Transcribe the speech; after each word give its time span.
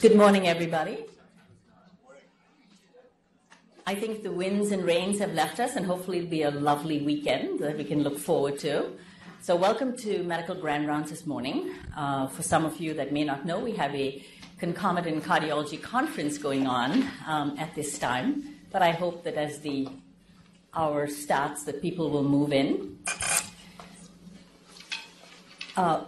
Good 0.00 0.14
morning, 0.14 0.46
everybody. 0.46 1.04
I 3.84 3.94
think 3.96 4.22
the 4.22 4.30
winds 4.30 4.70
and 4.70 4.84
rains 4.84 5.18
have 5.18 5.34
left 5.34 5.58
us, 5.58 5.74
and 5.74 5.84
hopefully 5.84 6.18
it'll 6.18 6.30
be 6.30 6.42
a 6.42 6.50
lovely 6.52 7.00
weekend 7.02 7.58
that 7.58 7.76
we 7.76 7.82
can 7.82 8.04
look 8.04 8.18
forward 8.18 8.60
to. 8.60 8.92
So, 9.42 9.56
welcome 9.56 9.96
to 9.98 10.22
Medical 10.22 10.54
Grand 10.54 10.86
Rounds 10.86 11.10
this 11.10 11.26
morning. 11.26 11.72
Uh, 11.96 12.28
for 12.28 12.44
some 12.44 12.64
of 12.64 12.78
you 12.78 12.94
that 12.94 13.12
may 13.12 13.24
not 13.24 13.44
know, 13.44 13.58
we 13.58 13.72
have 13.72 13.92
a 13.96 14.24
concomitant 14.58 15.24
cardiology 15.24 15.82
conference 15.82 16.38
going 16.38 16.68
on 16.68 17.04
um, 17.26 17.56
at 17.58 17.74
this 17.74 17.98
time. 17.98 18.44
But 18.70 18.82
I 18.82 18.92
hope 18.92 19.24
that 19.24 19.34
as 19.34 19.58
the 19.58 19.88
hour 20.72 21.08
starts, 21.08 21.64
that 21.64 21.82
people 21.82 22.10
will 22.10 22.22
move 22.22 22.52
in. 22.52 22.98
Uh, 25.76 26.04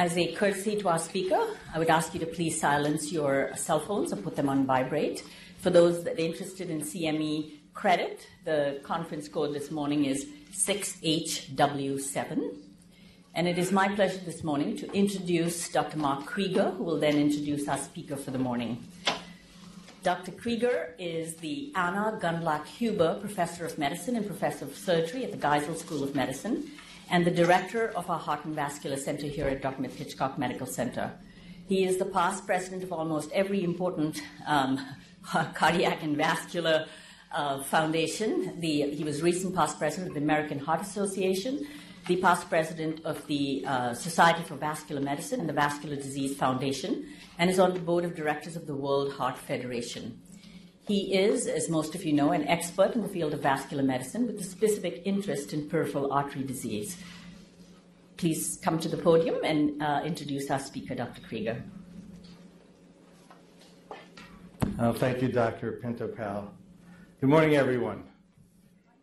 as 0.00 0.16
a 0.16 0.32
courtesy 0.32 0.80
to 0.80 0.88
our 0.88 0.98
speaker, 0.98 1.38
I 1.74 1.78
would 1.78 1.90
ask 1.90 2.14
you 2.14 2.20
to 2.20 2.26
please 2.26 2.58
silence 2.58 3.12
your 3.12 3.50
cell 3.54 3.80
phones 3.80 4.14
or 4.14 4.16
put 4.16 4.34
them 4.34 4.48
on 4.48 4.64
vibrate. 4.64 5.22
For 5.58 5.68
those 5.68 6.04
that 6.04 6.14
are 6.14 6.24
interested 6.24 6.70
in 6.70 6.80
CME 6.80 7.50
credit, 7.74 8.26
the 8.46 8.80
conference 8.82 9.28
code 9.28 9.54
this 9.54 9.70
morning 9.70 10.06
is 10.06 10.24
6HW7. 10.52 12.56
And 13.34 13.46
it 13.46 13.58
is 13.58 13.72
my 13.72 13.94
pleasure 13.94 14.20
this 14.24 14.42
morning 14.42 14.74
to 14.78 14.90
introduce 14.92 15.68
Dr. 15.68 15.98
Mark 15.98 16.24
Creager, 16.24 16.74
who 16.78 16.84
will 16.84 16.98
then 16.98 17.18
introduce 17.18 17.68
our 17.68 17.76
speaker 17.76 18.16
for 18.16 18.30
the 18.30 18.38
morning. 18.38 18.82
Dr. 20.02 20.32
Creager 20.32 20.92
is 20.98 21.34
the 21.34 21.74
Anna 21.76 22.18
Gundlach 22.22 22.64
Huber 22.64 23.18
Professor 23.20 23.66
of 23.66 23.76
Medicine 23.76 24.16
and 24.16 24.26
Professor 24.26 24.64
of 24.64 24.74
Surgery 24.78 25.24
at 25.24 25.32
the 25.32 25.36
Geisel 25.36 25.76
School 25.76 26.02
of 26.02 26.14
Medicine 26.14 26.70
and 27.10 27.24
the 27.24 27.30
director 27.30 27.88
of 27.96 28.08
our 28.08 28.18
Heart 28.18 28.44
and 28.44 28.54
Vascular 28.54 28.96
Center 28.96 29.26
here 29.26 29.48
at 29.48 29.60
Dartmouth-Hitchcock 29.60 30.38
Medical 30.38 30.66
Center. 30.66 31.12
He 31.66 31.84
is 31.84 31.98
the 31.98 32.04
past 32.04 32.46
president 32.46 32.84
of 32.84 32.92
almost 32.92 33.30
every 33.32 33.64
important 33.64 34.22
um, 34.46 34.80
cardiac 35.54 36.02
and 36.02 36.16
vascular 36.16 36.86
uh, 37.32 37.62
foundation. 37.64 38.60
The, 38.60 38.90
he 38.90 39.02
was 39.02 39.22
recent 39.22 39.54
past 39.54 39.78
president 39.78 40.08
of 40.08 40.14
the 40.14 40.20
American 40.20 40.60
Heart 40.60 40.82
Association, 40.82 41.66
the 42.06 42.16
past 42.16 42.48
president 42.48 43.04
of 43.04 43.26
the 43.26 43.64
uh, 43.66 43.94
Society 43.94 44.42
for 44.44 44.54
Vascular 44.54 45.02
Medicine 45.02 45.40
and 45.40 45.48
the 45.48 45.52
Vascular 45.52 45.96
Disease 45.96 46.36
Foundation, 46.36 47.08
and 47.38 47.50
is 47.50 47.58
on 47.58 47.74
the 47.74 47.80
board 47.80 48.04
of 48.04 48.14
directors 48.14 48.54
of 48.56 48.66
the 48.66 48.74
World 48.74 49.12
Heart 49.12 49.36
Federation. 49.36 50.20
He 50.90 51.14
is, 51.14 51.46
as 51.46 51.70
most 51.70 51.94
of 51.94 52.04
you 52.04 52.12
know, 52.12 52.32
an 52.32 52.48
expert 52.48 52.96
in 52.96 53.02
the 53.02 53.08
field 53.08 53.32
of 53.32 53.38
vascular 53.38 53.84
medicine 53.84 54.26
with 54.26 54.40
a 54.40 54.42
specific 54.42 55.02
interest 55.04 55.52
in 55.52 55.68
peripheral 55.68 56.12
artery 56.12 56.42
disease. 56.42 56.96
Please 58.16 58.58
come 58.60 58.76
to 58.80 58.88
the 58.88 58.96
podium 58.96 59.36
and 59.44 59.80
uh, 59.80 60.00
introduce 60.04 60.50
our 60.50 60.58
speaker, 60.58 60.96
Dr. 60.96 61.22
Creager. 61.22 61.62
Uh, 64.80 64.92
thank 64.94 65.22
you, 65.22 65.28
Dr. 65.28 65.78
Pinto 65.80 66.08
Pal. 66.08 66.52
Good 67.20 67.30
morning, 67.30 67.54
everyone. 67.54 68.02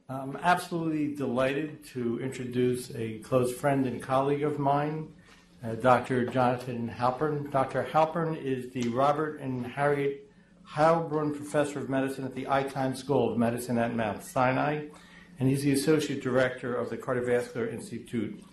I'm 0.09 0.37
absolutely 0.43 1.15
delighted 1.15 1.85
to 1.93 2.19
introduce 2.19 2.93
a 2.95 3.19
close 3.19 3.53
friend 3.53 3.87
and 3.87 4.03
colleague 4.03 4.43
of 4.43 4.59
mine, 4.59 5.07
uh, 5.63 5.75
Dr. 5.75 6.25
Jonathan 6.25 6.93
Halperin. 6.93 7.49
Dr. 7.49 7.87
Halperin 7.89 8.35
is 8.35 8.73
the 8.73 8.89
Robert 8.89 9.39
and 9.39 9.65
Harriet 9.65 10.26
Heilbrunn 10.69 11.35
Professor 11.35 11.79
of 11.79 11.89
Medicine 11.89 12.25
at 12.25 12.35
the 12.35 12.45
Icahn 12.45 12.95
School 12.95 13.31
of 13.31 13.37
Medicine 13.37 13.77
at 13.77 13.95
Mount 13.95 14.23
Sinai, 14.23 14.87
and 15.39 15.49
he's 15.49 15.63
the 15.63 15.71
Associate 15.71 16.21
Director 16.21 16.75
of 16.75 16.89
the 16.89 16.97
Cardiovascular 16.97 17.71
Institute, 17.71 18.43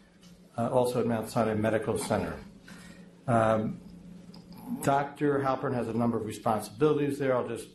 uh, 0.56 0.68
also 0.68 1.00
at 1.00 1.06
Mount 1.06 1.28
Sinai 1.28 1.54
Medical 1.54 1.98
Center. 1.98 2.34
Um, 3.26 3.80
Dr. 4.82 5.40
Halperin 5.40 5.74
has 5.74 5.88
a 5.88 5.92
number 5.92 6.16
of 6.16 6.24
responsibilities 6.24 7.18
there. 7.18 7.36
I'll 7.36 7.48
just 7.48 7.68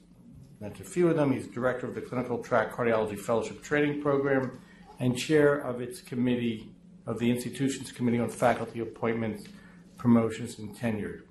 mention 0.59 0.85
a 0.85 0.89
few 0.89 1.09
of 1.09 1.15
them. 1.15 1.31
He's 1.31 1.47
Director 1.47 1.87
of 1.87 1.95
the 1.95 2.01
Clinical 2.01 2.39
Track 2.39 2.73
Cardiology 2.73 3.19
Fellowship 3.19 3.61
Training 3.61 4.01
Program 4.01 4.59
and 4.99 5.17
Chair 5.17 5.55
of 5.55 5.81
its 5.81 6.01
committee, 6.01 6.71
of 7.05 7.19
the 7.19 7.29
institution's 7.29 7.91
Committee 7.91 8.19
on 8.19 8.29
Faculty 8.29 8.79
Appointments, 8.79 9.45
Promotions, 9.97 10.59
and 10.59 10.75
Tenure. 10.75 11.23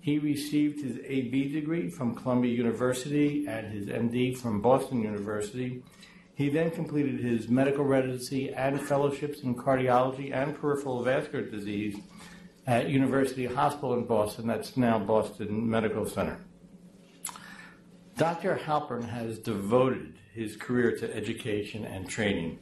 He 0.00 0.18
received 0.18 0.82
his 0.82 0.98
AB 1.04 1.52
degree 1.52 1.90
from 1.90 2.14
Columbia 2.14 2.54
University 2.54 3.46
and 3.46 3.70
his 3.70 3.86
MD 3.86 4.36
from 4.36 4.60
Boston 4.62 5.02
University. 5.02 5.82
He 6.34 6.48
then 6.48 6.70
completed 6.70 7.20
his 7.20 7.48
medical 7.48 7.84
residency 7.84 8.52
and 8.54 8.80
fellowships 8.80 9.40
in 9.40 9.54
cardiology 9.54 10.34
and 10.34 10.58
peripheral 10.58 11.02
vascular 11.02 11.44
disease 11.44 11.98
at 12.66 12.88
University 12.88 13.46
Hospital 13.46 13.94
in 13.94 14.04
Boston, 14.04 14.46
that's 14.46 14.76
now 14.76 14.98
Boston 14.98 15.68
Medical 15.68 16.06
Center. 16.06 16.38
Dr. 18.16 18.56
Halperin 18.56 19.08
has 19.08 19.38
devoted 19.38 20.18
his 20.32 20.56
career 20.56 20.96
to 20.98 21.14
education 21.16 21.84
and 21.84 22.08
training. 22.08 22.58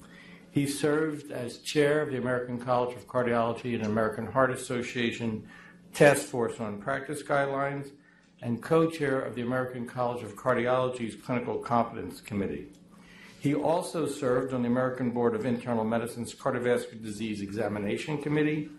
He 0.51 0.67
served 0.67 1.31
as 1.31 1.59
chair 1.59 2.01
of 2.01 2.11
the 2.11 2.17
American 2.17 2.59
College 2.59 2.97
of 2.97 3.07
Cardiology 3.07 3.75
and 3.75 3.85
American 3.85 4.27
Heart 4.27 4.53
Association 4.53 5.47
Task 5.95 6.27
Force 6.27 6.61
on 6.61 6.81
Practice 6.81 7.23
Guidelines, 7.23 7.91
and 8.43 8.63
co 8.63 8.89
chair 8.89 9.21
of 9.21 9.35
the 9.35 9.43
American 9.43 9.87
College 9.87 10.23
of 10.23 10.37
Cardiology's 10.37 11.17
Clinical 11.17 11.59
Competence 11.59 12.21
Committee. 12.21 12.69
He 13.41 13.55
also 13.55 14.07
served 14.07 14.53
on 14.53 14.63
the 14.63 14.69
American 14.69 15.11
Board 15.11 15.35
of 15.35 15.47
Internal 15.47 15.85
Medicine's 15.85 16.35
Cardiovascular 16.35 17.03
Disease 17.03 17.41
Examination 17.41 18.19
Committee 18.19 18.71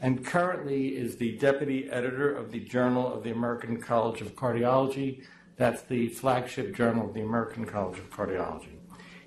and 0.00 0.24
currently 0.24 0.88
is 0.88 1.16
the 1.16 1.36
deputy 1.38 1.90
editor 1.90 2.34
of 2.34 2.52
the 2.52 2.60
Journal 2.60 3.12
of 3.12 3.22
the 3.22 3.30
American 3.30 3.80
College 3.80 4.20
of 4.20 4.36
Cardiology. 4.36 5.24
That's 5.56 5.82
the 5.82 6.08
flagship 6.08 6.76
journal 6.76 7.08
of 7.08 7.14
the 7.14 7.22
American 7.22 7.64
College 7.64 7.98
of 7.98 8.10
Cardiology. 8.10 8.76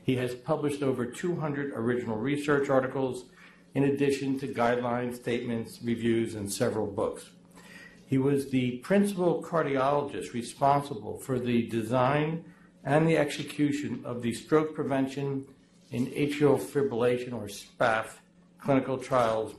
He 0.03 0.15
has 0.17 0.35
published 0.35 0.83
over 0.83 1.05
200 1.05 1.73
original 1.75 2.17
research 2.17 2.69
articles 2.69 3.25
in 3.75 3.83
addition 3.83 4.39
to 4.39 4.47
guidelines, 4.47 5.15
statements, 5.15 5.79
reviews, 5.83 6.35
and 6.35 6.51
several 6.51 6.87
books. 6.87 7.29
He 8.05 8.17
was 8.17 8.49
the 8.49 8.77
principal 8.77 9.43
cardiologist 9.43 10.33
responsible 10.33 11.19
for 11.19 11.37
the 11.37 11.67
design 11.67 12.43
and 12.83 13.07
the 13.07 13.17
execution 13.17 14.01
of 14.03 14.23
the 14.23 14.33
stroke 14.33 14.73
prevention 14.73 15.45
in 15.91 16.07
atrial 16.07 16.59
fibrillation, 16.59 17.33
or 17.33 17.47
SPAF, 17.47 18.17
clinical 18.59 18.97
trials, 18.97 19.53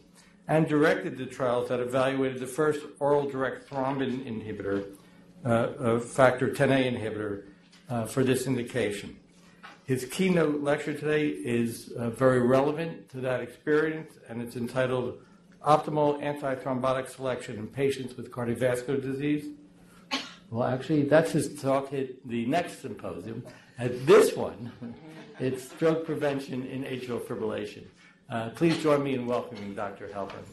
and 0.48 0.66
directed 0.66 1.16
the 1.16 1.26
trials 1.26 1.68
that 1.68 1.78
evaluated 1.78 2.40
the 2.40 2.46
first 2.46 2.80
oral 2.98 3.28
direct 3.28 3.70
thrombin 3.70 4.24
inhibitor, 4.26 4.96
uh, 5.44 6.00
factor 6.00 6.48
10A 6.48 6.98
inhibitor, 6.98 7.44
uh, 7.88 8.04
for 8.04 8.24
this 8.24 8.48
indication. 8.48 9.16
His 9.90 10.04
keynote 10.04 10.62
lecture 10.62 10.94
today 10.94 11.26
is 11.26 11.90
uh, 11.98 12.10
very 12.10 12.38
relevant 12.38 13.08
to 13.08 13.16
that 13.22 13.40
experience, 13.40 14.12
and 14.28 14.40
it's 14.40 14.54
entitled 14.54 15.18
Optimal 15.66 16.22
Antithrombotic 16.22 17.08
Selection 17.08 17.58
in 17.58 17.66
Patients 17.66 18.16
with 18.16 18.30
Cardiovascular 18.30 19.02
Disease. 19.02 19.46
Well, 20.48 20.68
actually, 20.68 21.02
that's 21.06 21.32
his 21.32 21.60
talk 21.60 21.92
at 21.92 22.06
the 22.24 22.46
next 22.46 22.82
symposium. 22.82 23.44
At 23.80 24.06
this 24.06 24.36
one, 24.36 24.70
it's 25.40 25.68
stroke 25.68 26.06
prevention 26.06 26.64
in 26.68 26.84
atrial 26.84 27.20
fibrillation. 27.20 27.82
Uh, 28.30 28.50
please 28.50 28.80
join 28.80 29.02
me 29.02 29.14
in 29.14 29.26
welcoming 29.26 29.74
Dr. 29.74 30.06
Halperin. 30.06 30.46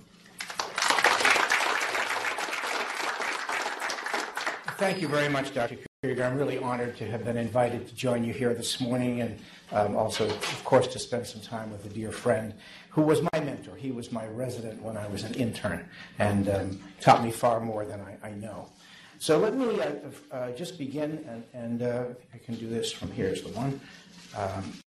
Thank 4.79 4.99
you 4.99 5.07
very 5.07 5.29
much, 5.29 5.53
Dr. 5.53 5.77
I'm 6.09 6.37
really 6.37 6.57
honored 6.57 6.95
to 6.97 7.11
have 7.11 7.25
been 7.25 7.35
invited 7.35 7.85
to 7.87 7.93
join 7.93 8.23
you 8.23 8.31
here 8.31 8.53
this 8.53 8.79
morning 8.79 9.19
and 9.19 9.37
um, 9.73 9.97
also, 9.97 10.25
of 10.25 10.63
course, 10.63 10.87
to 10.87 10.99
spend 10.99 11.27
some 11.27 11.41
time 11.41 11.69
with 11.69 11.85
a 11.85 11.89
dear 11.89 12.11
friend 12.13 12.53
who 12.89 13.01
was 13.01 13.21
my 13.21 13.39
mentor. 13.41 13.75
He 13.75 13.91
was 13.91 14.09
my 14.09 14.25
resident 14.25 14.81
when 14.81 14.95
I 14.95 15.05
was 15.07 15.23
an 15.23 15.33
intern 15.33 15.87
and 16.17 16.47
um, 16.47 16.79
taught 17.01 17.23
me 17.23 17.31
far 17.31 17.59
more 17.59 17.83
than 17.83 17.99
I, 17.99 18.27
I 18.29 18.31
know. 18.31 18.69
So 19.19 19.37
let 19.37 19.55
me 19.55 19.79
uh, 19.81 19.89
uh, 20.31 20.51
just 20.51 20.77
begin, 20.77 21.25
and, 21.27 21.43
and 21.53 21.81
uh, 21.81 22.05
I 22.33 22.37
can 22.37 22.55
do 22.55 22.69
this 22.69 22.89
from 22.89 23.11
here 23.11 23.27
is 23.27 23.41
the 23.41 23.49
one. 23.49 23.81
Um, 24.33 24.79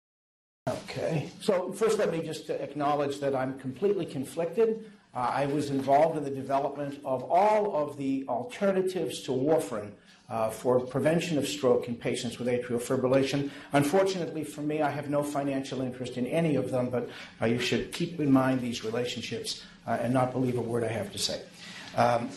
okay. 0.69 1.28
So 1.40 1.70
first, 1.73 1.99
let 1.99 2.11
me 2.11 2.23
just 2.23 2.49
acknowledge 2.49 3.20
that 3.20 3.34
I'm 3.34 3.58
completely 3.58 4.06
conflicted. 4.06 4.90
Uh, 5.14 5.19
I 5.19 5.46
was 5.46 5.69
involved 5.69 6.16
in 6.16 6.25
the 6.25 6.31
development 6.31 6.99
of 7.05 7.25
all 7.25 7.76
of 7.76 7.99
the 7.99 8.25
alternatives 8.26 9.20
to 9.25 9.32
warfarin 9.32 9.93
uh, 10.30 10.48
for 10.48 10.80
prevention 10.80 11.36
of 11.36 11.46
stroke 11.46 11.88
in 11.88 11.96
patients 11.96 12.38
with 12.38 12.48
atrial 12.48 12.80
fibrillation. 12.80 13.50
Unfortunately 13.72 14.44
for 14.44 14.62
me, 14.62 14.80
I 14.80 14.90
have 14.90 15.10
no 15.10 15.22
financial 15.22 15.82
interest 15.82 16.16
in 16.16 16.26
any 16.26 16.54
of 16.54 16.70
them, 16.70 16.88
but 16.88 17.10
uh, 17.42 17.46
you 17.46 17.58
should 17.58 17.92
keep 17.92 18.20
in 18.20 18.30
mind 18.30 18.60
these 18.60 18.84
relationships 18.84 19.64
uh, 19.86 19.98
and 20.00 20.14
not 20.14 20.32
believe 20.32 20.56
a 20.56 20.60
word 20.60 20.84
I 20.84 20.88
have 20.88 21.12
to 21.12 21.18
say. 21.18 21.42
Um, 21.96 22.30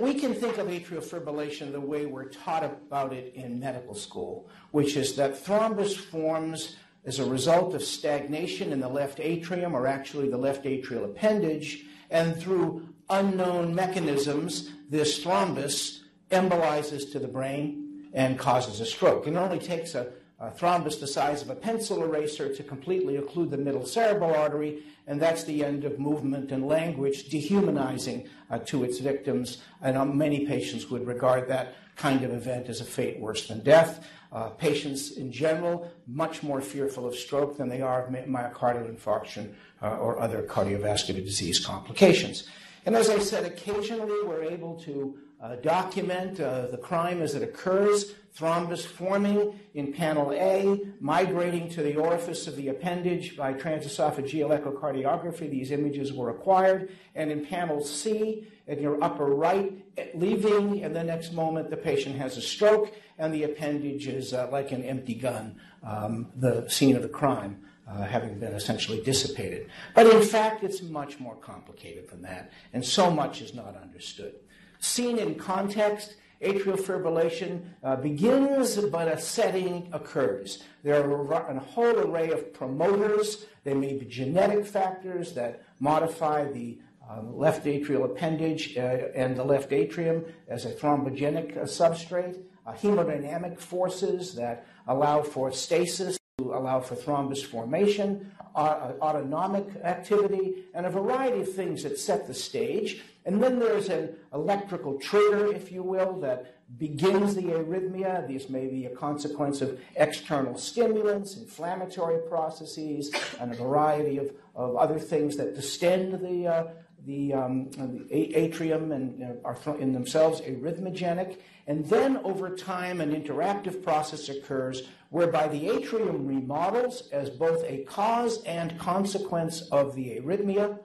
we 0.00 0.14
can 0.14 0.34
think 0.34 0.58
of 0.58 0.68
atrial 0.68 1.02
fibrillation 1.02 1.72
the 1.72 1.80
way 1.80 2.06
we're 2.06 2.28
taught 2.28 2.64
about 2.64 3.12
it 3.12 3.32
in 3.34 3.58
medical 3.58 3.94
school, 3.94 4.48
which 4.70 4.96
is 4.96 5.16
that 5.16 5.42
thrombus 5.44 5.96
forms 5.96 6.76
as 7.04 7.18
a 7.18 7.24
result 7.24 7.74
of 7.74 7.82
stagnation 7.82 8.72
in 8.72 8.80
the 8.80 8.88
left 8.88 9.18
atrium, 9.20 9.74
or 9.74 9.86
actually 9.86 10.28
the 10.28 10.36
left 10.36 10.64
atrial 10.64 11.04
appendage, 11.04 11.84
and 12.10 12.36
through 12.36 12.88
unknown 13.10 13.74
mechanisms, 13.74 14.70
this 14.90 15.24
thrombus 15.24 16.00
embolizes 16.30 17.10
to 17.12 17.18
the 17.18 17.28
brain 17.28 18.08
and 18.12 18.38
causes 18.38 18.80
a 18.80 18.86
stroke. 18.86 19.26
It 19.26 19.36
only 19.36 19.58
takes 19.58 19.94
a, 19.94 20.08
a 20.40 20.50
thrombus 20.50 21.00
the 21.00 21.06
size 21.06 21.42
of 21.42 21.50
a 21.50 21.54
pencil 21.54 22.02
eraser 22.02 22.54
to 22.54 22.62
completely 22.62 23.16
occlude 23.16 23.50
the 23.50 23.58
middle 23.58 23.86
cerebral 23.86 24.34
artery, 24.34 24.82
and 25.06 25.20
that's 25.20 25.44
the 25.44 25.64
end 25.64 25.84
of 25.84 25.98
movement 25.98 26.52
and 26.52 26.66
language, 26.66 27.28
dehumanizing 27.28 28.28
uh, 28.50 28.58
to 28.60 28.84
its 28.84 28.98
victims. 28.98 29.58
And 29.82 29.96
uh, 29.96 30.04
many 30.04 30.46
patients 30.46 30.90
would 30.90 31.06
regard 31.06 31.48
that 31.48 31.74
kind 31.96 32.22
of 32.22 32.32
event 32.32 32.68
as 32.68 32.80
a 32.80 32.84
fate 32.84 33.18
worse 33.18 33.48
than 33.48 33.60
death. 33.60 34.06
Uh, 34.30 34.50
patients 34.50 35.12
in 35.12 35.32
general 35.32 35.90
much 36.06 36.42
more 36.42 36.60
fearful 36.60 37.06
of 37.06 37.14
stroke 37.14 37.56
than 37.56 37.68
they 37.68 37.80
are 37.80 38.06
of 38.06 38.12
myocardial 38.12 38.94
infarction 38.94 39.54
uh, 39.82 39.96
or 39.96 40.20
other 40.20 40.42
cardiovascular 40.42 41.24
disease 41.24 41.58
complications. 41.58 42.46
And 42.84 42.94
as 42.94 43.10
I 43.10 43.18
said, 43.18 43.44
occasionally 43.44 44.22
we're 44.24 44.44
able 44.44 44.76
to 44.80 45.18
uh, 45.40 45.56
document 45.56 46.40
uh, 46.40 46.66
the 46.66 46.76
crime 46.78 47.22
as 47.22 47.34
it 47.34 47.42
occurs, 47.42 48.14
thrombus 48.36 48.84
forming 48.84 49.58
in 49.74 49.92
panel 49.92 50.32
A, 50.32 50.80
migrating 51.00 51.68
to 51.70 51.82
the 51.82 51.96
orifice 51.96 52.46
of 52.46 52.56
the 52.56 52.68
appendage 52.68 53.36
by 53.36 53.52
transesophageal 53.52 54.50
echocardiography. 54.60 55.50
These 55.50 55.70
images 55.70 56.12
were 56.12 56.30
acquired. 56.30 56.90
And 57.14 57.30
in 57.30 57.44
panel 57.44 57.82
C, 57.82 58.46
in 58.66 58.80
your 58.80 59.02
upper 59.02 59.26
right, 59.26 59.72
leaving, 60.14 60.84
and 60.84 60.94
the 60.94 61.04
next 61.04 61.32
moment 61.32 61.70
the 61.70 61.76
patient 61.76 62.16
has 62.16 62.36
a 62.36 62.42
stroke, 62.42 62.92
and 63.18 63.32
the 63.32 63.44
appendage 63.44 64.06
is 64.06 64.32
uh, 64.32 64.48
like 64.52 64.72
an 64.72 64.84
empty 64.84 65.14
gun, 65.14 65.60
um, 65.82 66.28
the 66.36 66.68
scene 66.68 66.96
of 66.96 67.02
the 67.02 67.08
crime. 67.08 67.64
Uh, 67.88 68.04
having 68.04 68.38
been 68.38 68.52
essentially 68.52 69.02
dissipated. 69.02 69.66
But 69.94 70.08
in 70.08 70.20
fact, 70.20 70.62
it's 70.62 70.82
much 70.82 71.18
more 71.18 71.36
complicated 71.36 72.10
than 72.10 72.20
that, 72.20 72.52
and 72.74 72.84
so 72.84 73.10
much 73.10 73.40
is 73.40 73.54
not 73.54 73.78
understood. 73.80 74.34
Seen 74.80 75.18
in 75.18 75.34
context, 75.34 76.16
atrial 76.42 76.78
fibrillation 76.78 77.62
uh, 77.82 77.96
begins, 77.96 78.76
but 78.76 79.08
a 79.08 79.20
setting 79.20 79.88
occurs. 79.92 80.62
There 80.84 81.02
are 81.02 81.32
a 81.32 81.58
whole 81.58 81.98
array 81.98 82.30
of 82.30 82.52
promoters. 82.54 83.46
There 83.64 83.74
may 83.74 83.94
be 83.94 84.06
genetic 84.06 84.66
factors 84.66 85.32
that 85.34 85.62
modify 85.80 86.50
the 86.50 86.78
um, 87.08 87.36
left 87.36 87.64
atrial 87.64 88.04
appendage 88.04 88.76
uh, 88.76 89.08
and 89.14 89.36
the 89.36 89.44
left 89.44 89.72
atrium 89.72 90.24
as 90.46 90.64
a 90.64 90.70
thrombogenic 90.70 91.56
uh, 91.56 91.62
substrate, 91.62 92.38
uh, 92.66 92.72
hemodynamic 92.74 93.58
forces 93.58 94.34
that 94.34 94.66
allow 94.86 95.22
for 95.22 95.50
stasis 95.50 96.18
to 96.38 96.52
allow 96.52 96.80
for 96.80 96.94
thrombus 96.94 97.44
formation, 97.44 98.30
autonomic 98.54 99.66
activity, 99.84 100.64
and 100.74 100.86
a 100.86 100.90
variety 100.90 101.40
of 101.40 101.52
things 101.52 101.82
that 101.82 101.98
set 101.98 102.26
the 102.26 102.34
stage. 102.34 103.02
And 103.28 103.42
then 103.42 103.58
there's 103.58 103.90
an 103.90 104.16
electrical 104.32 104.98
trigger, 104.98 105.52
if 105.52 105.70
you 105.70 105.82
will, 105.82 106.18
that 106.20 106.62
begins 106.78 107.34
the 107.34 107.42
arrhythmia. 107.42 108.26
These 108.26 108.48
may 108.48 108.68
be 108.68 108.86
a 108.86 108.96
consequence 108.96 109.60
of 109.60 109.78
external 109.96 110.56
stimulants, 110.56 111.36
inflammatory 111.36 112.26
processes, 112.26 113.12
and 113.38 113.52
a 113.52 113.54
variety 113.54 114.16
of, 114.16 114.32
of 114.54 114.76
other 114.76 114.98
things 114.98 115.36
that 115.36 115.54
distend 115.54 116.24
the, 116.24 116.46
uh, 116.46 116.64
the, 117.04 117.34
um, 117.34 117.70
the, 117.72 118.34
atrium 118.34 118.92
and 118.92 119.18
you 119.18 119.26
know, 119.26 119.36
are 119.44 119.58
in 119.76 119.92
themselves 119.92 120.40
arrhythmogenic. 120.40 121.36
And 121.66 121.84
then 121.84 122.16
over 122.24 122.56
time, 122.56 123.02
an 123.02 123.14
interactive 123.14 123.82
process 123.82 124.30
occurs 124.30 124.84
whereby 125.10 125.48
the 125.48 125.68
atrium 125.68 126.26
remodels 126.26 127.10
as 127.12 127.28
both 127.28 127.62
a 127.64 127.84
cause 127.84 128.42
and 128.44 128.78
consequence 128.78 129.68
of 129.70 129.94
the 129.94 130.18
arrhythmia. 130.18 130.78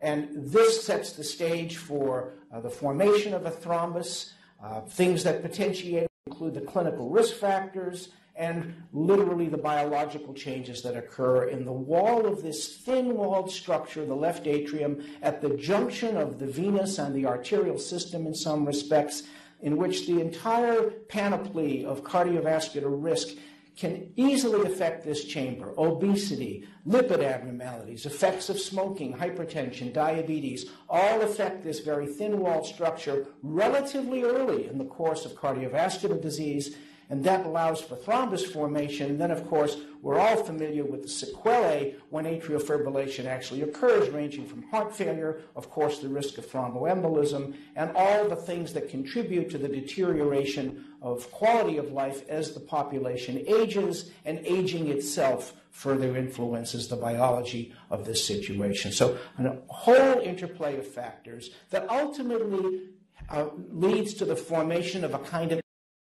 And 0.00 0.28
this 0.32 0.84
sets 0.84 1.12
the 1.12 1.24
stage 1.24 1.76
for 1.76 2.34
uh, 2.52 2.60
the 2.60 2.70
formation 2.70 3.34
of 3.34 3.46
a 3.46 3.50
thrombus. 3.50 4.32
Uh, 4.62 4.80
things 4.80 5.22
that 5.24 5.42
potentiate 5.42 6.08
include 6.26 6.54
the 6.54 6.60
clinical 6.60 7.10
risk 7.10 7.34
factors 7.34 8.10
and 8.38 8.72
literally 8.92 9.48
the 9.48 9.58
biological 9.58 10.32
changes 10.32 10.80
that 10.82 10.96
occur 10.96 11.48
in 11.48 11.64
the 11.64 11.72
wall 11.72 12.24
of 12.24 12.40
this 12.40 12.76
thin 12.76 13.16
walled 13.16 13.50
structure, 13.50 14.06
the 14.06 14.14
left 14.14 14.46
atrium, 14.46 15.04
at 15.22 15.42
the 15.42 15.50
junction 15.56 16.16
of 16.16 16.38
the 16.38 16.46
venous 16.46 16.98
and 16.98 17.14
the 17.14 17.26
arterial 17.26 17.78
system 17.78 18.26
in 18.26 18.34
some 18.34 18.64
respects, 18.64 19.24
in 19.60 19.76
which 19.76 20.06
the 20.06 20.20
entire 20.20 20.90
panoply 21.08 21.84
of 21.84 22.04
cardiovascular 22.04 23.02
risk 23.02 23.36
can 23.78 24.12
easily 24.16 24.66
affect 24.70 25.04
this 25.04 25.24
chamber. 25.24 25.72
Obesity, 25.78 26.66
lipid 26.84 27.22
abnormalities, 27.22 28.06
effects 28.06 28.48
of 28.48 28.58
smoking, 28.58 29.14
hypertension, 29.14 29.92
diabetes, 29.92 30.70
all 30.88 31.22
affect 31.22 31.62
this 31.62 31.78
very 31.78 32.06
thin 32.06 32.40
walled 32.40 32.66
structure 32.66 33.28
relatively 33.40 34.24
early 34.24 34.66
in 34.66 34.78
the 34.78 34.84
course 34.84 35.24
of 35.24 35.32
cardiovascular 35.34 36.20
disease 36.20 36.76
and 37.10 37.24
that 37.24 37.46
allows 37.46 37.80
for 37.80 37.96
thrombus 37.96 38.46
formation. 38.46 39.10
And 39.10 39.20
then, 39.20 39.30
of 39.30 39.48
course, 39.48 39.78
we're 40.02 40.18
all 40.18 40.36
familiar 40.44 40.84
with 40.84 41.02
the 41.02 41.08
sequelae 41.08 41.96
when 42.10 42.24
atrial 42.24 42.62
fibrillation 42.62 43.24
actually 43.24 43.62
occurs, 43.62 44.10
ranging 44.10 44.46
from 44.46 44.62
heart 44.64 44.94
failure, 44.94 45.40
of 45.56 45.70
course, 45.70 45.98
the 45.98 46.08
risk 46.08 46.38
of 46.38 46.46
thromboembolism, 46.46 47.54
and 47.76 47.90
all 47.96 48.28
the 48.28 48.36
things 48.36 48.72
that 48.74 48.90
contribute 48.90 49.50
to 49.50 49.58
the 49.58 49.68
deterioration 49.68 50.84
of 51.00 51.30
quality 51.30 51.78
of 51.78 51.92
life 51.92 52.28
as 52.28 52.52
the 52.52 52.60
population 52.60 53.42
ages, 53.46 54.10
and 54.24 54.38
aging 54.44 54.88
itself 54.88 55.54
further 55.70 56.16
influences 56.16 56.88
the 56.88 56.96
biology 56.96 57.72
of 57.90 58.04
this 58.04 58.26
situation. 58.26 58.92
So, 58.92 59.16
a 59.38 59.56
whole 59.68 60.20
interplay 60.20 60.76
of 60.76 60.86
factors 60.86 61.50
that 61.70 61.88
ultimately 61.88 62.90
uh, 63.30 63.46
leads 63.70 64.14
to 64.14 64.24
the 64.24 64.36
formation 64.36 65.04
of 65.04 65.14
a 65.14 65.18
kind 65.18 65.52
of 65.52 65.60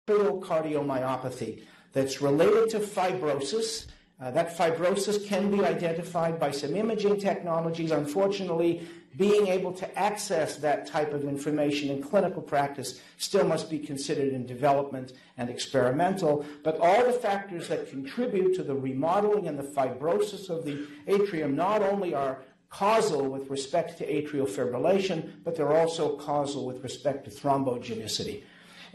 cardiomyopathy 0.08 1.64
that's 1.92 2.22
related 2.22 2.70
to 2.70 2.80
fibrosis. 2.80 3.88
Uh, 4.22 4.30
that 4.30 4.56
fibrosis 4.56 5.26
can 5.26 5.50
be 5.50 5.66
identified 5.66 6.40
by 6.40 6.52
some 6.52 6.76
imaging 6.76 7.20
technologies. 7.20 7.90
Unfortunately, 7.90 8.88
being 9.18 9.48
able 9.48 9.74
to 9.74 10.00
access 10.00 10.58
that 10.58 10.86
type 10.86 11.12
of 11.12 11.24
information 11.24 11.90
in 11.90 12.04
clinical 12.04 12.42
practice 12.42 13.02
still 13.18 13.46
must 13.48 13.68
be 13.68 13.80
considered 13.80 14.32
in 14.32 14.46
development 14.46 15.14
and 15.38 15.50
experimental. 15.50 16.46
But 16.64 16.80
all 16.80 17.04
the 17.04 17.14
factors 17.14 17.68
that 17.70 17.90
contribute 17.90 18.56
to 18.58 18.64
the 18.64 18.76
remodeling 18.76 19.48
and 19.48 19.58
the 19.58 19.64
fibrosis 19.64 20.52
of 20.52 20.66
the 20.66 20.86
atrium 21.08 21.56
not 21.56 21.82
only 21.82 22.14
are 22.14 22.38
causal 22.70 23.24
with 23.24 23.50
respect 23.50 23.98
to 23.98 24.06
atrial 24.06 24.48
fibrillation, 24.48 25.32
but 25.44 25.56
they're 25.56 25.76
also 25.76 26.16
causal 26.18 26.66
with 26.68 26.84
respect 26.84 27.26
to 27.26 27.32
thrombogenicity. 27.32 28.44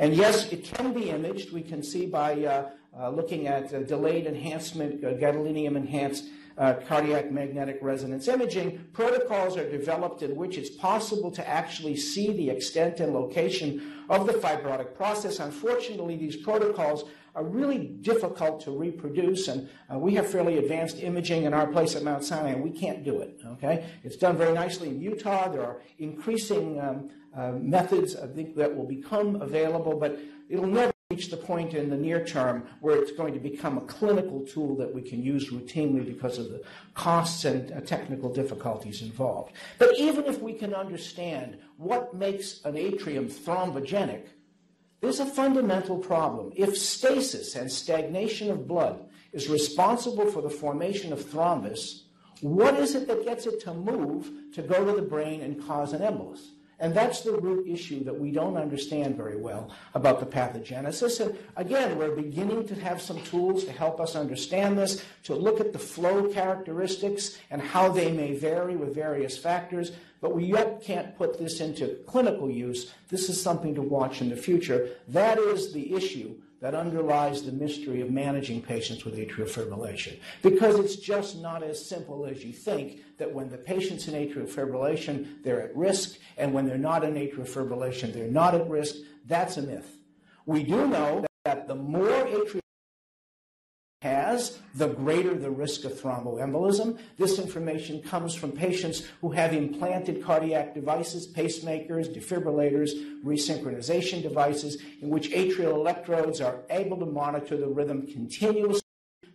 And 0.01 0.17
yes, 0.17 0.51
it 0.51 0.65
can 0.65 0.95
be 0.95 1.11
imaged. 1.11 1.53
We 1.53 1.61
can 1.61 1.83
see 1.83 2.07
by 2.07 2.33
uh, 2.43 2.71
uh, 2.99 3.11
looking 3.11 3.47
at 3.47 3.73
uh, 3.73 3.81
delayed 3.81 4.27
enhancement, 4.27 5.03
gadolinium 5.03 5.77
enhanced 5.77 6.25
uh, 6.57 6.75
cardiac 6.89 7.31
magnetic 7.31 7.79
resonance 7.83 8.27
imaging, 8.27 8.87
protocols 8.95 9.59
are 9.59 9.71
developed 9.71 10.23
in 10.23 10.37
which 10.37 10.57
it's 10.57 10.71
possible 10.71 11.31
to 11.31 11.47
actually 11.47 11.97
see 11.97 12.33
the 12.33 12.49
extent 12.49 13.01
and 13.01 13.13
location 13.13 14.05
of 14.09 14.27
the 14.27 14.33
fibrotic 14.33 14.95
process. 14.95 15.39
Unfortunately, 15.39 16.17
these 16.17 16.37
protocols 16.37 17.05
are 17.35 17.45
really 17.45 17.79
difficult 18.01 18.61
to 18.63 18.71
reproduce, 18.71 19.49
and 19.49 19.69
uh, 19.93 19.99
we 19.99 20.15
have 20.15 20.27
fairly 20.27 20.59
advanced 20.59 20.99
imaging 21.03 21.45
in 21.45 21.55
our 21.55 21.67
place 21.67 21.95
at 21.95 22.03
Mount 22.03 22.25
Sinai, 22.25 22.51
and 22.51 22.63
we 22.63 22.71
can't 22.71 23.05
do 23.05 23.21
it. 23.21 23.39
Okay, 23.53 23.85
it's 24.03 24.17
done 24.17 24.37
very 24.37 24.53
nicely 24.53 24.89
in 24.89 25.01
Utah. 25.01 25.49
There 25.49 25.63
are 25.63 25.83
increasing 25.99 26.81
um, 26.81 27.11
uh, 27.37 27.53
methods 27.53 28.17
I 28.17 28.27
think 28.27 28.57
that 28.57 28.75
will 28.75 28.87
become 28.87 29.41
available, 29.41 29.99
but 29.99 30.19
it'll 30.49 30.67
never 30.67 30.93
reach 31.11 31.29
the 31.29 31.37
point 31.37 31.75
in 31.75 31.91
the 31.91 31.97
near 31.97 32.25
term 32.25 32.65
where 32.81 32.97
it's 32.97 33.11
going 33.13 33.35
to 33.35 33.41
become 33.41 33.77
a 33.77 33.81
clinical 33.83 34.47
tool 34.47 34.77
that 34.77 34.95
we 34.95 35.03
can 35.03 35.23
use 35.23 35.51
routinely 35.51 36.07
because 36.07 36.39
of 36.39 36.51
the 36.51 36.63
costs 36.95 37.45
and 37.45 37.73
uh, 37.73 37.81
technical 37.81 38.33
difficulties 38.33 39.03
involved. 39.03 39.53
But 39.79 39.99
even 39.99 40.27
if 40.27 40.41
we 40.41 40.53
can 40.53 40.73
understand 40.73 41.59
what 41.79 42.15
makes 42.15 42.65
an 42.65 42.77
atrium 42.77 43.29
thrombogenic, 43.29 44.29
there's 45.01 45.19
a 45.19 45.27
fundamental 45.27 45.99
problem. 45.99 46.53
If 46.55 46.79
stasis 46.79 47.57
and 47.57 47.71
stagnation 47.73 48.51
of 48.51 48.69
blood 48.69 49.09
is 49.33 49.49
responsible 49.49 50.31
for 50.31 50.43
the 50.43 50.51
formation 50.51 51.13
of 51.13 51.25
thrombus, 51.25 52.03
what 52.41 52.75
is 52.75 52.95
it 52.95 53.09
that 53.09 53.25
gets 53.25 53.47
it 53.47 53.61
to 53.63 53.75
move 53.75 54.31
to 54.55 54.63
go 54.63 54.85
to 54.85 54.93
the 54.93 55.07
brain 55.07 55.41
and 55.41 55.67
cause 55.67 55.93
an 55.93 56.03
embolus? 56.03 56.41
And 56.81 56.95
that's 56.95 57.21
the 57.21 57.33
root 57.33 57.69
issue 57.69 58.03
that 58.05 58.19
we 58.19 58.31
don't 58.33 58.57
understand 58.57 59.15
very 59.17 59.37
well 59.37 59.71
about 59.95 60.19
the 60.19 60.27
pathogenesis. 60.27 61.21
And 61.21 61.39
again, 61.57 61.99
we're 61.99 62.17
beginning 62.17 62.67
to 62.69 62.75
have 62.77 63.03
some 63.03 63.21
tools 63.23 63.65
to 63.65 63.73
help 63.73 64.01
us 64.01 64.17
understand 64.17 64.79
this, 64.79 65.05
to 65.25 65.35
look 65.35 65.61
at 65.61 65.75
the 65.75 65.79
flow 65.79 66.33
characteristics 66.33 67.39
and 67.51 67.61
how 67.61 67.91
they 67.91 68.11
may 68.11 68.35
vary 68.35 68.77
with 68.77 68.95
various 68.95 69.37
factors. 69.37 69.93
But 70.23 70.35
we 70.35 70.45
yet 70.45 70.83
can't 70.83 71.17
put 71.17 71.39
this 71.39 71.61
into 71.61 71.99
clinical 72.07 72.51
use. 72.51 72.93
This 73.09 73.29
is 73.29 73.41
something 73.41 73.75
to 73.75 73.83
watch 73.83 74.23
in 74.23 74.31
the 74.31 74.37
future. 74.37 74.89
That 75.09 75.39
is 75.39 75.73
the 75.75 75.95
issue 75.95 76.35
that 76.61 76.75
underlies 76.75 77.43
the 77.43 77.53
mystery 77.53 78.01
of 78.01 78.11
managing 78.11 78.61
patients 78.61 79.05
with 79.05 79.17
atrial 79.17 79.49
fibrillation. 79.49 80.19
Because 80.43 80.79
it's 80.79 80.97
just 80.97 81.39
not 81.39 81.63
as 81.63 81.85
simple 81.85 82.27
as 82.27 82.45
you 82.45 82.53
think 82.53 83.01
that 83.19 83.33
when 83.33 83.49
the 83.49 83.57
patient's 83.57 84.09
in 84.09 84.15
atrial 84.15 84.49
fibrillation, 84.49 85.43
they're 85.43 85.63
at 85.63 85.75
risk, 85.75 86.19
and 86.37 86.53
when 86.53 86.67
they're 86.67 86.79
not 86.79 87.03
in 87.03 87.15
atrial 87.15 87.49
fibrillation, 87.49 88.13
they're 88.13 88.31
not 88.31 88.55
at 88.55 88.69
risk. 88.69 88.97
That's 89.27 89.57
a 89.57 89.63
myth. 89.63 89.97
We 90.45 90.63
do 90.63 90.87
know 90.87 91.25
that 91.45 91.67
the 91.67 91.75
more 91.75 92.07
atrial 92.07 92.61
has, 94.03 94.59
the 94.75 94.89
greater 94.89 95.35
the 95.35 95.51
risk 95.51 95.85
of 95.85 95.93
thromboembolism. 95.93 96.99
This 97.19 97.39
information 97.39 98.01
comes 98.01 98.35
from 98.35 98.51
patients 98.51 99.03
who 99.21 99.31
have 99.33 99.53
implanted 99.53 100.25
cardiac 100.25 100.75
devices, 100.75 101.31
pacemakers, 101.31 102.09
defibrillators, 102.15 103.23
resynchronization 103.23 104.23
devices, 104.23 104.79
in 105.03 105.11
which 105.11 105.31
atrial 105.33 105.75
electrodes 105.75 106.41
are 106.41 106.63
able 106.71 106.97
to 106.97 107.05
monitor 107.05 107.59
the 107.59 107.69
rhythm 107.69 108.07
continuously. 108.07 108.81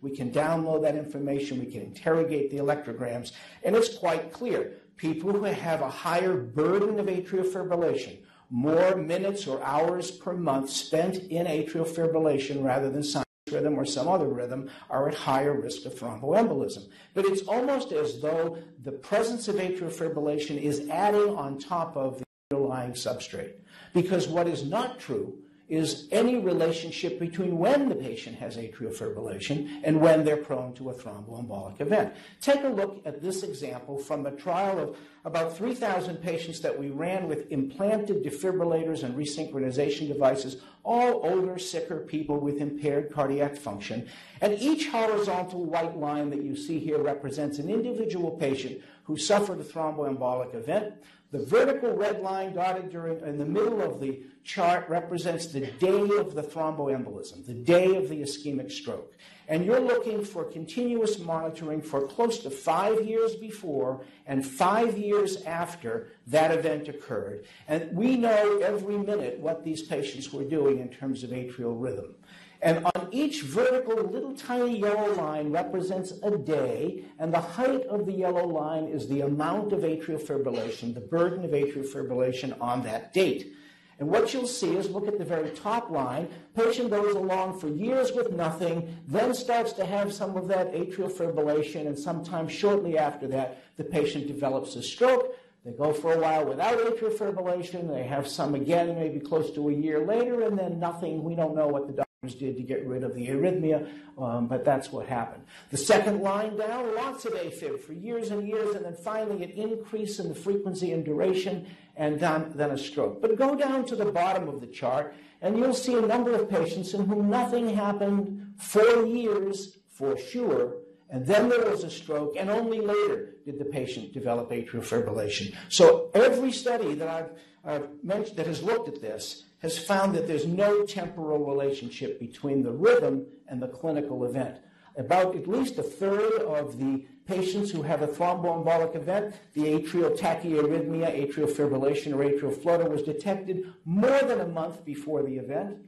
We 0.02 0.16
can 0.16 0.32
download 0.32 0.82
that 0.82 0.96
information, 0.96 1.60
we 1.60 1.70
can 1.70 1.82
interrogate 1.82 2.50
the 2.50 2.58
electrograms, 2.58 3.30
and 3.62 3.76
it's 3.76 3.96
quite 3.96 4.32
clear. 4.32 4.72
People 4.96 5.32
who 5.32 5.44
have 5.44 5.80
a 5.80 5.88
higher 5.88 6.34
burden 6.34 6.98
of 6.98 7.06
atrial 7.06 7.44
fibrillation, 7.44 8.18
more 8.50 8.96
minutes 8.96 9.46
or 9.46 9.62
hours 9.62 10.10
per 10.10 10.32
month 10.32 10.70
spent 10.70 11.18
in 11.30 11.46
atrial 11.46 11.86
fibrillation 11.86 12.64
rather 12.64 12.90
than 12.90 13.04
rhythm 13.52 13.78
or 13.78 13.84
some 13.84 14.08
other 14.08 14.26
rhythm 14.26 14.68
are 14.90 15.08
at 15.08 15.14
higher 15.14 15.52
risk 15.52 15.86
of 15.86 15.94
thromboembolism. 15.94 16.88
But 17.14 17.26
it's 17.26 17.42
almost 17.42 17.92
as 17.92 18.20
though 18.20 18.58
the 18.82 18.90
presence 18.90 19.46
of 19.46 19.54
atrial 19.56 19.92
fibrillation 19.92 20.60
is 20.60 20.88
adding 20.88 21.28
on 21.36 21.58
top 21.58 21.96
of 21.96 22.18
the 22.18 22.24
underlying 22.50 22.92
substrate. 22.92 23.52
Because 23.94 24.26
what 24.26 24.48
is 24.48 24.64
not 24.64 24.98
true 24.98 25.38
is 25.68 26.06
any 26.12 26.38
relationship 26.38 27.18
between 27.18 27.58
when 27.58 27.88
the 27.88 27.94
patient 27.94 28.36
has 28.36 28.56
atrial 28.56 28.96
fibrillation 28.96 29.80
and 29.82 30.00
when 30.00 30.24
they're 30.24 30.36
prone 30.36 30.72
to 30.74 30.90
a 30.90 30.94
thromboembolic 30.94 31.80
event. 31.80 32.14
Take 32.40 32.62
a 32.62 32.68
look 32.68 33.02
at 33.04 33.20
this 33.20 33.42
example 33.42 33.98
from 33.98 34.26
a 34.26 34.30
trial 34.30 34.78
of 34.78 34.96
about 35.24 35.56
3,000 35.56 36.18
patients 36.18 36.60
that 36.60 36.78
we 36.78 36.90
ran 36.90 37.26
with 37.26 37.50
implanted 37.50 38.22
defibrillators 38.22 39.02
and 39.02 39.16
resynchronization 39.16 40.06
devices, 40.06 40.58
all 40.84 41.26
older, 41.26 41.58
sicker 41.58 41.98
people 41.98 42.38
with 42.38 42.60
impaired 42.60 43.12
cardiac 43.12 43.56
function. 43.56 44.08
And 44.40 44.56
each 44.60 44.88
horizontal 44.88 45.64
white 45.64 45.96
line 45.96 46.30
that 46.30 46.42
you 46.44 46.54
see 46.54 46.78
here 46.78 47.02
represents 47.02 47.58
an 47.58 47.68
individual 47.68 48.30
patient 48.30 48.80
who 49.02 49.16
suffered 49.16 49.58
a 49.58 49.64
thromboembolic 49.64 50.54
event. 50.54 50.94
The 51.32 51.44
vertical 51.44 51.92
red 51.96 52.22
line 52.22 52.54
dotted 52.54 52.90
during, 52.90 53.20
in 53.20 53.36
the 53.38 53.44
middle 53.44 53.82
of 53.82 54.00
the 54.00 54.22
chart 54.44 54.88
represents 54.88 55.46
the 55.46 55.66
day 55.66 56.08
of 56.18 56.34
the 56.34 56.42
thromboembolism, 56.42 57.44
the 57.46 57.54
day 57.54 57.96
of 57.96 58.08
the 58.08 58.22
ischemic 58.22 58.70
stroke. 58.70 59.12
And 59.48 59.64
you're 59.64 59.80
looking 59.80 60.24
for 60.24 60.44
continuous 60.44 61.18
monitoring 61.18 61.82
for 61.82 62.06
close 62.06 62.38
to 62.40 62.50
five 62.50 63.04
years 63.04 63.34
before 63.34 64.04
and 64.26 64.46
five 64.46 64.98
years 64.98 65.42
after 65.42 66.08
that 66.28 66.52
event 66.52 66.88
occurred. 66.88 67.46
And 67.66 67.92
we 67.96 68.16
know 68.16 68.58
every 68.58 68.98
minute 68.98 69.38
what 69.40 69.64
these 69.64 69.82
patients 69.82 70.32
were 70.32 70.44
doing 70.44 70.78
in 70.78 70.88
terms 70.88 71.24
of 71.24 71.30
atrial 71.30 71.80
rhythm. 71.80 72.14
And 72.62 72.84
on 72.84 73.08
each 73.12 73.42
vertical 73.42 73.96
little 73.96 74.34
tiny 74.34 74.78
yellow 74.78 75.14
line 75.14 75.50
represents 75.50 76.12
a 76.22 76.36
day, 76.36 77.04
and 77.18 77.32
the 77.32 77.40
height 77.40 77.82
of 77.86 78.06
the 78.06 78.12
yellow 78.12 78.46
line 78.46 78.84
is 78.84 79.08
the 79.08 79.20
amount 79.22 79.72
of 79.72 79.80
atrial 79.80 80.20
fibrillation, 80.20 80.94
the 80.94 81.00
burden 81.00 81.44
of 81.44 81.50
atrial 81.50 81.86
fibrillation 81.86 82.58
on 82.60 82.82
that 82.82 83.12
date. 83.12 83.54
And 83.98 84.08
what 84.10 84.34
you'll 84.34 84.46
see 84.46 84.76
is 84.76 84.90
look 84.90 85.08
at 85.08 85.18
the 85.18 85.24
very 85.24 85.50
top 85.50 85.90
line. 85.90 86.28
Patient 86.54 86.90
goes 86.90 87.14
along 87.14 87.58
for 87.58 87.68
years 87.68 88.12
with 88.12 88.30
nothing, 88.30 88.94
then 89.06 89.32
starts 89.32 89.72
to 89.74 89.86
have 89.86 90.12
some 90.12 90.36
of 90.36 90.48
that 90.48 90.72
atrial 90.74 91.10
fibrillation, 91.10 91.86
and 91.86 91.98
sometime 91.98 92.46
shortly 92.48 92.98
after 92.98 93.26
that, 93.28 93.62
the 93.76 93.84
patient 93.84 94.26
develops 94.26 94.76
a 94.76 94.82
stroke. 94.82 95.34
They 95.64 95.72
go 95.72 95.92
for 95.92 96.12
a 96.12 96.20
while 96.20 96.44
without 96.44 96.78
atrial 96.78 97.12
fibrillation. 97.12 97.88
They 97.88 98.04
have 98.04 98.28
some 98.28 98.54
again, 98.54 98.94
maybe 98.94 99.18
close 99.18 99.50
to 99.52 99.68
a 99.68 99.72
year 99.72 100.04
later, 100.06 100.42
and 100.42 100.58
then 100.58 100.78
nothing. 100.78 101.24
We 101.24 101.34
don't 101.34 101.56
know 101.56 101.66
what 101.66 101.86
the 101.88 102.05
did 102.34 102.56
to 102.56 102.62
get 102.62 102.86
rid 102.86 103.04
of 103.04 103.14
the 103.14 103.28
arrhythmia, 103.28 103.88
um, 104.18 104.46
but 104.46 104.64
that's 104.64 104.90
what 104.90 105.06
happened. 105.06 105.44
The 105.70 105.76
second 105.76 106.20
line 106.20 106.56
down, 106.56 106.94
lots 106.94 107.24
of 107.24 107.34
AFib 107.34 107.80
for 107.80 107.92
years 107.92 108.30
and 108.30 108.46
years, 108.46 108.74
and 108.74 108.84
then 108.84 108.94
finally 108.94 109.44
an 109.44 109.50
increase 109.50 110.18
in 110.18 110.28
the 110.28 110.34
frequency 110.34 110.92
and 110.92 111.04
duration, 111.04 111.66
and 111.96 112.20
then, 112.20 112.52
then 112.54 112.70
a 112.70 112.78
stroke. 112.78 113.22
But 113.22 113.36
go 113.36 113.54
down 113.54 113.86
to 113.86 113.96
the 113.96 114.06
bottom 114.06 114.48
of 114.48 114.60
the 114.60 114.66
chart, 114.66 115.14
and 115.40 115.56
you'll 115.56 115.74
see 115.74 115.94
a 115.94 116.00
number 116.00 116.32
of 116.32 116.48
patients 116.48 116.94
in 116.94 117.06
whom 117.06 117.30
nothing 117.30 117.74
happened 117.74 118.54
for 118.58 119.06
years 119.06 119.78
for 119.90 120.18
sure, 120.18 120.76
and 121.08 121.24
then 121.24 121.48
there 121.48 121.70
was 121.70 121.84
a 121.84 121.90
stroke, 121.90 122.36
and 122.36 122.50
only 122.50 122.80
later 122.80 123.36
did 123.44 123.58
the 123.58 123.64
patient 123.64 124.12
develop 124.12 124.50
atrial 124.50 124.82
fibrillation. 124.82 125.54
So 125.68 126.10
every 126.14 126.52
study 126.52 126.94
that 126.94 127.08
I've, 127.08 127.30
I've 127.64 127.88
mentioned 128.02 128.36
that 128.38 128.46
has 128.46 128.62
looked 128.62 128.88
at 128.88 129.00
this 129.00 129.44
has 129.60 129.78
found 129.78 130.14
that 130.14 130.26
there's 130.26 130.46
no 130.46 130.84
temporal 130.84 131.44
relationship 131.44 132.20
between 132.20 132.62
the 132.62 132.72
rhythm 132.72 133.26
and 133.48 133.62
the 133.62 133.68
clinical 133.68 134.24
event. 134.24 134.58
About 134.96 135.36
at 135.36 135.46
least 135.46 135.78
a 135.78 135.82
third 135.82 136.42
of 136.42 136.78
the 136.78 137.04
patients 137.26 137.70
who 137.70 137.82
have 137.82 138.02
a 138.02 138.06
thromboembolic 138.06 138.94
event, 138.94 139.34
the 139.52 139.62
atrial 139.62 140.16
tachyarrhythmia, 140.16 141.28
atrial 141.28 141.50
fibrillation, 141.50 142.14
or 142.14 142.24
atrial 142.24 142.62
flutter 142.62 142.88
was 142.88 143.02
detected 143.02 143.72
more 143.84 144.20
than 144.22 144.40
a 144.40 144.46
month 144.46 144.84
before 144.84 145.22
the 145.22 145.36
event. 145.36 145.78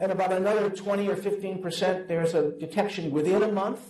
And 0.00 0.12
about 0.12 0.32
another 0.32 0.70
20 0.70 1.08
or 1.08 1.16
15 1.16 1.62
percent, 1.62 2.08
there's 2.08 2.34
a 2.34 2.52
detection 2.52 3.10
within 3.10 3.42
a 3.42 3.52
month. 3.52 3.80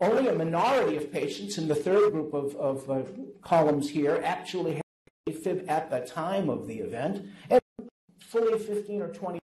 Only 0.00 0.28
a 0.28 0.34
minority 0.34 0.96
of 0.96 1.10
patients 1.10 1.56
in 1.56 1.68
the 1.68 1.74
third 1.74 2.12
group 2.12 2.34
of, 2.34 2.54
of 2.56 2.90
uh, 2.90 3.02
columns 3.40 3.88
here 3.88 4.20
actually 4.22 4.74
had 4.74 4.82
AFib 5.26 5.70
at 5.70 5.90
the 5.90 6.00
time 6.00 6.50
of 6.50 6.66
the 6.66 6.80
event. 6.80 7.26
And 7.48 7.60
fully 8.36 8.58
15 8.58 9.02
or 9.02 9.08
20% 9.08 9.40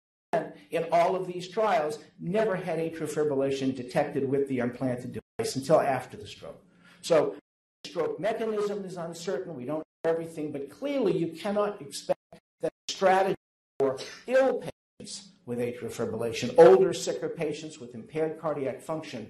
in 0.72 0.86
all 0.92 1.16
of 1.16 1.28
these 1.28 1.48
trials 1.48 2.00
never 2.20 2.56
had 2.56 2.80
atrial 2.80 3.12
fibrillation 3.12 3.76
detected 3.76 4.28
with 4.28 4.48
the 4.50 4.60
implanted 4.60 5.20
device 5.38 5.56
until 5.56 5.80
after 5.80 6.18
the 6.18 6.28
stroke. 6.28 6.62
So 7.02 7.36
the 7.84 7.90
stroke 7.90 8.20
mechanism 8.20 8.84
is 8.86 8.98
uncertain. 8.98 9.56
We 9.56 9.66
don't 9.66 9.80
know 9.80 10.12
everything, 10.12 10.52
but 10.52 10.70
clearly 10.70 11.18
you 11.18 11.28
cannot 11.28 11.82
expect 11.82 12.20
that 12.62 12.74
strategy 12.88 13.36
for 13.80 13.98
ill 14.28 14.64
patients 15.00 15.30
with 15.46 15.60
atrial 15.60 15.92
fibrillation, 15.92 16.54
older, 16.58 16.94
sicker 16.94 17.30
patients 17.30 17.80
with 17.80 17.96
impaired 17.96 18.40
cardiac 18.40 18.82
function, 18.82 19.28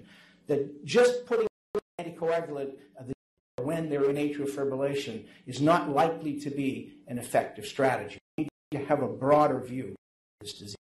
that 0.48 0.84
just 0.84 1.26
putting 1.26 1.46
anticoagulant 2.00 2.72
when 3.62 3.88
they're 3.88 4.08
in 4.10 4.16
atrial 4.16 4.48
fibrillation 4.48 5.26
is 5.46 5.60
not 5.60 5.90
likely 5.90 6.40
to 6.40 6.50
be 6.50 6.92
an 7.06 7.18
effective 7.18 7.66
strategy 7.66 8.18
to 8.70 8.84
have 8.84 9.02
a 9.02 9.08
broader 9.08 9.60
view 9.60 9.88
of 9.88 9.96
this 10.40 10.52
disease. 10.52 10.76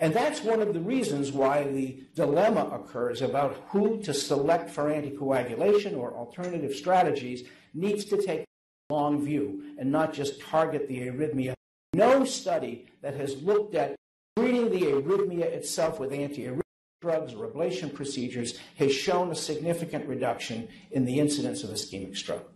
And 0.00 0.12
that's 0.12 0.42
one 0.42 0.60
of 0.60 0.74
the 0.74 0.80
reasons 0.80 1.30
why 1.30 1.64
the 1.64 2.02
dilemma 2.14 2.68
occurs 2.72 3.22
about 3.22 3.56
who 3.68 4.00
to 4.02 4.12
select 4.12 4.68
for 4.70 4.84
anticoagulation 4.84 5.96
or 5.96 6.14
alternative 6.14 6.74
strategies 6.74 7.44
needs 7.72 8.04
to 8.06 8.20
take 8.20 8.40
a 8.40 8.94
long 8.94 9.24
view 9.24 9.62
and 9.78 9.92
not 9.92 10.12
just 10.12 10.40
target 10.40 10.88
the 10.88 11.06
arrhythmia. 11.06 11.54
No 11.94 12.24
study 12.24 12.86
that 13.02 13.14
has 13.14 13.40
looked 13.42 13.74
at 13.74 13.94
treating 14.36 14.70
the 14.70 14.86
arrhythmia 14.86 15.44
itself 15.44 16.00
with 16.00 16.10
antiarrhythmic 16.10 16.60
drugs 17.00 17.34
or 17.34 17.46
ablation 17.46 17.92
procedures 17.92 18.58
has 18.76 18.94
shown 18.94 19.30
a 19.30 19.34
significant 19.34 20.08
reduction 20.08 20.68
in 20.90 21.04
the 21.04 21.18
incidence 21.18 21.62
of 21.62 21.70
ischemic 21.70 22.16
stroke. 22.16 22.51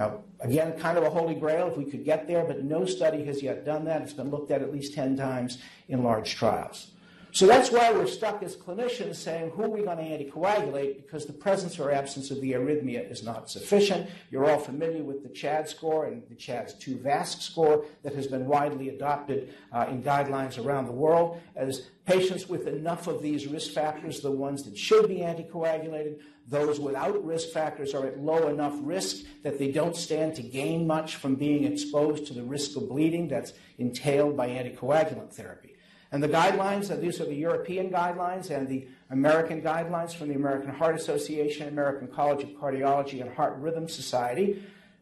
Now, 0.00 0.20
again, 0.40 0.78
kind 0.78 0.96
of 0.96 1.04
a 1.04 1.10
holy 1.10 1.34
grail 1.34 1.68
if 1.68 1.76
we 1.76 1.84
could 1.84 2.06
get 2.06 2.26
there, 2.26 2.42
but 2.42 2.64
no 2.64 2.86
study 2.86 3.22
has 3.26 3.42
yet 3.42 3.66
done 3.66 3.84
that. 3.84 4.00
It's 4.00 4.14
been 4.14 4.30
looked 4.30 4.50
at 4.50 4.62
at 4.62 4.72
least 4.72 4.94
10 4.94 5.14
times 5.14 5.58
in 5.88 6.02
large 6.02 6.36
trials. 6.36 6.92
So 7.32 7.46
that's 7.46 7.70
why 7.70 7.92
we're 7.92 8.06
stuck 8.06 8.42
as 8.42 8.56
clinicians 8.56 9.16
saying, 9.16 9.50
who 9.50 9.64
are 9.64 9.68
we 9.68 9.82
going 9.82 9.98
to 9.98 10.02
anticoagulate? 10.02 10.96
Because 10.96 11.26
the 11.26 11.34
presence 11.34 11.78
or 11.78 11.92
absence 11.92 12.30
of 12.30 12.40
the 12.40 12.52
arrhythmia 12.52 13.08
is 13.12 13.22
not 13.22 13.50
sufficient. 13.50 14.08
You're 14.30 14.50
all 14.50 14.58
familiar 14.58 15.04
with 15.04 15.22
the 15.22 15.28
CHAD 15.28 15.68
score 15.68 16.06
and 16.06 16.22
the 16.30 16.34
CHADS 16.34 16.74
2 16.74 16.96
VASC 16.96 17.42
score 17.42 17.84
that 18.02 18.14
has 18.14 18.26
been 18.26 18.46
widely 18.46 18.88
adopted 18.88 19.54
uh, 19.70 19.86
in 19.90 20.02
guidelines 20.02 20.64
around 20.64 20.86
the 20.86 20.92
world 20.92 21.40
as 21.54 21.88
patients 22.06 22.48
with 22.48 22.66
enough 22.66 23.06
of 23.06 23.22
these 23.22 23.46
risk 23.46 23.72
factors, 23.72 24.20
the 24.20 24.30
ones 24.30 24.64
that 24.64 24.76
should 24.76 25.06
be 25.08 25.18
anticoagulated, 25.18 26.20
those 26.50 26.80
without 26.80 27.24
risk 27.24 27.50
factors 27.50 27.94
are 27.94 28.04
at 28.06 28.18
low 28.18 28.48
enough 28.48 28.74
risk 28.82 29.24
that 29.44 29.58
they 29.58 29.70
don't 29.70 29.96
stand 29.96 30.34
to 30.34 30.42
gain 30.42 30.86
much 30.86 31.16
from 31.16 31.36
being 31.36 31.64
exposed 31.64 32.26
to 32.26 32.34
the 32.34 32.42
risk 32.42 32.76
of 32.76 32.88
bleeding 32.88 33.28
that's 33.28 33.52
entailed 33.78 34.36
by 34.36 34.48
anticoagulant 34.48 35.32
therapy. 35.32 35.76
And 36.12 36.20
the 36.20 36.28
guidelines, 36.28 36.88
these 37.00 37.20
are 37.20 37.24
the 37.24 37.34
European 37.36 37.90
guidelines 37.90 38.50
and 38.50 38.66
the 38.66 38.88
American 39.10 39.62
guidelines 39.62 40.12
from 40.12 40.28
the 40.28 40.34
American 40.34 40.70
Heart 40.70 40.96
Association, 40.96 41.68
American 41.68 42.08
College 42.08 42.42
of 42.42 42.50
Cardiology, 42.50 43.20
and 43.20 43.32
Heart 43.32 43.58
Rhythm 43.58 43.88
Society. 43.88 44.60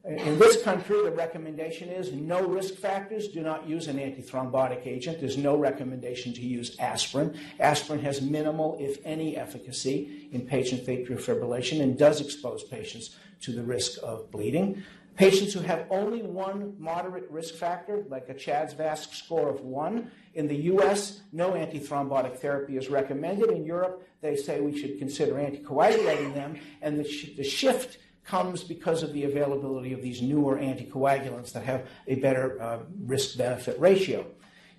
In 0.09 0.39
this 0.39 0.63
country, 0.63 1.03
the 1.03 1.11
recommendation 1.11 1.91
is 1.91 2.13
no 2.13 2.43
risk 2.47 2.77
factors. 2.77 3.29
Do 3.29 3.43
not 3.43 3.69
use 3.69 3.89
an 3.89 3.99
antithrombotic 3.99 4.87
agent. 4.87 5.21
There's 5.21 5.37
no 5.37 5.55
recommendation 5.55 6.33
to 6.33 6.41
use 6.41 6.75
aspirin. 6.79 7.39
Aspirin 7.61 8.01
has 8.01 8.23
minimal, 8.23 8.79
if 8.81 9.05
any, 9.05 9.37
efficacy 9.37 10.31
in 10.33 10.47
patient 10.47 10.87
atrial 10.87 11.21
fibrillation 11.21 11.83
and 11.83 11.99
does 11.99 12.23
expose 12.23 12.65
patients 12.65 13.17
to 13.43 13.53
the 13.53 13.63
risk 13.63 13.99
of 14.03 14.31
bleeding. 14.31 14.83
Patients 15.17 15.53
who 15.53 15.61
have 15.61 15.85
only 15.91 16.23
one 16.23 16.75
moderate 16.79 17.31
risk 17.31 17.57
factor, 17.57 18.05
like 18.09 18.31
a 18.31 18.35
CHADS 18.35 18.73
VASc 18.75 19.13
score 19.13 19.51
of 19.51 19.61
one, 19.61 20.11
in 20.33 20.49
the 20.49 20.57
US, 20.73 21.21
no 21.33 21.51
antithrombotic 21.51 22.39
therapy 22.39 22.79
is 22.79 22.89
recommended. 22.89 23.51
In 23.51 23.67
Europe, 23.67 24.09
they 24.23 24.37
say 24.37 24.61
we 24.61 24.79
should 24.79 24.99
consider 24.99 25.35
anticoagulating 25.35 26.33
them, 26.33 26.59
and 26.81 26.99
the, 26.99 27.05
sh- 27.07 27.37
the 27.37 27.45
shift 27.45 27.99
comes 28.29 28.63
because 28.63 29.03
of 29.03 29.13
the 29.13 29.25
availability 29.25 29.93
of 29.93 30.03
these 30.03 30.21
newer 30.21 30.59
anticoagulants 30.59 31.53
that 31.53 31.65
have 31.65 31.87
a 32.07 32.17
better 32.17 32.61
uh, 32.61 32.79
risk 33.07 33.39
benefit 33.39 33.79
ratio. 33.81 34.27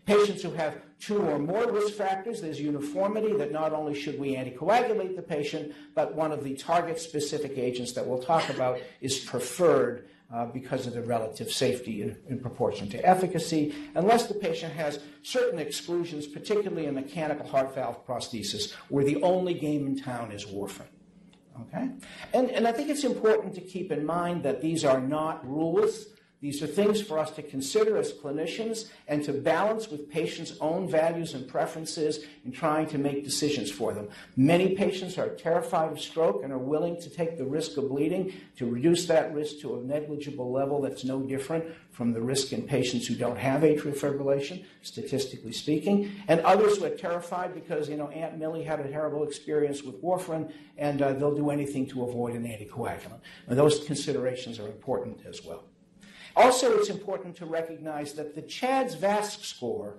Patients 0.05 0.41
who 0.41 0.51
have 0.51 0.75
two 0.99 1.19
or 1.19 1.39
more 1.39 1.71
risk 1.71 1.93
factors, 1.93 2.41
there's 2.41 2.59
uniformity 2.59 3.33
that 3.33 3.51
not 3.51 3.73
only 3.73 3.99
should 3.99 4.19
we 4.19 4.35
anticoagulate 4.35 5.15
the 5.15 5.21
patient, 5.21 5.73
but 5.95 6.15
one 6.15 6.31
of 6.31 6.43
the 6.43 6.55
target 6.55 6.99
specific 6.99 7.57
agents 7.57 7.93
that 7.93 8.05
we'll 8.05 8.21
talk 8.21 8.49
about 8.49 8.79
is 9.01 9.19
preferred 9.19 10.07
uh, 10.31 10.45
because 10.45 10.85
of 10.85 10.93
the 10.93 11.01
relative 11.01 11.51
safety 11.51 12.03
in, 12.03 12.15
in, 12.27 12.39
proportion 12.39 12.87
to 12.87 13.03
efficacy, 13.03 13.73
unless 13.95 14.27
the 14.27 14.33
patient 14.35 14.71
has 14.71 14.99
certain 15.23 15.57
exclusions, 15.57 16.27
particularly 16.27 16.85
in 16.85 16.93
mechanical 16.93 17.47
heart 17.47 17.73
valve 17.73 18.05
prosthesis, 18.05 18.73
where 18.89 19.03
the 19.03 19.19
only 19.23 19.55
game 19.55 19.87
in 19.87 19.99
town 19.99 20.31
is 20.31 20.45
warfarin. 20.45 20.85
Okay? 21.61 21.89
And, 22.33 22.49
and 22.51 22.67
I 22.67 22.71
think 22.71 22.89
it's 22.89 23.03
important 23.03 23.53
to 23.55 23.61
keep 23.61 23.91
in 23.91 24.05
mind 24.05 24.43
that 24.43 24.61
these 24.61 24.85
are 24.85 25.01
not 25.01 25.47
rules. 25.47 26.07
These 26.41 26.63
are 26.63 26.67
things 26.67 27.01
for 27.01 27.19
us 27.19 27.31
to 27.31 27.43
consider 27.43 27.97
as 27.97 28.13
clinicians 28.13 28.89
and 29.09 29.21
to 29.25 29.33
balance 29.33 29.89
with 29.89 30.09
patients' 30.09 30.53
own 30.61 30.87
values 30.89 31.33
and 31.33 31.45
preferences 31.45 32.25
in 32.45 32.53
trying 32.53 32.87
to 32.87 32.97
make 32.97 33.25
decisions 33.25 33.69
for 33.69 33.93
them. 33.93 34.07
Many 34.37 34.73
patients 34.73 35.17
are 35.17 35.27
terrified 35.35 35.91
of 35.91 35.99
stroke 35.99 36.41
and 36.43 36.53
are 36.53 36.57
willing 36.57 36.99
to 37.01 37.09
take 37.09 37.37
the 37.37 37.45
risk 37.45 37.75
of 37.75 37.89
bleeding 37.89 38.31
to 38.55 38.65
reduce 38.65 39.05
that 39.07 39.33
risk 39.33 39.59
to 39.61 39.79
a 39.79 39.83
negligible 39.83 40.49
level 40.49 40.81
that's 40.81 41.03
no 41.03 41.19
different 41.19 41.65
from 41.91 42.13
the 42.13 42.21
risk 42.21 42.53
in 42.53 42.61
patients 42.61 43.05
who 43.05 43.15
don't 43.15 43.37
have 43.37 43.61
atrial 43.63 43.93
fibrillation, 43.93 44.63
statistically 44.81 45.51
speaking. 45.51 46.09
And 46.29 46.39
others 46.41 46.77
who 46.77 46.85
are 46.85 46.89
terrified 46.89 47.53
because, 47.53 47.89
you 47.89 47.97
know, 47.97 48.07
Aunt 48.09 48.37
Millie 48.37 48.63
had 48.63 48.79
a 48.79 48.89
terrible 48.89 49.23
experience 49.23 49.83
with 49.83 50.01
warfarin 50.01 50.49
and 50.77 51.01
uh, 51.01 51.11
they'll 51.11 51.35
do 51.35 51.49
anything 51.49 51.85
to 51.87 52.03
avoid 52.03 52.35
an 52.35 52.43
anticoagulant. 52.43 53.19
And 53.47 53.59
those 53.59 53.83
considerations 53.83 54.57
are 54.57 54.67
important 54.67 55.25
as 55.25 55.43
well. 55.43 55.68
Also, 56.39 56.77
it's 56.77 56.89
important 56.89 57.35
to 57.35 57.45
recognize 57.45 58.13
that 58.13 58.33
the 58.33 58.41
CHADS 58.41 58.95
VASc 58.95 59.43
score 59.43 59.97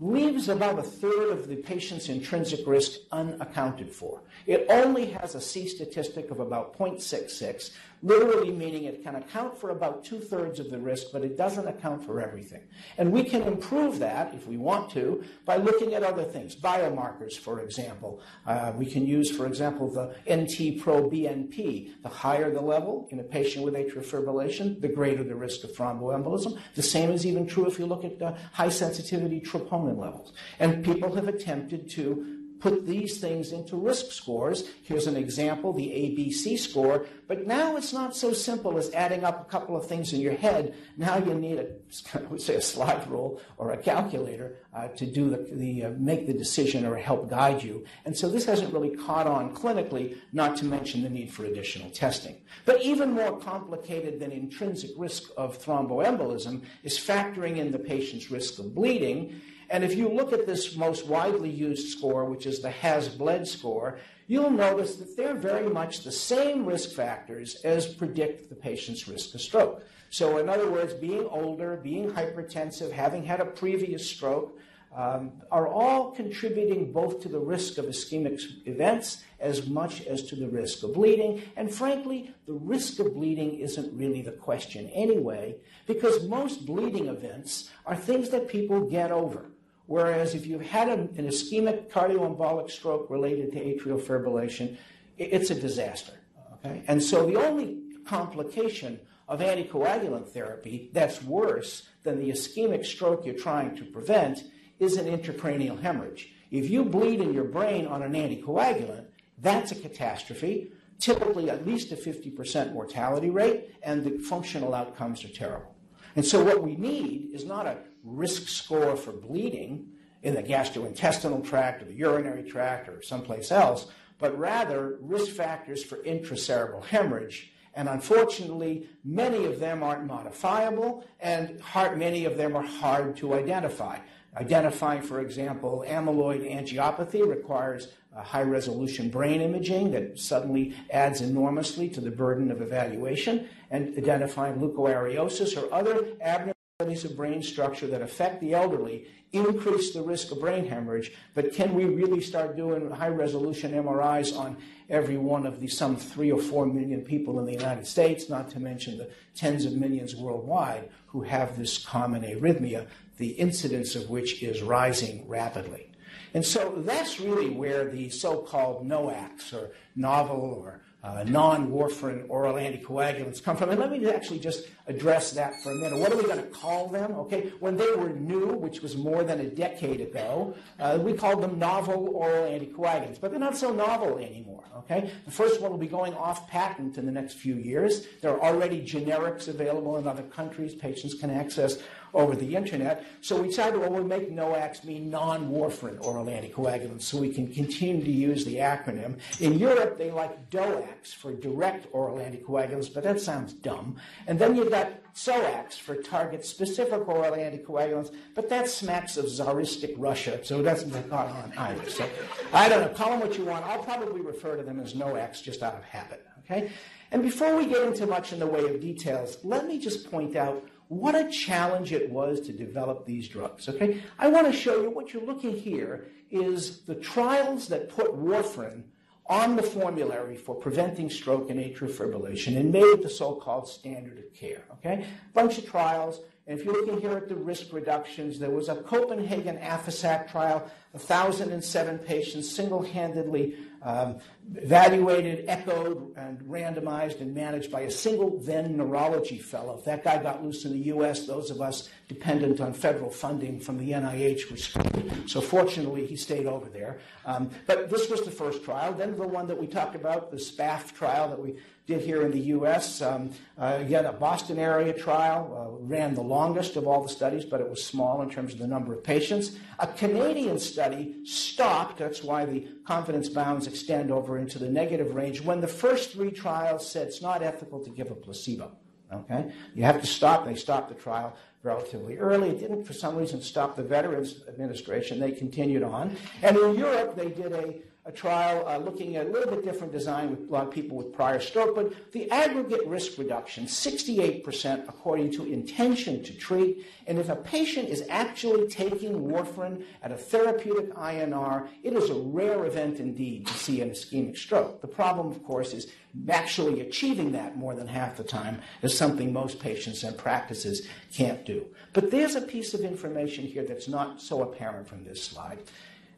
leaves 0.00 0.50
about 0.50 0.78
a 0.78 0.82
third 0.82 1.30
of 1.30 1.48
the 1.48 1.56
patient's 1.56 2.10
intrinsic 2.10 2.66
risk 2.66 3.00
unaccounted 3.10 3.90
for. 3.90 4.20
It 4.46 4.66
only 4.68 5.06
has 5.06 5.34
a 5.34 5.40
C 5.40 5.66
statistic 5.66 6.30
of 6.30 6.40
about 6.40 6.78
0.66, 6.78 7.70
literally 8.02 8.52
meaning 8.52 8.84
it 8.84 9.02
can 9.02 9.16
account 9.16 9.58
for 9.58 9.70
about 9.70 10.04
two 10.04 10.20
thirds 10.20 10.60
of 10.60 10.70
the 10.70 10.78
risk, 10.78 11.08
but 11.12 11.22
it 11.24 11.36
doesn't 11.36 11.66
account 11.66 12.04
for 12.04 12.20
everything. 12.20 12.62
And 12.96 13.12
we 13.12 13.24
can 13.24 13.42
improve 13.42 13.98
that, 13.98 14.34
if 14.34 14.46
we 14.46 14.56
want 14.56 14.90
to, 14.92 15.24
by 15.44 15.56
looking 15.56 15.94
at 15.94 16.02
other 16.02 16.24
things, 16.24 16.54
biomarkers, 16.54 17.38
for 17.38 17.60
example. 17.60 18.20
Uh, 18.46 18.72
we 18.76 18.86
can 18.86 19.06
use, 19.06 19.30
for 19.30 19.46
example, 19.46 19.90
the 19.90 20.14
NT 20.32 20.80
pro 20.80 21.08
BNP. 21.08 22.02
The 22.02 22.08
higher 22.08 22.52
the 22.52 22.60
level 22.60 23.08
in 23.10 23.20
a 23.20 23.24
patient 23.24 23.64
with 23.64 23.74
atrial 23.74 24.04
fibrillation, 24.04 24.80
the 24.80 24.88
greater 24.88 25.24
the 25.24 25.34
risk 25.34 25.64
of 25.64 25.72
thromboembolism. 25.72 26.58
The 26.74 26.82
same 26.82 27.10
is 27.10 27.26
even 27.26 27.46
true 27.46 27.66
if 27.66 27.78
you 27.78 27.86
look 27.86 28.04
at 28.04 28.20
uh, 28.22 28.34
high 28.52 28.68
sensitivity 28.68 29.40
troponin 29.40 29.98
levels. 29.98 30.32
And 30.58 30.84
people 30.84 31.14
have 31.14 31.28
attempted 31.28 31.90
to 31.90 32.37
put 32.60 32.86
these 32.86 33.20
things 33.20 33.52
into 33.52 33.76
risk 33.76 34.12
scores. 34.12 34.68
Here's 34.82 35.06
an 35.06 35.16
example, 35.16 35.72
the 35.72 35.86
ABC 35.88 36.58
score. 36.58 37.06
But 37.26 37.46
now 37.46 37.76
it's 37.76 37.92
not 37.92 38.16
so 38.16 38.32
simple 38.32 38.78
as 38.78 38.90
adding 38.92 39.22
up 39.22 39.42
a 39.42 39.50
couple 39.50 39.76
of 39.76 39.86
things 39.86 40.12
in 40.12 40.20
your 40.20 40.34
head. 40.34 40.74
Now 40.96 41.18
you 41.18 41.34
need 41.34 41.58
a, 41.58 41.68
I 42.18 42.22
would 42.22 42.40
say, 42.40 42.54
a 42.56 42.62
slide 42.62 43.08
rule 43.08 43.40
or 43.58 43.72
a 43.72 43.76
calculator 43.76 44.56
uh, 44.74 44.88
to 44.88 45.06
do 45.06 45.30
the, 45.30 45.36
the 45.52 45.84
uh, 45.84 45.90
make 45.98 46.26
the 46.26 46.32
decision 46.32 46.86
or 46.86 46.96
help 46.96 47.28
guide 47.28 47.62
you. 47.62 47.84
And 48.04 48.16
so 48.16 48.28
this 48.28 48.46
hasn't 48.46 48.72
really 48.72 48.96
caught 48.96 49.26
on 49.26 49.54
clinically, 49.54 50.16
not 50.32 50.56
to 50.58 50.64
mention 50.64 51.02
the 51.02 51.10
need 51.10 51.32
for 51.32 51.44
additional 51.44 51.90
testing. 51.90 52.36
But 52.64 52.82
even 52.82 53.12
more 53.12 53.38
complicated 53.38 54.20
than 54.20 54.32
intrinsic 54.32 54.90
risk 54.96 55.24
of 55.36 55.62
thromboembolism 55.62 56.62
is 56.82 56.98
factoring 56.98 57.58
in 57.58 57.72
the 57.72 57.78
patient's 57.78 58.30
risk 58.30 58.58
of 58.58 58.74
bleeding 58.74 59.40
and 59.70 59.84
if 59.84 59.94
you 59.94 60.08
look 60.08 60.32
at 60.32 60.46
this 60.46 60.76
most 60.76 61.06
widely 61.06 61.50
used 61.50 61.88
score, 61.88 62.24
which 62.24 62.46
is 62.46 62.60
the 62.60 62.70
HAS-BLED 62.70 63.46
score, 63.46 63.98
you'll 64.26 64.50
notice 64.50 64.96
that 64.96 65.16
they're 65.16 65.34
very 65.34 65.68
much 65.68 66.04
the 66.04 66.12
same 66.12 66.64
risk 66.64 66.92
factors 66.92 67.56
as 67.64 67.86
predict 67.86 68.48
the 68.48 68.54
patient's 68.54 69.08
risk 69.08 69.34
of 69.34 69.40
stroke. 69.40 69.82
So, 70.10 70.38
in 70.38 70.48
other 70.48 70.70
words, 70.70 70.94
being 70.94 71.26
older, 71.26 71.76
being 71.76 72.10
hypertensive, 72.10 72.92
having 72.92 73.24
had 73.24 73.40
a 73.40 73.44
previous 73.44 74.08
stroke, 74.08 74.58
um, 74.96 75.32
are 75.50 75.68
all 75.68 76.12
contributing 76.12 76.92
both 76.92 77.20
to 77.20 77.28
the 77.28 77.38
risk 77.38 77.76
of 77.76 77.84
ischemic 77.84 78.40
events 78.66 79.22
as 79.38 79.68
much 79.68 80.00
as 80.06 80.22
to 80.24 80.34
the 80.34 80.48
risk 80.48 80.82
of 80.82 80.94
bleeding. 80.94 81.42
And 81.56 81.72
frankly, 81.72 82.34
the 82.46 82.54
risk 82.54 82.98
of 82.98 83.14
bleeding 83.14 83.58
isn't 83.58 83.96
really 83.96 84.22
the 84.22 84.32
question 84.32 84.88
anyway, 84.94 85.56
because 85.86 86.26
most 86.26 86.64
bleeding 86.64 87.06
events 87.06 87.70
are 87.84 87.96
things 87.96 88.30
that 88.30 88.48
people 88.48 88.88
get 88.88 89.12
over. 89.12 89.50
Whereas 89.88 90.34
if 90.34 90.46
you've 90.46 90.66
had 90.66 90.90
an 90.90 91.08
ischemic 91.16 91.90
cardioembolic 91.90 92.70
stroke 92.70 93.08
related 93.08 93.52
to 93.52 93.58
atrial 93.58 93.98
fibrillation, 93.98 94.76
it's 95.16 95.50
a 95.50 95.54
disaster. 95.54 96.12
Okay? 96.54 96.82
And 96.86 97.02
so 97.02 97.26
the 97.26 97.36
only 97.36 97.78
complication 98.04 99.00
of 99.28 99.40
anticoagulant 99.40 100.28
therapy 100.28 100.90
that's 100.92 101.22
worse 101.22 101.88
than 102.02 102.20
the 102.20 102.28
ischemic 102.28 102.84
stroke 102.84 103.24
you're 103.24 103.34
trying 103.34 103.74
to 103.76 103.84
prevent 103.84 104.44
is 104.78 104.98
an 104.98 105.06
intracranial 105.06 105.80
hemorrhage. 105.80 106.34
If 106.50 106.68
you 106.68 106.84
bleed 106.84 107.22
in 107.22 107.32
your 107.32 107.44
brain 107.44 107.86
on 107.86 108.02
an 108.02 108.12
anticoagulant, 108.12 109.06
that's 109.38 109.72
a 109.72 109.74
catastrophe, 109.74 110.70
typically 110.98 111.48
at 111.48 111.66
least 111.66 111.92
a 111.92 111.96
50% 111.96 112.74
mortality 112.74 113.30
rate, 113.30 113.74
and 113.82 114.04
the 114.04 114.18
functional 114.18 114.74
outcomes 114.74 115.24
are 115.24 115.28
terrible. 115.28 115.74
And 116.16 116.24
so 116.24 116.42
what 116.42 116.62
we 116.62 116.76
need 116.76 117.30
is 117.32 117.44
not 117.44 117.66
a 117.66 117.78
risk 118.02 118.48
score 118.48 118.96
for 118.96 119.12
bleeding 119.12 119.88
in 120.22 120.34
the 120.34 120.42
gastrointestinal 120.42 121.46
tract 121.46 121.82
or 121.82 121.84
the 121.86 121.94
urinary 121.94 122.42
tract 122.42 122.88
or 122.88 123.02
someplace 123.02 123.52
else, 123.52 123.86
but 124.18 124.36
rather 124.38 124.98
risk 125.00 125.30
factors 125.30 125.84
for 125.84 125.98
intracerebral 125.98 126.84
hemorrhage. 126.84 127.52
And 127.74 127.88
unfortunately, 127.88 128.88
many 129.04 129.44
of 129.44 129.60
them 129.60 129.84
aren't 129.84 130.06
modifiable, 130.06 131.04
and 131.20 131.60
hard, 131.60 131.96
many 131.96 132.24
of 132.24 132.36
them 132.36 132.56
are 132.56 132.64
hard 132.64 133.16
to 133.18 133.34
identify. 133.34 133.98
Identifying, 134.36 135.02
for 135.02 135.20
example, 135.20 135.84
amyloid 135.86 136.50
angiopathy 136.50 137.26
requires 137.26 137.88
high 138.16 138.42
resolution 138.42 139.08
brain 139.10 139.40
imaging 139.40 139.92
that 139.92 140.18
suddenly 140.18 140.74
adds 140.90 141.20
enormously 141.20 141.88
to 141.90 142.00
the 142.00 142.10
burden 142.10 142.50
of 142.50 142.60
evaluation, 142.60 143.48
and 143.70 143.96
identifying 143.96 144.56
leukoaraiosis 144.56 145.60
or 145.60 145.72
other 145.72 146.06
abnormalities 146.20 147.04
of 147.04 147.16
brain 147.16 147.42
structure 147.42 147.86
that 147.86 148.02
affect 148.02 148.40
the 148.40 148.54
elderly 148.54 149.06
increase 149.32 149.92
the 149.92 150.02
risk 150.02 150.30
of 150.32 150.40
brain 150.40 150.66
hemorrhage, 150.66 151.12
but 151.34 151.52
can 151.52 151.74
we 151.74 151.84
really 151.84 152.20
start 152.20 152.56
doing 152.56 152.90
high 152.90 153.08
resolution 153.08 153.72
MRIs 153.72 154.36
on 154.36 154.56
every 154.88 155.18
one 155.18 155.46
of 155.46 155.60
the 155.60 155.68
some 155.68 155.96
three 155.96 156.32
or 156.32 156.40
four 156.40 156.66
million 156.66 157.02
people 157.02 157.38
in 157.38 157.46
the 157.46 157.52
United 157.52 157.86
States, 157.86 158.28
not 158.28 158.50
to 158.50 158.60
mention 158.60 158.96
the 158.96 159.10
tens 159.34 159.64
of 159.64 159.74
millions 159.74 160.16
worldwide 160.16 160.88
who 161.06 161.22
have 161.22 161.58
this 161.58 161.84
common 161.84 162.22
arrhythmia, 162.22 162.86
the 163.18 163.30
incidence 163.30 163.94
of 163.94 164.08
which 164.08 164.42
is 164.42 164.62
rising 164.62 165.28
rapidly. 165.28 165.90
And 166.34 166.44
so 166.44 166.74
that's 166.78 167.20
really 167.20 167.50
where 167.50 167.88
the 167.88 168.10
so 168.10 168.38
called 168.38 168.86
NOACs 168.86 169.52
or 169.52 169.72
novel 169.96 170.62
or 170.64 170.80
uh, 171.08 171.24
non-warfarin 171.24 172.26
oral 172.28 172.54
anticoagulants 172.54 173.42
come 173.42 173.56
from. 173.56 173.70
And 173.70 173.80
let 173.80 173.90
me 173.90 174.08
actually 174.08 174.40
just 174.40 174.68
address 174.86 175.32
that 175.32 175.62
for 175.62 175.72
a 175.72 175.74
minute. 175.74 175.98
What 175.98 176.12
are 176.12 176.16
we 176.16 176.24
going 176.24 176.38
to 176.38 176.50
call 176.50 176.88
them? 176.88 177.12
Okay, 177.12 177.52
when 177.60 177.76
they 177.76 177.90
were 177.92 178.10
new, 178.10 178.48
which 178.48 178.82
was 178.82 178.96
more 178.96 179.24
than 179.24 179.40
a 179.40 179.48
decade 179.48 180.00
ago, 180.00 180.54
uh, 180.78 180.98
we 181.00 181.12
called 181.12 181.42
them 181.42 181.58
novel 181.58 182.10
oral 182.14 182.44
anticoagulants, 182.44 183.20
but 183.20 183.30
they're 183.30 183.40
not 183.40 183.56
so 183.56 183.72
novel 183.72 184.18
anymore. 184.18 184.64
Okay, 184.76 185.10
the 185.24 185.30
first 185.30 185.60
one 185.60 185.70
will 185.70 185.78
be 185.78 185.86
going 185.86 186.14
off 186.14 186.48
patent 186.48 186.98
in 186.98 187.06
the 187.06 187.12
next 187.12 187.34
few 187.34 187.54
years. 187.54 188.06
There 188.20 188.32
are 188.32 188.40
already 188.40 188.80
generics 188.80 189.48
available 189.48 189.96
in 189.96 190.06
other 190.06 190.22
countries. 190.22 190.74
Patients 190.74 191.14
can 191.14 191.30
access 191.30 191.78
over 192.14 192.36
the 192.36 192.54
internet. 192.54 193.04
So 193.20 193.40
we 193.40 193.48
decided, 193.48 193.80
well, 193.80 193.90
we'll 193.90 194.04
make 194.04 194.30
NOACs 194.30 194.84
mean 194.84 195.10
non-warfarin 195.10 196.04
oral 196.04 196.26
anticoagulants 196.26 197.02
so 197.02 197.18
we 197.18 197.32
can 197.32 197.52
continue 197.52 198.04
to 198.04 198.10
use 198.10 198.44
the 198.44 198.56
acronym. 198.56 199.18
In 199.40 199.58
Europe, 199.58 199.98
they 199.98 200.10
like 200.10 200.50
DOACs 200.50 201.14
for 201.14 201.32
direct 201.32 201.86
oral 201.92 202.18
anticoagulants, 202.18 202.92
but 202.92 203.02
that 203.04 203.20
sounds 203.20 203.52
dumb. 203.52 203.96
And 204.26 204.38
then 204.38 204.54
you've 204.54 204.70
got 204.70 204.92
SOACs 205.14 205.78
for 205.78 205.96
target-specific 205.96 207.08
oral 207.08 207.32
anticoagulants, 207.32 208.14
but 208.34 208.48
that 208.48 208.68
smacks 208.68 209.16
of 209.16 209.26
Tsaristic 209.26 209.94
Russia, 209.96 210.38
so 210.44 210.60
it 210.60 210.62
doesn't 210.64 210.90
caught 211.10 211.28
on 211.28 211.52
either. 211.56 211.88
So 211.88 212.08
I 212.52 212.68
don't 212.68 212.80
know. 212.80 212.88
Call 212.88 213.10
them 213.10 213.20
what 213.20 213.36
you 213.38 213.44
want. 213.44 213.64
I'll 213.66 213.82
probably 213.82 214.20
refer 214.20 214.56
to 214.56 214.62
them 214.62 214.80
as 214.80 214.94
NOACs 214.94 215.42
just 215.42 215.62
out 215.62 215.74
of 215.74 215.84
habit. 215.84 216.24
Okay? 216.44 216.70
And 217.10 217.22
before 217.22 217.56
we 217.56 217.66
get 217.66 217.86
into 217.86 218.06
much 218.06 218.32
in 218.32 218.38
the 218.38 218.46
way 218.46 218.64
of 218.64 218.80
details, 218.80 219.38
let 219.42 219.66
me 219.66 219.78
just 219.78 220.10
point 220.10 220.36
out 220.36 220.64
what 220.88 221.14
a 221.14 221.30
challenge 221.30 221.92
it 221.92 222.10
was 222.10 222.40
to 222.40 222.52
develop 222.52 223.06
these 223.06 223.28
drugs. 223.28 223.68
Okay, 223.68 224.02
I 224.18 224.28
want 224.28 224.46
to 224.46 224.52
show 224.52 224.82
you 224.82 224.90
what 224.90 225.12
you're 225.12 225.24
looking 225.24 225.56
here 225.56 226.06
is 226.30 226.80
the 226.80 226.94
trials 226.94 227.68
that 227.68 227.88
put 227.88 228.14
warfarin 228.14 228.84
on 229.26 229.56
the 229.56 229.62
formulary 229.62 230.36
for 230.36 230.54
preventing 230.54 231.10
stroke 231.10 231.50
and 231.50 231.60
atrial 231.60 231.90
fibrillation 231.90 232.56
and 232.56 232.72
made 232.72 233.02
the 233.02 233.10
so-called 233.10 233.68
standard 233.68 234.18
of 234.18 234.32
care. 234.32 234.64
Okay, 234.72 235.04
bunch 235.34 235.58
of 235.58 235.66
trials. 235.66 236.20
And 236.46 236.58
if 236.58 236.64
you're 236.64 236.72
looking 236.72 236.98
here 236.98 237.14
at 237.14 237.28
the 237.28 237.34
risk 237.34 237.74
reductions, 237.74 238.38
there 238.38 238.48
was 238.48 238.70
a 238.70 238.76
Copenhagen 238.76 239.58
AFASAK 239.58 240.30
trial, 240.30 240.60
1,007 240.92 241.98
patients 241.98 242.48
single-handedly 242.48 243.54
um, 243.82 244.16
evaluated, 244.56 245.44
echoed, 245.46 246.14
and 246.16 246.38
randomized 246.40 247.20
and 247.20 247.34
managed 247.34 247.70
by 247.70 247.82
a 247.82 247.90
single 247.90 248.38
then 248.40 248.76
neurology 248.76 249.38
fellow. 249.38 249.78
If 249.78 249.84
that 249.84 250.04
guy 250.04 250.22
got 250.22 250.42
loose 250.42 250.64
in 250.64 250.72
the 250.72 250.86
U.S., 250.86 251.26
those 251.26 251.50
of 251.50 251.60
us 251.60 251.88
dependent 252.08 252.60
on 252.60 252.72
federal 252.72 253.10
funding 253.10 253.60
from 253.60 253.78
the 253.78 253.90
NIH 253.90 254.50
were 254.50 254.56
screwed. 254.56 255.30
So 255.30 255.40
fortunately, 255.40 256.06
he 256.06 256.16
stayed 256.16 256.46
over 256.46 256.68
there. 256.68 256.98
Um, 257.26 257.50
but 257.66 257.90
this 257.90 258.08
was 258.08 258.22
the 258.22 258.30
first 258.30 258.64
trial. 258.64 258.94
Then 258.94 259.16
the 259.16 259.28
one 259.28 259.46
that 259.48 259.58
we 259.58 259.66
talked 259.66 259.94
about, 259.94 260.30
the 260.30 260.38
SPAF 260.38 260.94
trial 260.94 261.28
that 261.28 261.38
we 261.38 261.56
did 261.88 262.02
here 262.02 262.20
in 262.20 262.30
the 262.30 262.40
U.S. 262.40 263.00
Um, 263.00 263.30
uh, 263.58 263.78
again, 263.80 264.04
a 264.04 264.12
Boston 264.12 264.58
area 264.58 264.92
trial 264.92 265.50
uh, 265.56 265.86
ran 265.86 266.14
the 266.14 266.22
longest 266.22 266.76
of 266.76 266.86
all 266.86 267.02
the 267.02 267.08
studies, 267.08 267.46
but 267.46 267.62
it 267.62 267.68
was 267.68 267.82
small 267.82 268.20
in 268.20 268.28
terms 268.28 268.52
of 268.52 268.58
the 268.58 268.66
number 268.66 268.92
of 268.92 269.02
patients. 269.02 269.56
A 269.78 269.86
Canadian 269.86 270.58
study 270.58 271.24
stopped. 271.24 271.98
That's 271.98 272.22
why 272.22 272.44
the 272.44 272.68
confidence 272.84 273.30
bounds 273.30 273.66
extend 273.66 274.10
over 274.10 274.37
into 274.38 274.58
the 274.58 274.68
negative 274.68 275.14
range 275.14 275.40
when 275.40 275.60
the 275.60 275.68
first 275.68 276.12
three 276.12 276.30
trials 276.30 276.90
said 276.90 277.08
it's 277.08 277.22
not 277.22 277.42
ethical 277.42 277.82
to 277.84 277.90
give 277.90 278.10
a 278.10 278.14
placebo. 278.14 278.72
Okay, 279.10 279.50
you 279.74 279.84
have 279.84 280.00
to 280.00 280.06
stop. 280.06 280.44
They 280.44 280.54
stopped 280.54 280.90
the 280.90 280.94
trial 280.94 281.34
relatively 281.62 282.18
early. 282.18 282.50
It 282.50 282.60
didn't, 282.60 282.84
for 282.84 282.92
some 282.92 283.16
reason, 283.16 283.40
stop 283.40 283.74
the 283.74 283.82
Veterans 283.82 284.42
Administration. 284.46 285.18
They 285.18 285.32
continued 285.32 285.82
on, 285.82 286.14
and 286.42 286.56
in 286.58 286.74
Europe 286.74 287.16
they 287.16 287.30
did 287.30 287.52
a 287.52 287.76
a 288.08 288.12
trial 288.12 288.66
uh, 288.66 288.78
looking 288.78 289.16
at 289.16 289.26
a 289.26 289.28
little 289.28 289.54
bit 289.54 289.62
different 289.62 289.92
design 289.92 290.30
with 290.30 290.50
of 290.50 290.70
people 290.70 290.96
with 290.96 291.12
prior 291.12 291.38
stroke, 291.38 291.74
but 291.74 292.12
the 292.12 292.28
aggregate 292.30 292.86
risk 292.86 293.18
reduction, 293.18 293.66
68% 293.66 294.88
according 294.88 295.30
to 295.32 295.44
intention 295.44 296.22
to 296.24 296.32
treat. 296.32 296.86
And 297.06 297.18
if 297.18 297.28
a 297.28 297.36
patient 297.36 297.90
is 297.90 298.04
actually 298.08 298.66
taking 298.68 299.28
warfarin 299.28 299.84
at 300.02 300.10
a 300.10 300.16
therapeutic 300.16 300.94
INR, 300.94 301.68
it 301.82 301.92
is 301.92 302.08
a 302.08 302.14
rare 302.14 302.64
event 302.64 302.98
indeed 302.98 303.46
to 303.46 303.52
see 303.52 303.82
an 303.82 303.90
ischemic 303.90 304.38
stroke. 304.38 304.80
The 304.80 304.88
problem, 304.88 305.28
of 305.28 305.44
course, 305.44 305.74
is 305.74 305.92
actually 306.30 306.80
achieving 306.80 307.32
that 307.32 307.58
more 307.58 307.74
than 307.74 307.86
half 307.86 308.16
the 308.16 308.24
time 308.24 308.62
is 308.80 308.96
something 308.96 309.34
most 309.34 309.60
patients 309.60 310.02
and 310.02 310.16
practices 310.16 310.88
can't 311.12 311.44
do. 311.44 311.66
But 311.92 312.10
there's 312.10 312.34
a 312.36 312.40
piece 312.40 312.72
of 312.72 312.80
information 312.80 313.44
here 313.44 313.64
that's 313.64 313.88
not 313.88 314.22
so 314.22 314.42
apparent 314.42 314.88
from 314.88 315.04
this 315.04 315.22
slide. 315.22 315.58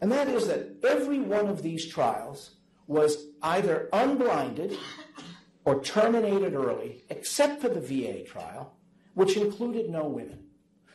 And 0.01 0.11
that 0.13 0.29
is 0.29 0.47
that 0.49 0.77
every 0.83 1.21
one 1.21 1.49
of 1.49 1.63
these 1.63 1.87
trials 1.87 2.53
was 2.87 3.27
either 3.43 3.89
unblinded 3.93 4.77
or 5.65 5.83
terminated 5.83 6.55
early, 6.55 7.05
except 7.11 7.61
for 7.61 7.69
the 7.69 7.81
VA 7.81 8.25
trial, 8.25 8.75
which 9.15 9.37
included 9.37 9.91
no 9.91 10.07
women. 10.07 10.39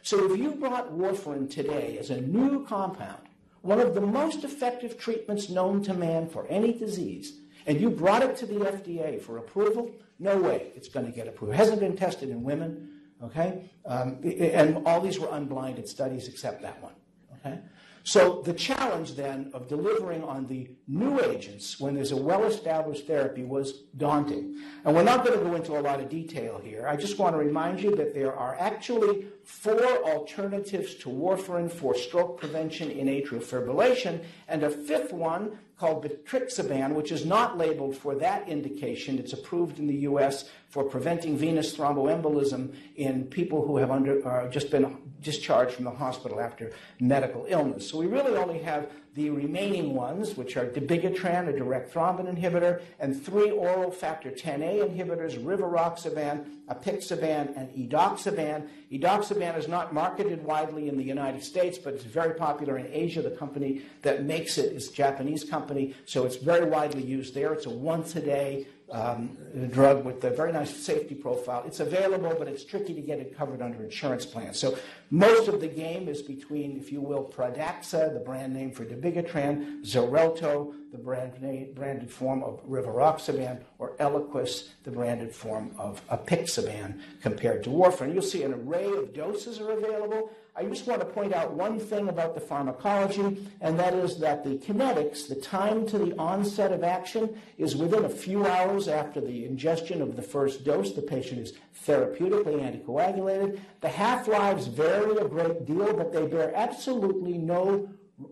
So 0.01 0.31
if 0.31 0.39
you 0.39 0.51
brought 0.51 0.91
warfarin 0.91 1.49
today 1.49 1.97
as 1.99 2.09
a 2.09 2.21
new 2.21 2.65
compound, 2.65 3.21
one 3.61 3.79
of 3.79 3.95
the 3.95 4.01
most 4.01 4.43
effective 4.43 4.99
treatments 4.99 5.49
known 5.49 5.83
to 5.83 5.93
man 5.93 6.27
for 6.29 6.45
any 6.47 6.73
disease, 6.73 7.39
and 7.65 7.81
you 7.81 7.89
brought 7.89 8.21
it 8.23 8.35
to 8.37 8.45
the 8.45 8.55
FDA 8.55 9.21
for 9.21 9.37
approval, 9.37 9.91
no 10.19 10.37
way 10.37 10.71
it's 10.75 10.87
going 10.87 11.05
to 11.05 11.11
get 11.11 11.27
approved. 11.27 11.53
It 11.53 11.57
hasn't 11.57 11.79
been 11.79 11.97
tested 11.97 12.29
in 12.29 12.43
women, 12.43 12.89
okay? 13.23 13.69
Um, 13.85 14.19
and 14.23 14.85
all 14.85 15.01
these 15.01 15.19
were 15.19 15.29
unblinded 15.31 15.87
studies 15.87 16.27
except 16.27 16.61
that 16.61 16.81
one, 16.81 16.93
okay? 17.39 17.59
So 18.05 18.43
the 18.45 18.53
challenge 18.53 19.15
then 19.15 19.49
of 19.55 19.67
delivering 19.67 20.23
on 20.23 20.45
the 20.45 20.69
new 20.87 21.19
agents 21.21 21.79
when 21.79 21.95
there's 21.95 22.11
a 22.11 22.15
well-established 22.15 23.07
therapy 23.07 23.43
was 23.43 23.85
daunting. 23.97 24.61
And 24.83 24.95
we're 24.95 25.01
not 25.01 25.25
going 25.25 25.39
to 25.39 25.43
go 25.43 25.55
into 25.55 25.79
a 25.79 25.81
lot 25.81 25.99
of 25.99 26.07
detail 26.07 26.61
here. 26.63 26.87
I 26.87 26.97
just 26.97 27.17
want 27.17 27.33
to 27.33 27.39
remind 27.39 27.81
you 27.81 27.95
that 27.95 28.13
there 28.13 28.31
are 28.31 28.55
actually 28.59 29.25
four 29.45 30.03
alternatives 30.03 30.95
to 30.95 31.09
warfarin 31.09 31.71
for 31.71 31.95
stroke 31.95 32.39
prevention 32.39 32.89
in 32.89 33.07
atrial 33.07 33.43
fibrillation, 33.43 34.23
and 34.47 34.63
a 34.63 34.69
fifth 34.69 35.13
one 35.13 35.57
called 35.77 36.03
Betrixaban, 36.03 36.93
which 36.93 37.11
is 37.11 37.25
not 37.25 37.57
labeled 37.57 37.95
for 37.95 38.15
that 38.15 38.47
indication. 38.49 39.19
It's 39.19 39.33
approved 39.33 39.77
in 39.77 39.87
the 39.87 39.95
U.S. 40.09 40.49
for 40.69 40.83
preventing 40.83 41.37
venous 41.37 41.75
thromboembolism 41.75 42.73
in 42.95 43.25
people 43.25 43.65
who 43.65 43.77
have 43.77 43.91
under, 43.91 44.25
uh, 44.27 44.49
just 44.49 44.71
been 44.71 44.97
discharged 45.21 45.73
from 45.73 45.85
the 45.85 45.91
hospital 45.91 46.39
after 46.39 46.71
medical 46.99 47.45
illness. 47.47 47.89
So 47.89 47.97
we 47.97 48.07
really 48.07 48.37
only 48.37 48.59
have 48.59 48.89
the 49.15 49.29
remaining 49.29 49.95
ones, 49.95 50.35
which 50.35 50.57
are 50.57 50.65
dabigatran, 50.65 51.47
a 51.47 51.57
direct 51.57 51.93
thrombin 51.93 52.27
inhibitor, 52.27 52.81
and 52.99 53.23
three 53.25 53.49
oral 53.49 53.89
factor 53.89 54.29
10A 54.29 54.89
inhibitors, 54.89 55.41
rivaroxaban, 55.41 56.45
apixaban, 56.69 57.55
and 57.55 57.69
edoxaban. 57.75 58.67
Edoxaban 58.91 59.57
is 59.57 59.69
not 59.69 59.93
marketed 59.93 60.43
widely 60.43 60.89
in 60.89 60.97
the 60.97 61.03
United 61.03 61.41
States, 61.41 61.77
but 61.77 61.93
it's 61.93 62.03
very 62.03 62.33
popular 62.33 62.77
in 62.77 62.87
Asia. 62.91 63.21
The 63.21 63.31
company 63.31 63.83
that 64.01 64.25
makes 64.25 64.57
it 64.57 64.73
is 64.73 64.89
a 64.89 64.93
Japanese 64.93 65.45
company, 65.45 65.95
so 66.05 66.25
it's 66.25 66.35
very 66.35 66.69
widely 66.69 67.01
used 67.01 67.33
there. 67.33 67.53
It's 67.53 67.67
a 67.67 67.69
once 67.69 68.17
a 68.17 68.21
day 68.21 68.67
um, 68.91 69.37
drug 69.71 70.05
with 70.05 70.23
a 70.23 70.29
very 70.29 70.53
nice 70.53 70.75
safety 70.75 71.15
profile. 71.15 71.63
It's 71.65 71.79
available, 71.79 72.35
but 72.37 72.47
it's 72.47 72.63
tricky 72.63 72.93
to 72.93 73.01
get 73.01 73.19
it 73.19 73.35
covered 73.35 73.61
under 73.61 73.83
insurance 73.83 74.25
plans. 74.25 74.59
So 74.59 74.77
most 75.09 75.47
of 75.47 75.59
the 75.59 75.67
game 75.67 76.07
is 76.07 76.21
between, 76.21 76.77
if 76.77 76.91
you 76.91 77.01
will, 77.01 77.23
Pradaxa, 77.23 78.13
the 78.13 78.19
brand 78.19 78.53
name 78.53 78.71
for 78.71 78.85
dabigatran, 78.85 79.83
Xarelto, 79.83 80.73
the 80.91 80.97
brand 80.97 81.41
name, 81.41 81.73
branded 81.73 82.11
form 82.11 82.43
of 82.43 82.63
rivaroxaban, 82.67 83.61
or 83.79 83.95
Eliquis, 83.97 84.69
the 84.83 84.91
branded 84.91 85.33
form 85.33 85.71
of 85.77 86.05
apixaban, 86.09 87.01
compared 87.21 87.63
to 87.63 87.69
warfarin. 87.69 88.13
You'll 88.13 88.21
see 88.21 88.43
an 88.43 88.53
array 88.53 88.85
of 88.85 89.13
doses 89.13 89.59
are 89.59 89.71
available. 89.71 90.31
I 90.57 90.63
just 90.63 90.87
want 90.87 91.01
to 91.01 91.05
point 91.05 91.33
out 91.33 91.53
one 91.53 91.79
thing 91.79 92.07
about 92.07 92.33
the 92.33 92.39
pharmacology, 92.39 93.45
and 93.59 93.77
that 93.77 93.93
is 93.93 94.19
that 94.19 94.45
the 94.45 94.51
kinetics, 94.51 95.27
the 95.27 95.35
time 95.35 95.85
to 95.87 95.97
the 95.97 96.17
onset 96.17 96.71
of 96.71 96.81
action, 96.81 97.37
is 97.57 97.75
within 97.75 98.05
a 98.05 98.09
few 98.09 98.45
hours 98.45 98.87
after 98.87 99.19
the 99.19 99.43
ingestion 99.43 100.01
of 100.01 100.15
the 100.15 100.21
first 100.21 100.63
dose. 100.63 100.93
The 100.93 101.01
patient 101.01 101.41
is 101.41 101.53
therapeutically 101.85 102.61
anticoagulated. 102.61 103.59
The 103.81 103.89
half-lives 103.89 104.67
vary 104.67 105.17
a 105.17 105.27
great 105.27 105.65
deal, 105.65 105.91
but 105.93 106.13
they 106.13 106.25
bear 106.25 106.55
absolutely 106.55 107.37
no 107.37 107.89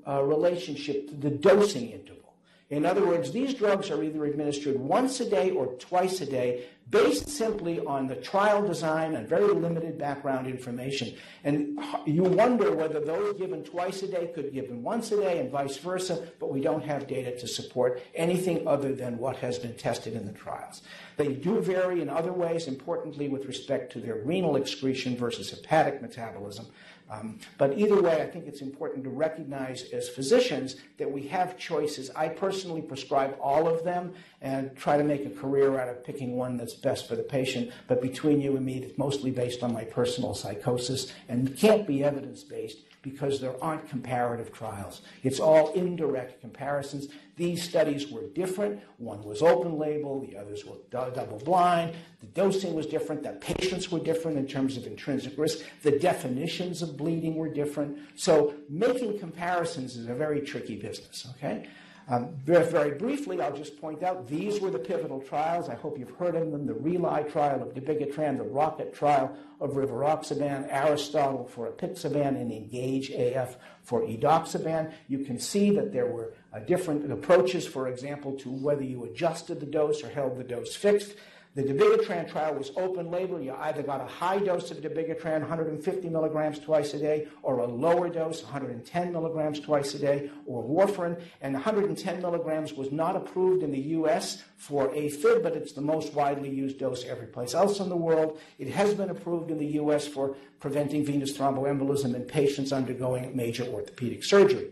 uh, 0.08 0.24
relationship 0.24 1.10
to 1.10 1.16
the 1.16 1.30
dosing 1.30 1.90
interval. 1.92 2.36
In 2.70 2.86
other 2.86 3.06
words, 3.06 3.32
these 3.32 3.54
drugs 3.54 3.92
are 3.92 4.02
either 4.02 4.24
administered 4.24 4.80
once 4.80 5.20
a 5.20 5.30
day 5.30 5.52
or 5.52 5.68
twice 5.74 6.22
a 6.22 6.26
day 6.26 6.64
based 6.90 7.30
simply 7.30 7.80
on 7.80 8.08
the 8.08 8.16
trial 8.16 8.66
design 8.66 9.16
and 9.16 9.28
very 9.28 9.54
limited 9.54 9.98
background 9.98 10.48
information. 10.48 11.16
And 11.44 11.80
you 12.06 12.24
wonder 12.24 12.72
whether 12.76 13.00
those 13.00 13.38
given 13.38 13.64
twice 13.64 14.04
a 14.04 14.08
day 14.08 14.32
could 14.34 14.52
be 14.54 14.62
given 14.62 14.84
once 14.84 15.12
a 15.12 15.18
day 15.18 15.40
and 15.40 15.52
vice 15.52 15.78
versa, 15.78 16.28
but 16.40 16.52
we 16.52 16.62
don't 16.62 16.84
have 16.84 17.08
data 17.08 17.38
to 17.40 17.48
support 17.48 18.02
anything 18.14 18.68
other 18.68 18.94
than 18.94 19.18
what 19.18 19.38
has 19.38 19.58
been 19.58 19.76
tested 19.76 20.14
in 20.14 20.26
the 20.26 20.34
trials. 20.34 20.82
They 21.18 21.34
do 21.34 21.62
vary 21.62 22.02
in 22.02 22.10
other 22.10 22.34
ways, 22.34 22.68
importantly 22.68 23.28
with 23.28 23.46
respect 23.46 23.92
to 23.94 24.00
their 24.00 24.18
renal 24.18 24.56
excretion 24.56 25.16
versus 25.16 25.50
hepatic 25.50 26.02
metabolism. 26.02 26.68
Um, 27.10 27.40
but 27.58 27.78
either 27.78 28.02
way, 28.02 28.22
I 28.22 28.26
think 28.26 28.48
it's 28.48 28.62
important 28.62 29.04
to 29.04 29.10
recognize 29.10 29.84
as 29.92 30.10
physicians 30.10 30.78
that 30.98 31.12
we 31.12 31.28
have 31.28 31.58
choices. 31.58 32.10
I 32.16 32.28
personally 32.30 32.82
prescribe 32.82 33.38
all 33.40 33.68
of 33.68 33.84
them 33.84 34.14
and 34.42 34.76
try 34.76 34.98
to 34.98 35.04
make 35.04 35.26
a 35.26 35.30
career 35.30 35.80
out 35.80 35.90
of 35.90 36.04
picking 36.04 36.36
one 36.36 36.58
that's 36.58 36.74
best 36.74 37.08
for 37.08 37.16
the 37.16 37.24
patient. 37.24 37.72
But 37.88 38.02
between 38.02 38.42
you 38.42 38.56
and 38.58 38.66
me, 38.66 38.78
it's 38.78 38.98
mostly 38.98 39.32
based 39.32 39.64
on 39.64 39.74
my 39.74 39.84
personal 39.84 40.34
psychosis 40.34 41.12
and 41.30 41.56
can't 41.58 41.86
be 41.86 42.04
evidence 42.04 42.44
based 42.44 42.80
because 43.04 43.40
there 43.40 43.62
aren't 43.62 43.88
comparative 43.90 44.52
trials. 44.52 45.02
It's 45.22 45.40
all 45.40 45.72
indirect 45.74 46.42
comparisons. 46.42 47.10
These 47.36 47.62
studies 47.62 48.10
were 48.10 48.24
different. 48.34 48.82
One 48.98 49.22
was 49.24 49.42
open 49.42 49.78
label, 49.78 50.22
the 50.22 50.38
others 50.38 50.66
were 50.66 50.78
double 50.90 51.40
blind. 51.44 51.96
The 52.22 52.28
dosing 52.28 52.74
was 52.74 52.88
different. 52.88 53.22
The 53.22 53.34
patients 53.34 53.92
were 53.92 54.00
different 54.00 54.38
in 54.38 54.48
terms 54.48 54.78
of 54.78 54.88
intrinsic 54.88 55.38
risk. 55.38 55.66
The 55.84 56.00
definitions 56.00 56.82
of 56.82 56.96
bleeding 56.98 57.36
were 57.36 57.50
different. 57.50 57.98
So 58.16 58.56
making 58.70 59.20
comparisons 59.20 59.98
is 59.98 60.08
a 60.08 60.16
very 60.16 60.42
tricky 60.42 60.78
business, 60.78 61.28
okay? 61.36 61.68
Um, 62.10 62.36
very, 62.44 62.66
very, 62.66 62.92
briefly, 62.98 63.40
I'll 63.40 63.56
just 63.56 63.80
point 63.80 64.04
out 64.04 64.28
these 64.28 64.60
were 64.60 64.70
the 64.70 64.80
pivotal 64.80 65.22
trials. 65.22 65.70
I 65.70 65.76
hope 65.76 65.98
you've 65.98 66.16
heard 66.18 66.36
of 66.36 66.52
them. 66.52 66.66
The 66.66 66.74
RELY 66.74 67.24
trial 67.32 67.62
of 67.62 67.74
dabigatran, 67.74 68.38
the 68.38 68.44
ROCKET 68.44 68.94
trial 68.94 69.34
of 69.62 69.72
rivaroxaban, 69.72 70.68
Aristotle 70.70 71.46
for 71.46 71.72
apixaban, 71.72 72.40
and 72.40 72.52
Engage 72.52 73.10
AF 73.12 73.56
for 73.84 74.02
edoxaban. 74.02 74.92
You 75.08 75.20
can 75.20 75.40
see 75.40 75.72
that 75.72 75.94
there 75.94 76.08
were 76.08 76.34
uh, 76.54 76.60
different 76.60 77.10
approaches, 77.10 77.66
for 77.66 77.88
example, 77.88 78.34
to 78.40 78.50
whether 78.50 78.84
you 78.84 79.06
adjusted 79.06 79.62
the 79.62 79.66
dose 79.66 80.04
or 80.04 80.10
held 80.10 80.38
the 80.38 80.44
dose 80.44 80.76
fixed. 80.76 81.16
The 81.56 81.62
dabigatran 81.62 82.32
trial 82.32 82.56
was 82.56 82.72
open 82.78 83.12
label. 83.12 83.40
You 83.40 83.54
either 83.54 83.84
got 83.84 84.02
a 84.02 84.08
high 84.08 84.40
dose 84.40 84.72
of 84.72 84.78
dabigatran, 84.78 85.42
150 85.42 86.10
milligrams 86.10 86.58
twice 86.58 86.96
a 86.96 87.00
day, 87.00 87.28
or 87.44 87.60
a 87.60 87.68
lower 87.68 88.10
dose, 88.10 88.42
110 88.42 89.12
milligrams 89.12 89.60
twice 89.60 89.94
a 89.94 90.00
day, 90.00 90.32
or 90.48 90.64
warfarin. 90.64 91.22
And 91.42 91.54
110 91.54 92.22
milligrams 92.24 92.74
was 92.74 92.92
not 92.92 93.16
approved 93.16 93.62
in 93.62 93.72
the 93.72 93.80
U.S. 93.80 94.44
for 94.58 94.88
AFib, 94.90 95.44
but 95.44 95.56
it's 95.56 95.74
the 95.74 95.82
most 95.82 96.16
widely 96.16 96.50
used 96.50 96.80
dose 96.80 97.06
every 97.06 97.28
place 97.28 97.54
else 97.54 97.80
in 97.80 97.88
the 97.88 97.96
world. 97.96 98.40
It 98.58 98.70
has 98.70 98.96
been 98.96 99.12
approved 99.12 99.52
in 99.52 99.60
the 99.60 99.74
U.S. 99.74 100.08
for 100.08 100.36
preventing 100.60 101.06
venous 101.06 101.38
thromboembolism 101.38 102.16
in 102.16 102.24
patients 102.24 102.72
undergoing 102.72 103.36
major 103.36 103.66
orthopedic 103.66 104.24
surgery. 104.24 104.72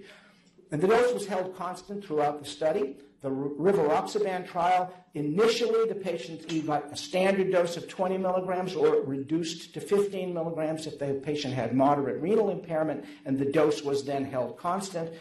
And 0.71 0.81
the 0.81 0.87
dose 0.87 1.13
was 1.13 1.27
held 1.27 1.55
constant 1.55 2.03
throughout 2.03 2.39
the 2.39 2.49
study. 2.49 2.95
The 3.21 3.29
rivaroxaban 3.29 4.47
trial, 4.47 4.91
initially 5.13 5.87
the 5.87 5.95
patients 5.95 6.45
got 6.65 6.91
a 6.91 6.95
standard 6.95 7.51
dose 7.51 7.77
of 7.77 7.87
20 7.87 8.17
milligrams 8.17 8.75
or 8.75 9.01
reduced 9.01 9.75
to 9.75 9.79
15 9.79 10.33
milligrams 10.33 10.87
if 10.87 10.97
the 10.97 11.13
patient 11.23 11.53
had 11.53 11.75
moderate 11.75 12.19
renal 12.19 12.49
impairment, 12.49 13.05
and 13.25 13.37
the 13.37 13.45
dose 13.45 13.83
was 13.83 14.03
then 14.03 14.25
held 14.25 14.57
constant. 14.57 15.11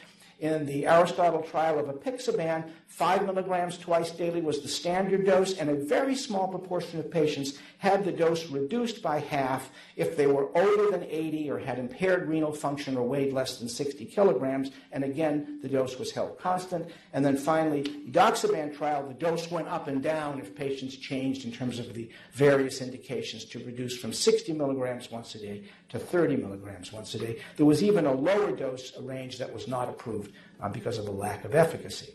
In 0.40 0.64
the 0.64 0.86
Aristotle 0.86 1.42
trial 1.42 1.78
of 1.78 1.86
apixaban, 1.86 2.70
5 2.86 3.26
milligrams 3.26 3.76
twice 3.76 4.10
daily 4.10 4.40
was 4.40 4.62
the 4.62 4.68
standard 4.68 5.26
dose, 5.26 5.58
and 5.58 5.68
a 5.68 5.74
very 5.74 6.14
small 6.14 6.48
proportion 6.48 6.98
of 6.98 7.10
patients 7.10 7.58
had 7.76 8.04
the 8.06 8.12
dose 8.12 8.48
reduced 8.50 9.02
by 9.02 9.20
half 9.20 9.70
if 9.96 10.16
they 10.16 10.26
were 10.26 10.48
older 10.56 10.90
than 10.90 11.04
80 11.04 11.50
or 11.50 11.58
had 11.58 11.78
impaired 11.78 12.26
renal 12.26 12.52
function 12.52 12.96
or 12.96 13.06
weighed 13.06 13.34
less 13.34 13.58
than 13.58 13.68
60 13.68 14.06
kilograms. 14.06 14.70
And 14.92 15.04
again, 15.04 15.60
the 15.62 15.68
dose 15.68 15.98
was 15.98 16.10
held 16.10 16.38
constant. 16.38 16.88
And 17.12 17.22
then 17.22 17.36
finally, 17.36 17.82
edoxaban 18.10 18.74
trial, 18.74 19.06
the 19.06 19.14
dose 19.14 19.50
went 19.50 19.68
up 19.68 19.88
and 19.88 20.02
down 20.02 20.40
if 20.40 20.54
patients 20.54 20.96
changed 20.96 21.44
in 21.44 21.52
terms 21.52 21.78
of 21.78 21.92
the 21.92 22.10
various 22.32 22.80
indications 22.80 23.44
to 23.46 23.62
reduce 23.64 23.98
from 23.98 24.14
60 24.14 24.54
milligrams 24.54 25.10
once 25.10 25.34
a 25.34 25.38
day 25.38 25.64
to 25.90 25.98
30 25.98 26.36
milligrams 26.36 26.92
once 26.92 27.14
a 27.14 27.18
day. 27.18 27.40
There 27.56 27.66
was 27.66 27.82
even 27.82 28.06
a 28.06 28.12
lower 28.12 28.52
dose 28.52 28.96
range 28.98 29.38
that 29.38 29.52
was 29.52 29.68
not 29.68 29.88
approved 29.88 30.32
uh, 30.60 30.68
because 30.68 30.98
of 30.98 31.04
the 31.04 31.10
lack 31.10 31.44
of 31.44 31.54
efficacy. 31.54 32.14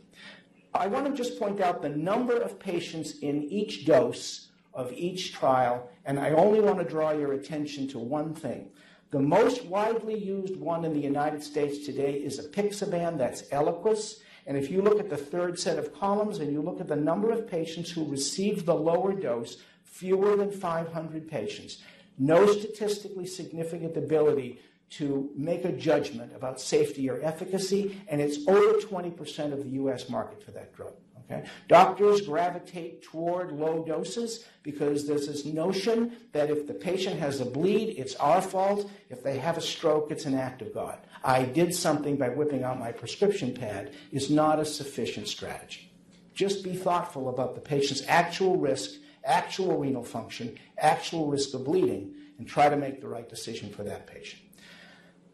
I 0.73 0.87
want 0.87 1.05
to 1.05 1.13
just 1.13 1.39
point 1.39 1.61
out 1.61 1.81
the 1.81 1.89
number 1.89 2.35
of 2.37 2.59
patients 2.59 3.19
in 3.19 3.43
each 3.43 3.85
dose 3.85 4.49
of 4.73 4.91
each 4.91 5.33
trial, 5.33 5.89
and 6.05 6.19
I 6.19 6.31
only 6.31 6.59
want 6.59 6.79
to 6.79 6.85
draw 6.85 7.11
your 7.11 7.33
attention 7.33 7.87
to 7.89 7.99
one 7.99 8.33
thing. 8.33 8.69
The 9.11 9.19
most 9.19 9.65
widely 9.65 10.17
used 10.17 10.57
one 10.57 10.83
in 10.83 10.93
the 10.93 10.99
United 10.99 11.41
States 11.41 11.85
today 11.85 12.15
is 12.15 12.45
apixaban, 12.45 13.17
that's 13.17 13.43
Eliquis. 13.43 14.19
And 14.47 14.57
if 14.57 14.69
you 14.69 14.81
look 14.81 14.99
at 14.99 15.09
the 15.09 15.17
third 15.17 15.57
set 15.57 15.79
of 15.79 15.93
columns 15.93 16.39
and 16.39 16.51
you 16.51 16.61
look 16.61 16.81
at 16.81 16.87
the 16.87 16.95
number 16.95 17.31
of 17.31 17.47
patients 17.47 17.89
who 17.89 18.05
received 18.05 18.65
the 18.65 18.75
lower 18.75 19.13
dose, 19.13 19.57
fewer 19.85 20.35
than 20.35 20.51
500 20.51 21.27
patients. 21.29 21.81
No 22.17 22.47
statistically 22.47 23.25
significant 23.25 23.97
ability 23.97 24.59
to 24.91 25.29
make 25.35 25.65
a 25.65 25.71
judgment 25.71 26.35
about 26.35 26.61
safety 26.61 27.09
or 27.09 27.19
efficacy, 27.21 28.01
and 28.07 28.21
it's 28.21 28.47
over 28.47 28.79
20% 28.79 29.51
of 29.51 29.63
the 29.63 29.69
US 29.81 30.09
market 30.09 30.43
for 30.43 30.51
that 30.51 30.73
drug. 30.75 30.93
Okay? 31.25 31.45
Doctors 31.67 32.21
gravitate 32.21 33.01
toward 33.01 33.51
low 33.51 33.83
doses 33.83 34.45
because 34.63 35.07
there's 35.07 35.27
this 35.27 35.45
notion 35.45 36.15
that 36.33 36.51
if 36.51 36.67
the 36.67 36.73
patient 36.73 37.19
has 37.19 37.41
a 37.41 37.45
bleed, 37.45 37.95
it's 37.97 38.15
our 38.15 38.41
fault. 38.41 38.89
If 39.09 39.23
they 39.23 39.39
have 39.39 39.57
a 39.57 39.61
stroke, 39.61 40.11
it's 40.11 40.25
an 40.25 40.35
act 40.35 40.61
of 40.61 40.73
God. 40.73 40.99
I 41.23 41.43
did 41.43 41.73
something 41.73 42.17
by 42.17 42.29
whipping 42.29 42.63
out 42.63 42.79
my 42.79 42.91
prescription 42.91 43.53
pad 43.53 43.93
is 44.11 44.29
not 44.29 44.59
a 44.59 44.65
sufficient 44.65 45.27
strategy. 45.27 45.91
Just 46.35 46.63
be 46.63 46.75
thoughtful 46.75 47.29
about 47.29 47.55
the 47.55 47.61
patient's 47.61 48.03
actual 48.07 48.57
risk, 48.57 48.91
actual 49.25 49.77
renal 49.77 50.03
function, 50.03 50.57
actual 50.77 51.27
risk 51.27 51.53
of 51.53 51.65
bleeding, 51.65 52.13
and 52.37 52.47
try 52.47 52.69
to 52.69 52.77
make 52.77 53.01
the 53.01 53.07
right 53.07 53.27
decision 53.27 53.69
for 53.69 53.83
that 53.83 54.07
patient. 54.07 54.41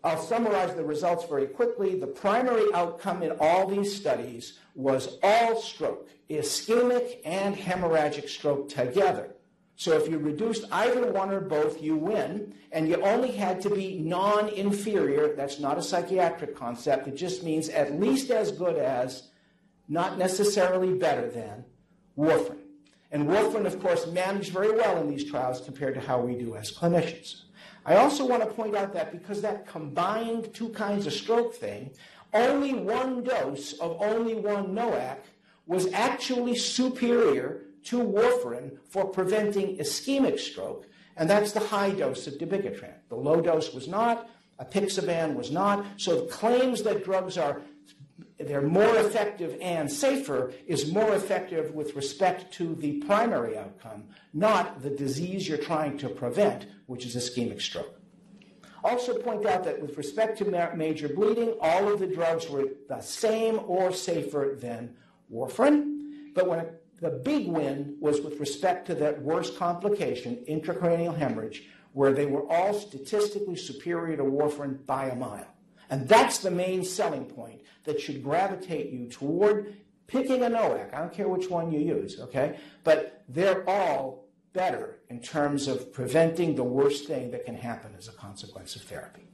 I'll 0.03 0.21
summarize 0.21 0.73
the 0.73 0.83
results 0.83 1.25
very 1.25 1.45
quickly. 1.45 1.99
The 1.99 2.07
primary 2.07 2.73
outcome 2.73 3.21
in 3.21 3.33
all 3.39 3.67
these 3.67 3.95
studies 3.95 4.57
was 4.73 5.17
all 5.21 5.61
stroke, 5.61 6.09
ischemic 6.29 7.19
and 7.23 7.55
hemorrhagic 7.55 8.27
stroke 8.27 8.69
together. 8.69 9.35
So 9.75 9.93
if 9.93 10.07
you 10.07 10.17
reduced 10.17 10.65
either 10.71 11.11
one 11.11 11.31
or 11.31 11.41
both, 11.41 11.81
you 11.81 11.95
win, 11.95 12.53
and 12.71 12.87
you 12.87 13.01
only 13.01 13.31
had 13.31 13.61
to 13.61 13.69
be 13.69 13.99
non 13.99 14.49
inferior. 14.49 15.35
That's 15.35 15.59
not 15.59 15.77
a 15.77 15.81
psychiatric 15.81 16.55
concept. 16.55 17.07
It 17.07 17.15
just 17.15 17.43
means 17.43 17.69
at 17.69 17.99
least 17.99 18.31
as 18.31 18.51
good 18.51 18.77
as, 18.77 19.29
not 19.87 20.17
necessarily 20.17 20.93
better 20.93 21.29
than, 21.29 21.65
warfarin. 22.17 22.60
And 23.11 23.27
warfarin, 23.27 23.65
of 23.65 23.81
course, 23.81 24.07
managed 24.07 24.53
very 24.53 24.71
well 24.71 24.97
in 25.01 25.09
these 25.09 25.29
trials 25.29 25.61
compared 25.61 25.95
to 25.95 26.01
how 26.01 26.19
we 26.19 26.35
do 26.35 26.55
as 26.55 26.71
clinicians. 26.71 27.41
I 27.85 27.95
also 27.95 28.25
want 28.25 28.43
to 28.43 28.49
point 28.49 28.75
out 28.75 28.93
that 28.93 29.11
because 29.11 29.41
that 29.41 29.67
combined 29.67 30.53
two 30.53 30.69
kinds 30.69 31.07
of 31.07 31.13
stroke 31.13 31.53
thing, 31.53 31.91
only 32.33 32.73
one 32.73 33.23
dose 33.23 33.73
of 33.79 34.01
only 34.01 34.35
one 34.35 34.67
NOAC 34.67 35.17
was 35.67 35.91
actually 35.93 36.55
superior 36.55 37.61
to 37.83 37.99
warfarin 37.99 38.77
for 38.89 39.05
preventing 39.05 39.77
ischemic 39.77 40.39
stroke, 40.39 40.87
and 41.17 41.29
that's 41.29 41.51
the 41.51 41.59
high 41.59 41.89
dose 41.89 42.27
of 42.27 42.35
dabigatran. 42.35 42.93
The 43.09 43.15
low 43.15 43.41
dose 43.41 43.73
was 43.73 43.87
not, 43.87 44.29
apixaban 44.59 45.35
was 45.35 45.51
not. 45.51 45.85
So 45.97 46.21
the 46.21 46.27
claims 46.27 46.83
that 46.83 47.03
drugs 47.03 47.37
are 47.37 47.61
they're 48.47 48.61
more 48.61 48.95
effective 48.97 49.57
and 49.61 49.91
safer 49.91 50.53
is 50.67 50.91
more 50.91 51.13
effective 51.13 51.73
with 51.73 51.95
respect 51.95 52.53
to 52.53 52.75
the 52.75 53.01
primary 53.03 53.57
outcome, 53.57 54.05
not 54.33 54.81
the 54.81 54.89
disease 54.89 55.47
you're 55.47 55.57
trying 55.57 55.97
to 55.97 56.09
prevent, 56.09 56.67
which 56.85 57.05
is 57.05 57.15
ischemic 57.15 57.61
stroke. 57.61 57.99
Also 58.83 59.17
point 59.19 59.45
out 59.45 59.63
that 59.63 59.81
with 59.81 59.97
respect 59.97 60.37
to 60.39 60.73
major 60.75 61.07
bleeding, 61.07 61.55
all 61.61 61.91
of 61.91 61.99
the 61.99 62.07
drugs 62.07 62.49
were 62.49 62.65
the 62.89 62.99
same 63.01 63.59
or 63.67 63.93
safer 63.93 64.57
than 64.59 64.95
warfarin, 65.31 66.33
but 66.33 66.47
when 66.47 66.59
it, 66.59 66.83
the 66.99 67.09
big 67.09 67.47
win 67.47 67.97
was 67.99 68.21
with 68.21 68.39
respect 68.39 68.87
to 68.87 68.95
that 68.95 69.21
worst 69.21 69.57
complication, 69.57 70.43
intracranial 70.47 71.15
hemorrhage, 71.15 71.67
where 71.93 72.13
they 72.13 72.25
were 72.25 72.47
all 72.51 72.73
statistically 72.73 73.55
superior 73.55 74.17
to 74.17 74.23
warfarin 74.23 74.85
by 74.85 75.09
a 75.09 75.15
mile. 75.15 75.47
And 75.91 76.07
that's 76.07 76.39
the 76.39 76.49
main 76.49 76.83
selling 76.83 77.25
point 77.25 77.61
that 77.83 77.99
should 77.99 78.23
gravitate 78.23 78.91
you 78.91 79.07
toward 79.07 79.75
picking 80.07 80.43
a 80.43 80.49
NOAC. 80.49 80.93
I 80.93 80.99
don't 80.99 81.13
care 81.13 81.27
which 81.27 81.49
one 81.49 81.71
you 81.71 81.79
use, 81.79 82.19
okay? 82.19 82.57
But 82.83 83.23
they're 83.29 83.69
all 83.69 84.25
better 84.53 84.99
in 85.09 85.21
terms 85.21 85.67
of 85.67 85.93
preventing 85.93 86.55
the 86.55 86.63
worst 86.63 87.07
thing 87.07 87.31
that 87.31 87.45
can 87.45 87.55
happen 87.55 87.93
as 87.97 88.07
a 88.07 88.13
consequence 88.13 88.75
of 88.75 88.81
therapy. 88.83 89.30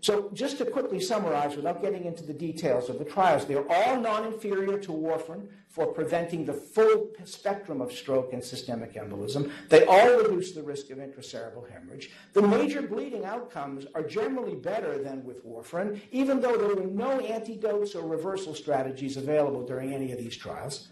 So, 0.00 0.30
just 0.32 0.58
to 0.58 0.64
quickly 0.64 1.00
summarize, 1.00 1.56
without 1.56 1.82
getting 1.82 2.04
into 2.04 2.22
the 2.22 2.32
details 2.32 2.88
of 2.88 3.00
the 3.00 3.04
trials, 3.04 3.46
they're 3.46 3.70
all 3.70 4.00
non 4.00 4.26
inferior 4.26 4.78
to 4.78 4.92
warfarin 4.92 5.48
for 5.68 5.86
preventing 5.86 6.44
the 6.44 6.52
full 6.52 7.08
spectrum 7.24 7.80
of 7.80 7.92
stroke 7.92 8.32
and 8.32 8.42
systemic 8.42 8.94
embolism. 8.94 9.50
They 9.68 9.84
all 9.86 10.18
reduce 10.18 10.52
the 10.52 10.62
risk 10.62 10.90
of 10.90 10.98
intracerebral 10.98 11.68
hemorrhage. 11.70 12.10
The 12.32 12.42
major 12.42 12.82
bleeding 12.82 13.24
outcomes 13.24 13.86
are 13.94 14.04
generally 14.04 14.54
better 14.54 15.02
than 15.02 15.24
with 15.24 15.44
warfarin, 15.44 16.00
even 16.12 16.40
though 16.40 16.56
there 16.56 16.76
were 16.76 16.86
no 16.86 17.18
antidotes 17.20 17.96
or 17.96 18.06
reversal 18.06 18.54
strategies 18.54 19.16
available 19.16 19.66
during 19.66 19.92
any 19.92 20.12
of 20.12 20.18
these 20.18 20.36
trials. 20.36 20.88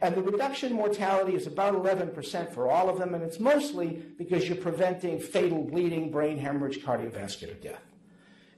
And 0.00 0.14
the 0.14 0.22
reduction 0.22 0.70
in 0.70 0.76
mortality 0.76 1.34
is 1.34 1.46
about 1.46 1.74
11% 1.74 2.52
for 2.52 2.70
all 2.70 2.88
of 2.88 2.98
them, 2.98 3.14
and 3.14 3.22
it's 3.22 3.40
mostly 3.40 4.02
because 4.18 4.48
you're 4.48 4.56
preventing 4.56 5.18
fatal 5.20 5.62
bleeding, 5.62 6.10
brain 6.10 6.38
hemorrhage, 6.38 6.80
cardiovascular 6.82 7.60
death. 7.62 7.82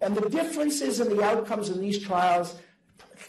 And 0.00 0.16
the 0.16 0.28
differences 0.28 1.00
in 1.00 1.14
the 1.14 1.22
outcomes 1.22 1.70
in 1.70 1.80
these 1.80 1.98
trials 1.98 2.54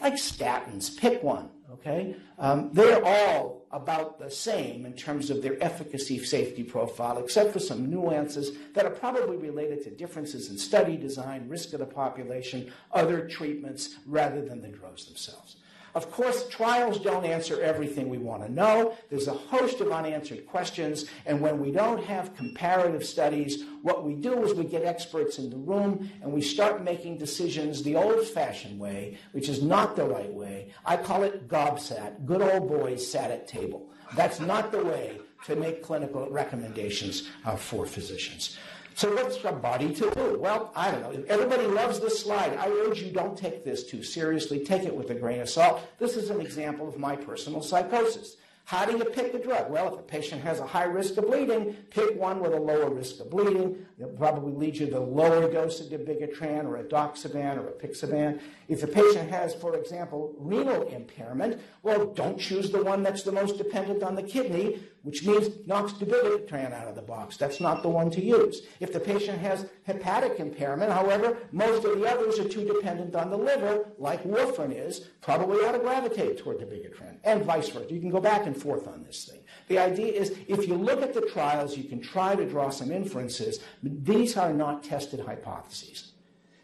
like 0.00 0.14
statins, 0.14 0.96
pick 0.96 1.22
one, 1.22 1.50
okay? 1.72 2.14
Um, 2.38 2.70
they're 2.72 3.04
all 3.04 3.66
about 3.72 4.18
the 4.18 4.30
same 4.30 4.86
in 4.86 4.94
terms 4.94 5.30
of 5.30 5.42
their 5.42 5.62
efficacy 5.62 6.22
safety 6.24 6.62
profile, 6.62 7.18
except 7.18 7.52
for 7.52 7.58
some 7.58 7.90
nuances 7.90 8.52
that 8.74 8.86
are 8.86 8.90
probably 8.90 9.36
related 9.36 9.82
to 9.84 9.90
differences 9.90 10.50
in 10.50 10.58
study 10.58 10.96
design, 10.96 11.48
risk 11.48 11.72
of 11.72 11.80
the 11.80 11.86
population, 11.86 12.72
other 12.92 13.28
treatments, 13.28 13.96
rather 14.06 14.42
than 14.42 14.60
the 14.60 14.68
drugs 14.68 15.06
themselves. 15.06 15.56
Of 15.94 16.10
course, 16.10 16.48
trials 16.48 16.98
don't 17.00 17.24
answer 17.24 17.60
everything 17.60 18.08
we 18.08 18.18
want 18.18 18.44
to 18.44 18.52
know. 18.52 18.96
There's 19.08 19.28
a 19.28 19.32
host 19.32 19.80
of 19.80 19.90
unanswered 19.90 20.46
questions, 20.46 21.06
and 21.26 21.40
when 21.40 21.60
we 21.60 21.70
don't 21.70 22.02
have 22.04 22.36
comparative 22.36 23.04
studies, 23.04 23.64
what 23.82 24.04
we 24.04 24.14
do 24.14 24.42
is 24.44 24.54
we 24.54 24.64
get 24.64 24.84
experts 24.84 25.38
in 25.38 25.50
the 25.50 25.56
room 25.56 26.10
and 26.22 26.32
we 26.32 26.42
start 26.42 26.84
making 26.84 27.18
decisions 27.18 27.82
the 27.82 27.96
old 27.96 28.26
fashioned 28.26 28.78
way, 28.78 29.18
which 29.32 29.48
is 29.48 29.62
not 29.62 29.96
the 29.96 30.04
right 30.04 30.32
way. 30.32 30.72
I 30.84 30.96
call 30.96 31.22
it 31.22 31.48
GOBSAT, 31.48 32.24
good 32.24 32.42
old 32.42 32.68
boys 32.68 33.10
sat 33.10 33.30
at 33.30 33.48
table. 33.48 33.90
That's 34.14 34.40
not 34.40 34.72
the 34.72 34.84
way 34.84 35.20
to 35.46 35.56
make 35.56 35.82
clinical 35.82 36.28
recommendations 36.28 37.28
uh, 37.44 37.56
for 37.56 37.86
physicians. 37.86 38.58
So 38.94 39.14
what's 39.14 39.42
a 39.44 39.52
body 39.52 39.94
to 39.94 40.10
do? 40.10 40.38
Well, 40.38 40.72
I 40.74 40.90
don't 40.90 41.00
know. 41.02 41.24
Everybody 41.28 41.66
loves 41.66 42.00
this 42.00 42.20
slide. 42.20 42.56
I 42.56 42.68
urge 42.68 43.02
you 43.02 43.12
don't 43.12 43.36
take 43.36 43.64
this 43.64 43.84
too 43.84 44.02
seriously. 44.02 44.64
Take 44.64 44.82
it 44.82 44.94
with 44.94 45.10
a 45.10 45.14
grain 45.14 45.40
of 45.40 45.48
salt. 45.48 45.82
This 45.98 46.16
is 46.16 46.30
an 46.30 46.40
example 46.40 46.88
of 46.88 46.98
my 46.98 47.16
personal 47.16 47.62
psychosis. 47.62 48.36
How 48.70 48.84
do 48.84 48.96
you 48.96 49.04
pick 49.04 49.34
a 49.34 49.38
drug? 49.42 49.68
Well, 49.68 49.94
if 49.94 49.98
a 49.98 50.02
patient 50.04 50.42
has 50.42 50.60
a 50.60 50.66
high 50.66 50.84
risk 50.84 51.16
of 51.16 51.26
bleeding, 51.26 51.74
pick 51.90 52.14
one 52.14 52.38
with 52.38 52.52
a 52.52 52.60
lower 52.60 52.88
risk 52.88 53.18
of 53.18 53.28
bleeding. 53.28 53.84
It'll 53.98 54.12
probably 54.12 54.52
lead 54.52 54.76
you 54.76 54.86
to 54.86 54.92
the 54.92 55.00
lower 55.00 55.50
dose 55.50 55.80
of 55.80 55.88
dabigatran 55.88 56.66
or 56.66 56.80
edoxaban 56.80 57.56
or 57.56 57.68
a 57.68 57.72
apixaban. 57.72 58.40
If 58.68 58.80
the 58.82 58.86
patient 58.86 59.28
has, 59.28 59.54
for 59.54 59.74
example, 59.74 60.36
renal 60.38 60.86
impairment, 60.86 61.60
well, 61.82 62.06
don't 62.06 62.38
choose 62.38 62.70
the 62.70 62.84
one 62.84 63.02
that's 63.02 63.24
the 63.24 63.32
most 63.32 63.58
dependent 63.58 64.04
on 64.04 64.14
the 64.14 64.22
kidney, 64.22 64.80
which 65.02 65.24
means 65.24 65.48
knocks 65.66 65.92
dabigatran 65.92 66.72
out 66.72 66.88
of 66.88 66.94
the 66.94 67.02
box. 67.02 67.36
That's 67.36 67.60
not 67.60 67.82
the 67.82 67.88
one 67.88 68.10
to 68.10 68.22
use. 68.22 68.62
If 68.80 68.92
the 68.92 69.00
patient 69.00 69.38
has 69.38 69.66
hepatic 69.84 70.38
impairment, 70.38 70.92
however, 70.92 71.38
most 71.52 71.84
of 71.84 71.98
the 71.98 72.06
others 72.06 72.38
are 72.38 72.48
too 72.48 72.66
dependent 72.66 73.14
on 73.16 73.30
the 73.30 73.36
liver, 73.36 73.86
like 73.98 74.22
warfarin 74.24 74.74
is, 74.74 75.08
probably 75.20 75.64
ought 75.64 75.72
to 75.72 75.78
gravitate 75.78 76.38
toward 76.38 76.58
dabigatran, 76.58 77.16
and 77.24 77.44
vice 77.44 77.68
versa. 77.68 77.92
You 77.92 78.00
can 78.00 78.10
go 78.10 78.20
back 78.20 78.46
and 78.46 78.56
forth 78.56 78.86
on 78.86 79.02
this 79.04 79.24
thing. 79.24 79.40
The 79.68 79.78
idea 79.78 80.12
is 80.12 80.36
if 80.48 80.68
you 80.68 80.74
look 80.74 81.02
at 81.02 81.14
the 81.14 81.22
trials, 81.22 81.76
you 81.76 81.84
can 81.84 82.00
try 82.00 82.34
to 82.34 82.48
draw 82.48 82.70
some 82.70 82.90
inferences, 82.90 83.60
but 83.82 84.04
these 84.04 84.36
are 84.36 84.52
not 84.52 84.84
tested 84.84 85.20
hypotheses. 85.20 86.12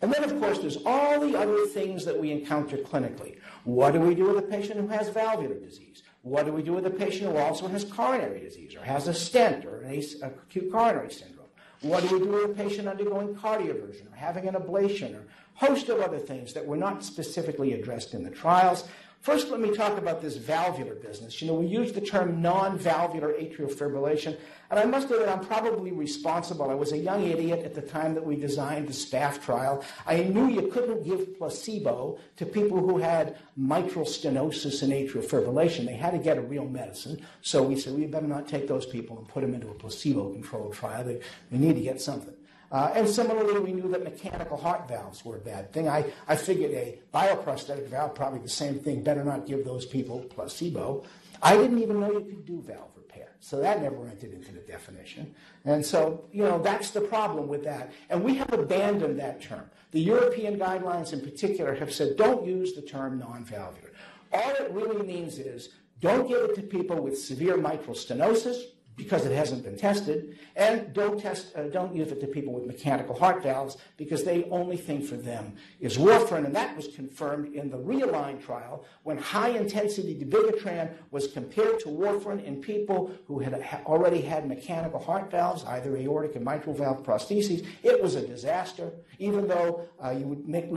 And 0.02 0.12
then, 0.12 0.24
of 0.24 0.38
course, 0.38 0.58
there's 0.58 0.78
all 0.84 1.18
the 1.20 1.38
other 1.38 1.64
things 1.66 2.04
that 2.04 2.18
we 2.18 2.30
encounter 2.30 2.76
clinically. 2.76 3.38
What 3.64 3.92
do 3.92 4.00
we 4.00 4.14
do 4.14 4.28
with 4.28 4.44
a 4.44 4.46
patient 4.46 4.78
who 4.78 4.88
has 4.88 5.08
valvular 5.08 5.58
disease? 5.58 6.02
What 6.26 6.44
do 6.44 6.52
we 6.52 6.64
do 6.64 6.72
with 6.72 6.84
a 6.84 6.90
patient 6.90 7.30
who 7.30 7.38
also 7.38 7.68
has 7.68 7.84
coronary 7.84 8.40
disease 8.40 8.74
or 8.74 8.80
has 8.80 9.06
a 9.06 9.14
stent 9.14 9.64
or 9.64 9.82
an 9.82 10.02
acute 10.22 10.72
coronary 10.72 11.08
syndrome? 11.08 11.46
What 11.82 12.02
do 12.02 12.18
we 12.18 12.24
do 12.24 12.32
with 12.32 12.44
a 12.46 12.48
patient 12.48 12.88
undergoing 12.88 13.36
cardioversion 13.36 14.12
or 14.12 14.16
having 14.16 14.48
an 14.48 14.54
ablation 14.54 15.14
or 15.14 15.20
a 15.20 15.66
host 15.66 15.88
of 15.88 16.00
other 16.00 16.18
things 16.18 16.52
that 16.54 16.66
were 16.66 16.76
not 16.76 17.04
specifically 17.04 17.74
addressed 17.74 18.12
in 18.12 18.24
the 18.24 18.30
trials? 18.30 18.88
First, 19.26 19.50
let 19.50 19.58
me 19.58 19.74
talk 19.74 19.98
about 19.98 20.22
this 20.22 20.36
valvular 20.36 20.94
business. 20.94 21.42
You 21.42 21.48
know, 21.48 21.54
we 21.54 21.66
use 21.66 21.90
the 21.92 22.00
term 22.00 22.40
non-valvular 22.40 23.32
atrial 23.32 23.68
fibrillation, 23.68 24.36
and 24.70 24.78
I 24.78 24.84
must 24.84 25.10
admit 25.10 25.28
I'm 25.28 25.44
probably 25.44 25.90
responsible. 25.90 26.70
I 26.70 26.74
was 26.74 26.92
a 26.92 26.96
young 26.96 27.24
idiot 27.24 27.64
at 27.64 27.74
the 27.74 27.82
time 27.82 28.14
that 28.14 28.24
we 28.24 28.36
designed 28.36 28.86
the 28.86 28.92
SPAF 28.92 29.42
trial. 29.42 29.82
I 30.06 30.22
knew 30.22 30.46
you 30.46 30.68
couldn't 30.68 31.02
give 31.02 31.36
placebo 31.38 32.20
to 32.36 32.46
people 32.46 32.78
who 32.78 32.98
had 32.98 33.36
mitral 33.56 34.04
stenosis 34.04 34.84
and 34.84 34.92
atrial 34.92 35.24
fibrillation. 35.28 35.86
They 35.86 35.96
had 35.96 36.12
to 36.12 36.18
get 36.18 36.38
a 36.38 36.42
real 36.42 36.64
medicine. 36.64 37.20
So 37.42 37.64
we 37.64 37.74
said, 37.80 37.94
we 37.94 38.06
better 38.06 38.28
not 38.28 38.46
take 38.46 38.68
those 38.68 38.86
people 38.86 39.18
and 39.18 39.26
put 39.26 39.40
them 39.40 39.54
into 39.54 39.70
a 39.70 39.74
placebo-controlled 39.74 40.74
trial. 40.74 41.02
They, 41.02 41.18
they 41.50 41.58
need 41.58 41.74
to 41.74 41.82
get 41.82 42.00
something. 42.00 42.35
Uh, 42.72 42.92
and 42.94 43.08
similarly, 43.08 43.60
we 43.60 43.72
knew 43.72 43.88
that 43.90 44.02
mechanical 44.02 44.56
heart 44.56 44.88
valves 44.88 45.24
were 45.24 45.36
a 45.36 45.40
bad 45.40 45.72
thing. 45.72 45.88
I, 45.88 46.12
I 46.26 46.36
figured 46.36 46.72
a 46.72 46.98
bioprosthetic 47.14 47.88
valve, 47.88 48.14
probably 48.14 48.40
the 48.40 48.48
same 48.48 48.78
thing, 48.80 49.02
better 49.02 49.24
not 49.24 49.46
give 49.46 49.64
those 49.64 49.86
people 49.86 50.20
placebo. 50.20 51.04
I 51.42 51.56
didn't 51.56 51.78
even 51.80 52.00
know 52.00 52.12
you 52.12 52.20
could 52.20 52.46
do 52.46 52.60
valve 52.60 52.90
repair. 52.96 53.28
So 53.40 53.60
that 53.60 53.82
never 53.82 54.08
entered 54.08 54.32
into 54.32 54.52
the 54.52 54.60
definition. 54.60 55.34
And 55.64 55.84
so, 55.84 56.24
you 56.32 56.42
know, 56.42 56.60
that's 56.60 56.90
the 56.90 57.00
problem 57.00 57.48
with 57.48 57.62
that. 57.64 57.92
And 58.10 58.24
we 58.24 58.34
have 58.36 58.52
abandoned 58.52 59.18
that 59.20 59.42
term. 59.42 59.70
The 59.92 60.00
European 60.00 60.58
guidelines 60.58 61.12
in 61.12 61.20
particular 61.20 61.74
have 61.76 61.92
said 61.92 62.16
don't 62.16 62.44
use 62.46 62.74
the 62.74 62.82
term 62.82 63.18
non-valvular. 63.18 63.92
All 64.32 64.50
it 64.50 64.70
really 64.72 65.06
means 65.06 65.38
is 65.38 65.70
don't 66.00 66.28
give 66.28 66.38
it 66.38 66.54
to 66.56 66.62
people 66.62 67.00
with 67.00 67.18
severe 67.18 67.56
mitral 67.56 67.94
stenosis, 67.94 68.64
because 68.96 69.26
it 69.26 69.32
hasn't 69.32 69.62
been 69.62 69.76
tested, 69.76 70.38
and 70.56 70.92
don't 70.94 71.20
test, 71.20 71.54
uh, 71.54 71.64
don't 71.64 71.94
give 71.94 72.10
it 72.12 72.20
to 72.20 72.26
people 72.26 72.52
with 72.52 72.66
mechanical 72.66 73.18
heart 73.18 73.42
valves 73.42 73.76
because 73.96 74.24
the 74.24 74.48
only 74.48 74.76
thing 74.76 75.02
for 75.02 75.16
them 75.16 75.54
is 75.80 75.98
warfarin, 75.98 76.46
and 76.46 76.54
that 76.56 76.74
was 76.76 76.88
confirmed 76.88 77.54
in 77.54 77.70
the 77.70 77.76
Realign 77.76 78.42
trial 78.42 78.84
when 79.02 79.18
high-intensity 79.18 80.14
dabigatran 80.24 80.90
was 81.10 81.28
compared 81.28 81.78
to 81.80 81.88
warfarin 81.88 82.42
in 82.44 82.60
people 82.60 83.10
who 83.26 83.38
had 83.38 83.54
already 83.84 84.22
had 84.22 84.48
mechanical 84.48 84.98
heart 84.98 85.30
valves, 85.30 85.62
either 85.64 85.96
aortic 85.96 86.34
and 86.36 86.44
mitral 86.44 86.74
valve 86.74 87.02
prostheses. 87.02 87.66
It 87.82 88.02
was 88.02 88.14
a 88.14 88.26
disaster, 88.26 88.92
even 89.18 89.46
though 89.46 89.88
uh, 90.02 90.10
you 90.10 90.26
would 90.26 90.48
make 90.48 90.70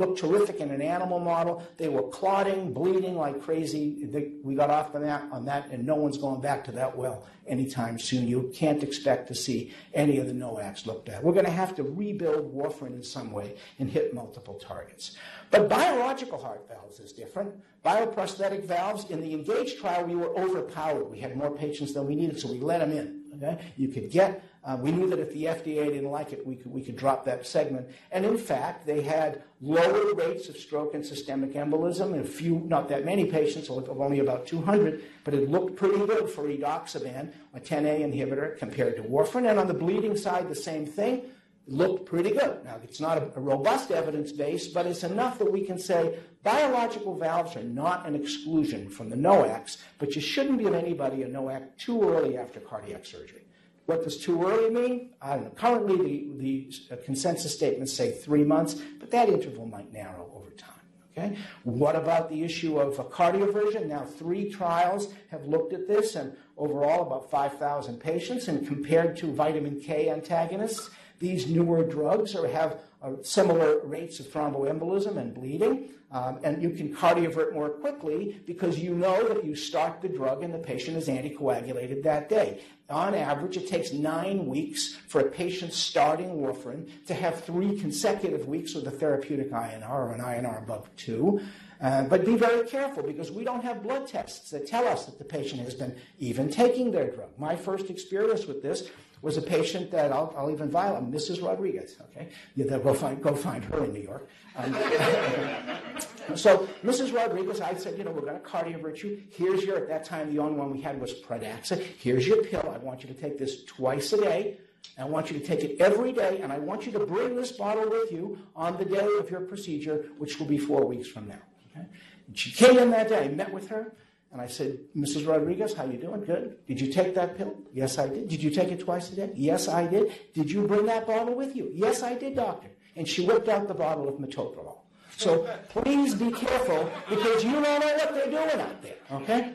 looked 0.00 0.18
terrific 0.18 0.56
in 0.56 0.70
an 0.70 0.82
animal 0.82 1.20
model. 1.20 1.62
They 1.76 1.88
were 1.88 2.08
clotting, 2.08 2.72
bleeding 2.72 3.16
like 3.16 3.40
crazy. 3.40 4.04
They, 4.06 4.32
we 4.42 4.54
got 4.54 4.70
off 4.70 4.94
on 4.94 5.02
that, 5.02 5.24
on 5.30 5.44
that, 5.44 5.70
and 5.70 5.86
no 5.86 5.94
one's 5.94 6.18
going 6.18 6.40
back 6.40 6.64
to 6.64 6.72
that 6.72 6.96
well 6.96 7.26
anytime 7.46 7.98
soon. 7.98 8.26
You 8.26 8.50
can't 8.54 8.82
expect 8.82 9.28
to 9.28 9.34
see 9.34 9.72
any 9.94 10.18
of 10.18 10.26
the 10.26 10.32
NOACs 10.32 10.86
looked 10.86 11.08
at. 11.08 11.22
We're 11.22 11.32
going 11.32 11.44
to 11.44 11.52
have 11.52 11.74
to 11.76 11.82
rebuild 11.82 12.54
warfarin 12.54 12.94
in 12.94 13.02
some 13.02 13.30
way 13.30 13.56
and 13.78 13.88
hit 13.88 14.14
multiple 14.14 14.54
targets. 14.54 15.16
But 15.50 15.68
biological 15.68 16.40
heart 16.40 16.66
valves 16.68 17.00
is 17.00 17.12
different. 17.12 17.52
Bioprosthetic 17.84 18.64
valves, 18.64 19.10
in 19.10 19.20
the 19.20 19.32
ENGAGE 19.34 19.78
trial, 19.78 20.04
we 20.04 20.14
were 20.14 20.36
overpowered. 20.38 21.04
We 21.04 21.20
had 21.20 21.36
more 21.36 21.50
patients 21.50 21.92
than 21.94 22.06
we 22.06 22.14
needed, 22.14 22.40
so 22.40 22.50
we 22.50 22.60
let 22.60 22.80
them 22.80 22.92
in. 22.92 23.20
Okay? 23.36 23.58
You 23.76 23.88
could 23.88 24.10
get 24.10 24.44
uh, 24.62 24.76
we 24.78 24.92
knew 24.92 25.08
that 25.08 25.18
if 25.18 25.32
the 25.32 25.44
FDA 25.44 25.86
didn't 25.86 26.10
like 26.10 26.34
it, 26.34 26.46
we 26.46 26.54
could, 26.54 26.70
we 26.70 26.82
could 26.82 26.96
drop 26.96 27.24
that 27.24 27.46
segment. 27.46 27.88
And 28.12 28.26
in 28.26 28.36
fact, 28.36 28.84
they 28.86 29.00
had 29.00 29.42
lower 29.62 30.14
rates 30.14 30.50
of 30.50 30.56
stroke 30.58 30.94
and 30.94 31.04
systemic 31.04 31.54
embolism 31.54 32.12
in 32.12 32.20
a 32.20 32.24
few, 32.24 32.60
not 32.66 32.88
that 32.90 33.06
many 33.06 33.24
patients—of 33.24 33.88
only 34.00 34.18
about 34.18 34.46
200, 34.46 35.02
but 35.24 35.32
it 35.32 35.48
looked 35.48 35.76
pretty 35.76 35.98
good 36.06 36.28
for 36.28 36.44
edoxaban, 36.44 37.32
a 37.54 37.60
10A 37.60 38.00
inhibitor, 38.00 38.58
compared 38.58 38.96
to 38.96 39.02
warfarin. 39.02 39.48
And 39.48 39.58
on 39.58 39.66
the 39.66 39.74
bleeding 39.74 40.16
side, 40.16 40.48
the 40.48 40.54
same 40.54 40.84
thing. 40.84 41.22
Looked 41.66 42.06
pretty 42.06 42.30
good. 42.30 42.64
Now, 42.64 42.80
it's 42.82 43.00
not 43.00 43.18
a, 43.18 43.30
a 43.36 43.40
robust 43.40 43.92
evidence 43.92 44.32
base, 44.32 44.66
but 44.66 44.86
it's 44.86 45.04
enough 45.04 45.38
that 45.38 45.52
we 45.52 45.60
can 45.60 45.78
say 45.78 46.18
biological 46.42 47.16
valves 47.16 47.54
are 47.54 47.62
not 47.62 48.06
an 48.06 48.16
exclusion 48.16 48.88
from 48.88 49.08
the 49.08 49.14
NOACs, 49.14 49.76
but 49.98 50.16
you 50.16 50.20
shouldn't 50.20 50.58
give 50.58 50.74
anybody 50.74 51.22
a 51.22 51.28
NOAC 51.28 51.76
too 51.78 52.02
early 52.02 52.36
after 52.36 52.58
cardiac 52.58 53.06
surgery. 53.06 53.42
What 53.90 54.04
does 54.04 54.18
too 54.18 54.44
early 54.44 54.70
mean? 54.70 55.10
I 55.20 55.34
don't 55.34 55.46
know. 55.46 55.50
Currently, 55.50 56.28
the, 56.36 56.72
the 56.90 56.96
consensus 56.98 57.52
statements 57.52 57.92
say 57.92 58.12
three 58.12 58.44
months, 58.44 58.74
but 59.00 59.10
that 59.10 59.28
interval 59.28 59.66
might 59.66 59.92
narrow 59.92 60.30
over 60.32 60.50
time. 60.50 60.70
Okay? 61.10 61.36
What 61.64 61.96
about 61.96 62.30
the 62.30 62.44
issue 62.44 62.78
of 62.78 62.98
cardioversion? 63.10 63.86
Now, 63.86 64.04
three 64.04 64.48
trials 64.48 65.12
have 65.32 65.44
looked 65.44 65.72
at 65.72 65.88
this, 65.88 66.14
and 66.14 66.36
overall, 66.56 67.04
about 67.04 67.32
5,000 67.32 67.98
patients. 67.98 68.46
And 68.46 68.64
compared 68.64 69.16
to 69.16 69.32
vitamin 69.32 69.80
K 69.80 70.08
antagonists, 70.08 70.90
these 71.18 71.48
newer 71.48 71.82
drugs 71.82 72.36
are, 72.36 72.46
have 72.46 72.78
uh, 73.02 73.12
similar 73.22 73.80
rates 73.84 74.20
of 74.20 74.26
thromboembolism 74.26 75.16
and 75.16 75.34
bleeding. 75.34 75.90
Um, 76.12 76.40
and 76.42 76.60
you 76.60 76.70
can 76.70 76.94
cardiovert 76.94 77.52
more 77.52 77.68
quickly 77.68 78.40
because 78.44 78.80
you 78.80 78.94
know 78.94 79.28
that 79.28 79.44
you 79.44 79.54
start 79.54 80.00
the 80.00 80.08
drug 80.08 80.42
and 80.42 80.52
the 80.52 80.58
patient 80.58 80.96
is 80.96 81.06
anticoagulated 81.06 82.02
that 82.02 82.28
day. 82.28 82.62
On 82.88 83.14
average, 83.14 83.56
it 83.56 83.68
takes 83.68 83.92
nine 83.92 84.46
weeks 84.46 84.96
for 85.06 85.20
a 85.20 85.30
patient 85.30 85.72
starting 85.72 86.30
warfarin 86.30 86.90
to 87.06 87.14
have 87.14 87.44
three 87.44 87.78
consecutive 87.78 88.48
weeks 88.48 88.74
with 88.74 88.88
a 88.88 88.90
therapeutic 88.90 89.52
INR 89.52 89.88
or 89.88 90.12
an 90.12 90.20
INR 90.20 90.58
above 90.58 90.90
two. 90.96 91.40
Uh, 91.80 92.02
but 92.02 92.26
be 92.26 92.36
very 92.36 92.66
careful 92.66 93.02
because 93.02 93.30
we 93.30 93.44
don't 93.44 93.64
have 93.64 93.82
blood 93.82 94.06
tests 94.06 94.50
that 94.50 94.66
tell 94.66 94.86
us 94.86 95.06
that 95.06 95.18
the 95.18 95.24
patient 95.24 95.62
has 95.62 95.74
been 95.74 95.94
even 96.18 96.50
taking 96.50 96.90
their 96.90 97.10
drug. 97.10 97.30
My 97.38 97.56
first 97.56 97.88
experience 97.88 98.46
with 98.46 98.62
this 98.62 98.90
was 99.22 99.36
a 99.36 99.42
patient 99.42 99.90
that 99.90 100.12
I'll, 100.12 100.34
I'll 100.36 100.50
even 100.50 100.70
violate, 100.70 101.10
Mrs. 101.10 101.42
Rodriguez. 101.42 101.96
Okay, 102.10 102.28
yeah, 102.54 102.78
go 102.78 102.94
find 102.94 103.22
go 103.22 103.34
find 103.34 103.64
her 103.64 103.84
in 103.84 103.92
New 103.92 104.00
York. 104.00 104.28
Um, 104.56 104.72
so 106.34 106.68
Mrs. 106.82 107.14
Rodriguez, 107.14 107.60
I 107.60 107.74
said, 107.74 107.98
you 107.98 108.04
know, 108.04 108.10
we're 108.10 108.22
going 108.22 108.40
to 108.40 108.46
cardiovert 108.46 109.02
you. 109.02 109.22
Here's 109.30 109.64
your. 109.64 109.76
At 109.76 109.88
that 109.88 110.04
time, 110.04 110.32
the 110.32 110.40
only 110.40 110.58
one 110.58 110.70
we 110.70 110.80
had 110.80 111.00
was 111.00 111.12
Pradaxa. 111.12 111.80
Here's 111.98 112.26
your 112.26 112.42
pill. 112.42 112.72
I 112.74 112.78
want 112.78 113.02
you 113.02 113.08
to 113.08 113.20
take 113.20 113.38
this 113.38 113.64
twice 113.64 114.12
a 114.12 114.20
day. 114.20 114.58
I 114.98 115.04
want 115.04 115.30
you 115.30 115.38
to 115.38 115.44
take 115.44 115.62
it 115.62 115.80
every 115.80 116.12
day, 116.12 116.40
and 116.42 116.52
I 116.52 116.58
want 116.58 116.86
you 116.86 116.92
to 116.92 117.00
bring 117.00 117.36
this 117.36 117.52
bottle 117.52 117.88
with 117.88 118.10
you 118.10 118.38
on 118.56 118.76
the 118.76 118.84
day 118.84 119.08
of 119.18 119.30
your 119.30 119.40
procedure, 119.42 120.06
which 120.18 120.38
will 120.38 120.46
be 120.46 120.58
four 120.58 120.86
weeks 120.86 121.08
from 121.08 121.28
now. 121.28 121.38
Okay? 121.70 121.86
She 122.34 122.50
came 122.50 122.78
in 122.78 122.90
that 122.90 123.08
day, 123.08 123.24
I 123.24 123.28
met 123.28 123.52
with 123.52 123.68
her, 123.68 123.92
and 124.32 124.40
I 124.40 124.46
said, 124.46 124.78
Mrs. 124.96 125.26
Rodriguez, 125.26 125.74
how 125.74 125.84
you 125.86 125.98
doing? 125.98 126.24
Good. 126.24 126.56
Did 126.66 126.80
you 126.80 126.92
take 126.92 127.14
that 127.16 127.36
pill? 127.36 127.54
Yes, 127.72 127.98
I 127.98 128.08
did. 128.08 128.28
Did 128.28 128.42
you 128.42 128.50
take 128.50 128.70
it 128.70 128.80
twice 128.80 129.10
a 129.12 129.16
day? 129.16 129.32
Yes, 129.34 129.66
I 129.66 129.86
did. 129.86 130.12
Did 130.34 130.50
you 130.50 130.66
bring 130.66 130.86
that 130.86 131.06
bottle 131.06 131.34
with 131.34 131.56
you? 131.56 131.70
Yes, 131.74 132.02
I 132.02 132.14
did, 132.14 132.36
doctor. 132.36 132.68
And 132.94 133.08
she 133.08 133.26
whipped 133.26 133.48
out 133.48 133.66
the 133.66 133.74
bottle 133.74 134.08
of 134.08 134.14
metoprolol. 134.16 134.78
So 135.16 135.48
please 135.68 136.14
be 136.14 136.30
careful 136.30 136.90
because 137.08 137.44
you 137.44 137.52
don't 137.52 137.62
know 137.62 137.94
what 137.94 138.14
they're 138.14 138.30
doing 138.30 138.60
out 138.60 138.82
there, 138.82 138.94
okay? 139.12 139.54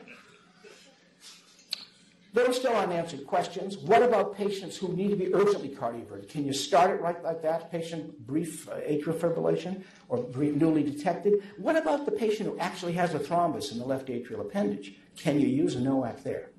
There 2.36 2.46
are 2.46 2.52
still 2.52 2.76
unanswered 2.76 3.26
questions. 3.26 3.78
What 3.78 4.02
about 4.02 4.36
patients 4.36 4.76
who 4.76 4.92
need 4.92 5.08
to 5.08 5.16
be 5.16 5.32
urgently 5.32 5.70
cardioverted? 5.70 6.28
Can 6.28 6.44
you 6.44 6.52
start 6.52 6.90
it 6.90 7.00
right 7.00 7.24
like 7.24 7.40
that? 7.40 7.72
Patient 7.72 8.26
brief 8.26 8.68
uh, 8.68 8.74
atrial 8.74 9.14
fibrillation 9.14 9.82
or 10.10 10.22
newly 10.36 10.82
detected? 10.82 11.42
What 11.56 11.76
about 11.76 12.04
the 12.04 12.12
patient 12.12 12.50
who 12.50 12.58
actually 12.58 12.92
has 12.92 13.14
a 13.14 13.18
thrombus 13.18 13.72
in 13.72 13.78
the 13.78 13.86
left 13.86 14.08
atrial 14.08 14.42
appendage? 14.42 14.96
Can 15.16 15.40
you 15.40 15.46
use 15.46 15.76
a 15.76 15.78
NOAC 15.78 16.24
there? 16.24 16.50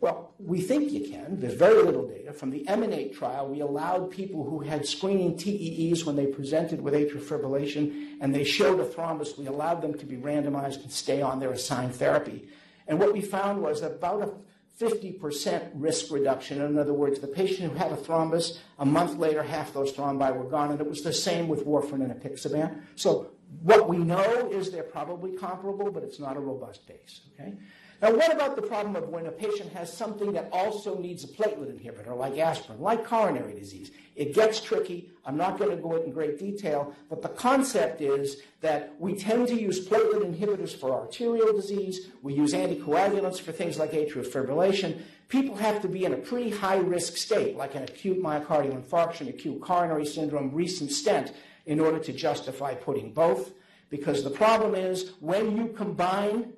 Well, 0.00 0.34
we 0.40 0.60
think 0.60 0.90
you 0.90 1.08
can. 1.08 1.38
There's 1.38 1.54
very 1.54 1.80
little 1.80 2.08
data. 2.08 2.32
From 2.32 2.50
the 2.50 2.66
EMANATE 2.66 3.14
trial, 3.14 3.46
we 3.46 3.60
allowed 3.60 4.10
people 4.10 4.42
who 4.42 4.62
had 4.62 4.84
screening 4.84 5.36
TEEs 5.36 6.04
when 6.04 6.16
they 6.16 6.26
presented 6.26 6.80
with 6.80 6.92
atrial 6.92 7.22
fibrillation 7.22 8.16
and 8.20 8.34
they 8.34 8.42
showed 8.42 8.80
a 8.80 8.84
thrombus, 8.84 9.38
we 9.38 9.46
allowed 9.46 9.80
them 9.80 9.96
to 9.96 10.06
be 10.06 10.16
randomized 10.16 10.82
and 10.82 10.90
stay 10.90 11.22
on 11.22 11.38
their 11.38 11.52
assigned 11.52 11.94
therapy. 11.94 12.48
And 12.88 12.98
what 12.98 13.12
we 13.12 13.20
found 13.20 13.62
was 13.62 13.80
about 13.80 14.20
a 14.22 14.32
50% 14.80 15.70
risk 15.74 16.10
reduction. 16.10 16.60
In 16.60 16.78
other 16.78 16.92
words, 16.92 17.20
the 17.20 17.28
patient 17.28 17.72
who 17.72 17.78
had 17.78 17.92
a 17.92 17.96
thrombus, 17.96 18.58
a 18.78 18.84
month 18.84 19.16
later, 19.18 19.42
half 19.42 19.72
those 19.72 19.92
thrombi 19.92 20.34
were 20.36 20.50
gone, 20.50 20.72
and 20.72 20.80
it 20.80 20.88
was 20.88 21.02
the 21.02 21.12
same 21.12 21.46
with 21.48 21.64
warfarin 21.64 22.02
and 22.02 22.12
apixaban. 22.12 22.82
So 22.96 23.30
what 23.62 23.88
we 23.88 23.98
know 23.98 24.50
is 24.50 24.70
they're 24.72 24.82
probably 24.82 25.32
comparable, 25.36 25.92
but 25.92 26.02
it's 26.02 26.18
not 26.18 26.36
a 26.36 26.40
robust 26.40 26.86
base. 26.88 27.20
Okay? 27.34 27.54
Now, 28.02 28.12
what 28.12 28.32
about 28.32 28.56
the 28.56 28.62
problem 28.62 28.96
of 28.96 29.08
when 29.08 29.26
a 29.26 29.30
patient 29.30 29.72
has 29.72 29.92
something 29.92 30.32
that 30.32 30.48
also 30.52 30.98
needs 30.98 31.24
a 31.24 31.28
platelet 31.28 31.72
inhibitor, 31.72 32.16
like 32.16 32.38
aspirin, 32.38 32.80
like 32.80 33.04
coronary 33.04 33.54
disease? 33.54 33.92
It 34.16 34.34
gets 34.34 34.60
tricky. 34.60 35.10
I'm 35.24 35.36
not 35.36 35.58
going 35.58 35.70
to 35.70 35.82
go 35.82 35.96
into 35.96 36.10
great 36.10 36.38
detail, 36.38 36.94
but 37.08 37.22
the 37.22 37.30
concept 37.30 38.00
is 38.00 38.42
that 38.60 38.94
we 38.98 39.14
tend 39.14 39.48
to 39.48 39.60
use 39.60 39.86
platelet 39.86 40.22
inhibitors 40.22 40.74
for 40.78 40.92
arterial 40.92 41.52
disease. 41.52 42.08
We 42.22 42.34
use 42.34 42.52
anticoagulants 42.52 43.40
for 43.40 43.52
things 43.52 43.78
like 43.78 43.92
atrial 43.92 44.26
fibrillation. 44.26 45.00
People 45.28 45.56
have 45.56 45.80
to 45.82 45.88
be 45.88 46.04
in 46.04 46.12
a 46.12 46.18
pretty 46.18 46.50
high 46.50 46.76
risk 46.76 47.16
state, 47.16 47.56
like 47.56 47.74
an 47.74 47.82
acute 47.82 48.22
myocardial 48.22 48.80
infarction, 48.80 49.28
acute 49.28 49.60
coronary 49.60 50.06
syndrome, 50.06 50.52
recent 50.52 50.92
stent, 50.92 51.32
in 51.66 51.80
order 51.80 51.98
to 51.98 52.12
justify 52.12 52.74
putting 52.74 53.12
both. 53.12 53.52
Because 53.90 54.22
the 54.22 54.30
problem 54.30 54.74
is 54.74 55.12
when 55.20 55.56
you 55.56 55.68
combine 55.68 56.52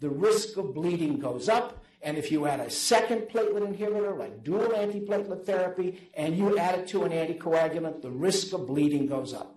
the 0.00 0.10
risk 0.10 0.56
of 0.56 0.74
bleeding 0.74 1.18
goes 1.18 1.48
up. 1.48 1.84
And 2.02 2.18
if 2.18 2.30
you 2.30 2.46
add 2.46 2.60
a 2.60 2.68
second 2.68 3.22
platelet 3.22 3.62
inhibitor, 3.62 4.18
like 4.18 4.44
dual 4.44 4.68
antiplatelet 4.68 5.46
therapy, 5.46 6.10
and 6.14 6.36
you 6.36 6.58
add 6.58 6.78
it 6.78 6.88
to 6.88 7.04
an 7.04 7.12
anticoagulant, 7.12 8.02
the 8.02 8.10
risk 8.10 8.52
of 8.52 8.66
bleeding 8.66 9.06
goes 9.06 9.32
up. 9.32 9.56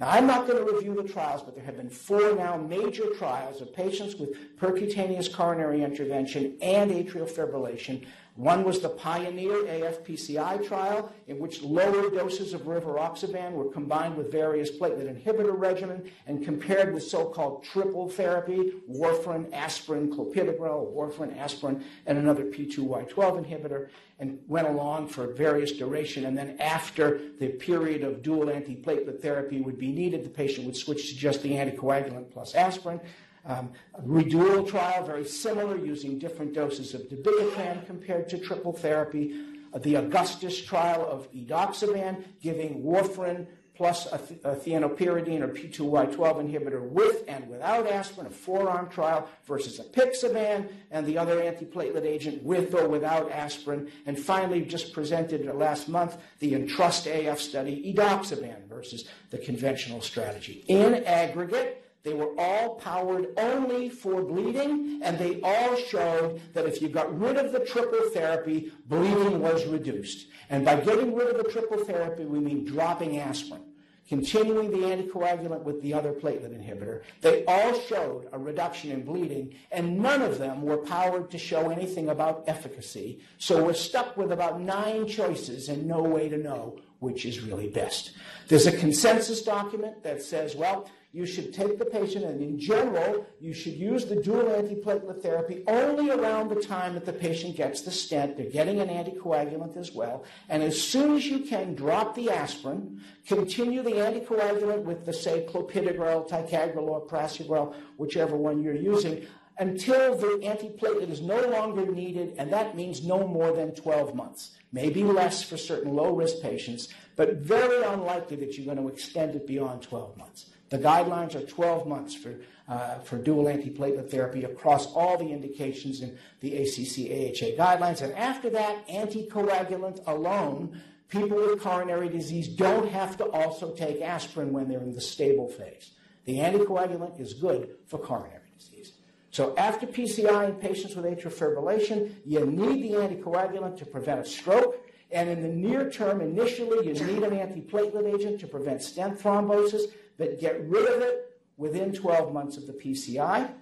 Now, 0.00 0.10
I'm 0.10 0.26
not 0.26 0.48
going 0.48 0.58
to 0.64 0.72
review 0.72 1.00
the 1.00 1.08
trials, 1.08 1.42
but 1.42 1.54
there 1.54 1.64
have 1.64 1.76
been 1.76 1.90
four 1.90 2.34
now 2.34 2.56
major 2.56 3.14
trials 3.14 3.60
of 3.60 3.72
patients 3.72 4.16
with 4.16 4.56
percutaneous 4.58 5.32
coronary 5.32 5.84
intervention 5.84 6.56
and 6.60 6.90
atrial 6.90 7.30
fibrillation 7.30 8.04
one 8.36 8.64
was 8.64 8.80
the 8.80 8.88
Pioneer 8.88 9.64
AFPCI 9.64 10.66
trial, 10.66 11.12
in 11.26 11.38
which 11.38 11.62
lower 11.62 12.08
doses 12.08 12.54
of 12.54 12.62
rivaroxaban 12.62 13.52
were 13.52 13.70
combined 13.70 14.16
with 14.16 14.32
various 14.32 14.70
platelet 14.70 15.22
inhibitor 15.22 15.58
regimen 15.58 16.10
and 16.26 16.42
compared 16.42 16.94
with 16.94 17.02
so-called 17.02 17.62
triple 17.62 18.08
therapy, 18.08 18.72
warfarin, 18.90 19.52
aspirin, 19.52 20.10
clopidogrel, 20.10 20.94
warfarin, 20.94 21.36
aspirin, 21.38 21.84
and 22.06 22.16
another 22.16 22.44
P2Y12 22.44 23.12
inhibitor, 23.46 23.88
and 24.18 24.38
went 24.48 24.66
along 24.66 25.08
for 25.08 25.26
various 25.26 25.72
duration. 25.72 26.24
And 26.24 26.36
then 26.36 26.56
after 26.58 27.20
the 27.38 27.48
period 27.48 28.02
of 28.02 28.22
dual 28.22 28.46
antiplatelet 28.46 29.20
therapy 29.20 29.60
would 29.60 29.78
be 29.78 29.92
needed, 29.92 30.24
the 30.24 30.30
patient 30.30 30.64
would 30.66 30.76
switch 30.76 31.10
to 31.10 31.16
just 31.16 31.42
the 31.42 31.50
anticoagulant 31.52 32.30
plus 32.30 32.54
aspirin. 32.54 32.98
Um, 33.44 33.72
Redual 34.02 34.64
trial, 34.64 35.04
very 35.04 35.24
similar, 35.24 35.76
using 35.76 36.18
different 36.18 36.54
doses 36.54 36.94
of 36.94 37.02
dabigatran 37.02 37.86
compared 37.86 38.28
to 38.30 38.38
triple 38.38 38.72
therapy. 38.72 39.34
Uh, 39.72 39.78
the 39.78 39.96
Augustus 39.96 40.60
trial 40.60 41.06
of 41.08 41.30
edoxaban, 41.32 42.24
giving 42.40 42.82
warfarin 42.82 43.46
plus 43.74 44.06
a, 44.12 44.18
th- 44.18 44.40
a 44.44 44.54
thienopyridine 44.54 45.40
or 45.40 45.48
P2Y12 45.48 46.16
inhibitor 46.16 46.82
with 46.82 47.24
and 47.26 47.48
without 47.48 47.86
aspirin, 47.86 48.26
a 48.26 48.30
four-arm 48.30 48.88
trial 48.90 49.28
versus 49.46 49.80
apixaban 49.80 50.70
and 50.90 51.06
the 51.06 51.16
other 51.16 51.40
antiplatelet 51.40 52.04
agent 52.04 52.42
with 52.42 52.74
or 52.74 52.86
without 52.86 53.30
aspirin. 53.30 53.90
And 54.06 54.18
finally, 54.18 54.62
just 54.62 54.92
presented 54.92 55.46
last 55.54 55.88
month, 55.88 56.16
the 56.38 56.54
Entrust 56.54 57.06
AF 57.06 57.40
study, 57.40 57.94
edoxaban 57.94 58.68
versus 58.68 59.08
the 59.30 59.38
conventional 59.38 60.02
strategy. 60.02 60.64
In 60.68 61.04
aggregate, 61.04 61.81
they 62.02 62.14
were 62.14 62.34
all 62.36 62.74
powered 62.76 63.28
only 63.36 63.88
for 63.88 64.22
bleeding, 64.22 65.00
and 65.04 65.18
they 65.18 65.40
all 65.42 65.76
showed 65.76 66.40
that 66.52 66.66
if 66.66 66.82
you 66.82 66.88
got 66.88 67.16
rid 67.16 67.36
of 67.36 67.52
the 67.52 67.60
triple 67.60 68.10
therapy, 68.10 68.72
bleeding 68.86 69.40
was 69.40 69.66
reduced. 69.66 70.26
And 70.50 70.64
by 70.64 70.76
getting 70.76 71.14
rid 71.14 71.28
of 71.28 71.36
the 71.36 71.50
triple 71.50 71.84
therapy, 71.84 72.24
we 72.24 72.40
mean 72.40 72.64
dropping 72.64 73.20
aspirin, 73.20 73.62
continuing 74.08 74.72
the 74.72 74.78
anticoagulant 74.88 75.62
with 75.62 75.80
the 75.80 75.94
other 75.94 76.12
platelet 76.12 76.50
inhibitor. 76.50 77.02
They 77.20 77.44
all 77.44 77.78
showed 77.82 78.28
a 78.32 78.38
reduction 78.38 78.90
in 78.90 79.04
bleeding, 79.04 79.54
and 79.70 80.00
none 80.00 80.22
of 80.22 80.38
them 80.38 80.62
were 80.62 80.78
powered 80.78 81.30
to 81.30 81.38
show 81.38 81.70
anything 81.70 82.08
about 82.08 82.42
efficacy. 82.48 83.20
So 83.38 83.64
we're 83.64 83.74
stuck 83.74 84.16
with 84.16 84.32
about 84.32 84.60
nine 84.60 85.06
choices 85.06 85.68
and 85.68 85.86
no 85.86 86.02
way 86.02 86.28
to 86.28 86.36
know 86.36 86.80
which 86.98 87.26
is 87.26 87.40
really 87.40 87.68
best. 87.68 88.12
There's 88.48 88.66
a 88.66 88.76
consensus 88.76 89.42
document 89.42 90.02
that 90.04 90.22
says, 90.22 90.54
well, 90.54 90.88
you 91.12 91.26
should 91.26 91.52
take 91.52 91.78
the 91.78 91.84
patient, 91.84 92.24
and 92.24 92.40
in 92.40 92.58
general, 92.58 93.26
you 93.38 93.52
should 93.52 93.74
use 93.74 94.06
the 94.06 94.16
dual 94.16 94.44
antiplatelet 94.44 95.20
therapy 95.22 95.62
only 95.68 96.10
around 96.10 96.48
the 96.48 96.60
time 96.60 96.94
that 96.94 97.04
the 97.04 97.12
patient 97.12 97.54
gets 97.54 97.82
the 97.82 97.90
stent. 97.90 98.38
They're 98.38 98.46
getting 98.46 98.80
an 98.80 98.88
anticoagulant 98.88 99.76
as 99.76 99.92
well. 99.92 100.24
And 100.48 100.62
as 100.62 100.80
soon 100.80 101.14
as 101.14 101.26
you 101.26 101.40
can, 101.40 101.74
drop 101.74 102.14
the 102.14 102.30
aspirin, 102.30 103.02
continue 103.26 103.82
the 103.82 103.90
anticoagulant 103.90 104.84
with 104.84 105.04
the, 105.04 105.12
say, 105.12 105.46
clopidogrel, 105.50 106.28
ticagrelor, 106.30 106.88
or 106.88 107.06
prasugrel, 107.06 107.74
whichever 107.98 108.34
one 108.34 108.62
you're 108.62 108.74
using, 108.74 109.26
until 109.58 110.16
the 110.16 110.40
antiplatelet 110.42 111.10
is 111.10 111.20
no 111.20 111.40
longer 111.48 111.84
needed, 111.84 112.36
and 112.38 112.50
that 112.50 112.74
means 112.74 113.04
no 113.04 113.26
more 113.28 113.52
than 113.52 113.74
12 113.74 114.14
months. 114.14 114.52
Maybe 114.72 115.04
less 115.04 115.42
for 115.42 115.58
certain 115.58 115.92
low 115.92 116.14
risk 116.14 116.40
patients, 116.40 116.88
but 117.16 117.34
very 117.34 117.84
unlikely 117.84 118.36
that 118.36 118.56
you're 118.56 118.64
going 118.64 118.78
to 118.78 118.92
extend 118.92 119.34
it 119.34 119.46
beyond 119.46 119.82
12 119.82 120.16
months. 120.16 120.46
The 120.72 120.78
guidelines 120.78 121.34
are 121.34 121.44
12 121.44 121.86
months 121.86 122.14
for, 122.14 122.34
uh, 122.66 123.00
for 123.00 123.18
dual 123.18 123.44
antiplatelet 123.44 124.10
therapy 124.10 124.44
across 124.44 124.86
all 124.94 125.18
the 125.18 125.28
indications 125.28 126.00
in 126.00 126.16
the 126.40 126.56
ACC 126.56 127.10
AHA 127.12 127.62
guidelines. 127.62 128.00
And 128.00 128.14
after 128.14 128.48
that, 128.48 128.88
anticoagulant 128.88 130.00
alone, 130.06 130.80
people 131.10 131.36
with 131.36 131.60
coronary 131.60 132.08
disease 132.08 132.48
don't 132.48 132.88
have 132.88 133.18
to 133.18 133.24
also 133.26 133.74
take 133.74 134.00
aspirin 134.00 134.50
when 134.50 134.66
they're 134.66 134.80
in 134.80 134.94
the 134.94 135.00
stable 135.02 135.46
phase. 135.46 135.90
The 136.24 136.38
anticoagulant 136.38 137.20
is 137.20 137.34
good 137.34 137.76
for 137.86 137.98
coronary 137.98 138.40
disease. 138.58 138.92
So 139.30 139.54
after 139.58 139.86
PCI 139.86 140.48
in 140.48 140.54
patients 140.54 140.96
with 140.96 141.04
atrial 141.04 141.34
fibrillation, 141.34 142.14
you 142.24 142.46
need 142.46 142.82
the 142.82 142.96
anticoagulant 142.96 143.76
to 143.76 143.84
prevent 143.84 144.20
a 144.20 144.24
stroke. 144.24 144.76
And 145.10 145.28
in 145.28 145.42
the 145.42 145.48
near 145.48 145.90
term, 145.90 146.22
initially, 146.22 146.86
you 146.86 146.94
need 146.94 147.22
an 147.22 147.32
antiplatelet 147.32 148.14
agent 148.14 148.40
to 148.40 148.46
prevent 148.46 148.82
stent 148.82 149.20
thrombosis 149.20 149.82
that 150.22 150.40
get 150.40 150.66
rid 150.68 150.88
of 150.88 151.02
it 151.02 151.38
within 151.56 151.92
12 151.92 152.32
months 152.32 152.56
of 152.56 152.66
the 152.66 152.72
PCI. 152.72 153.52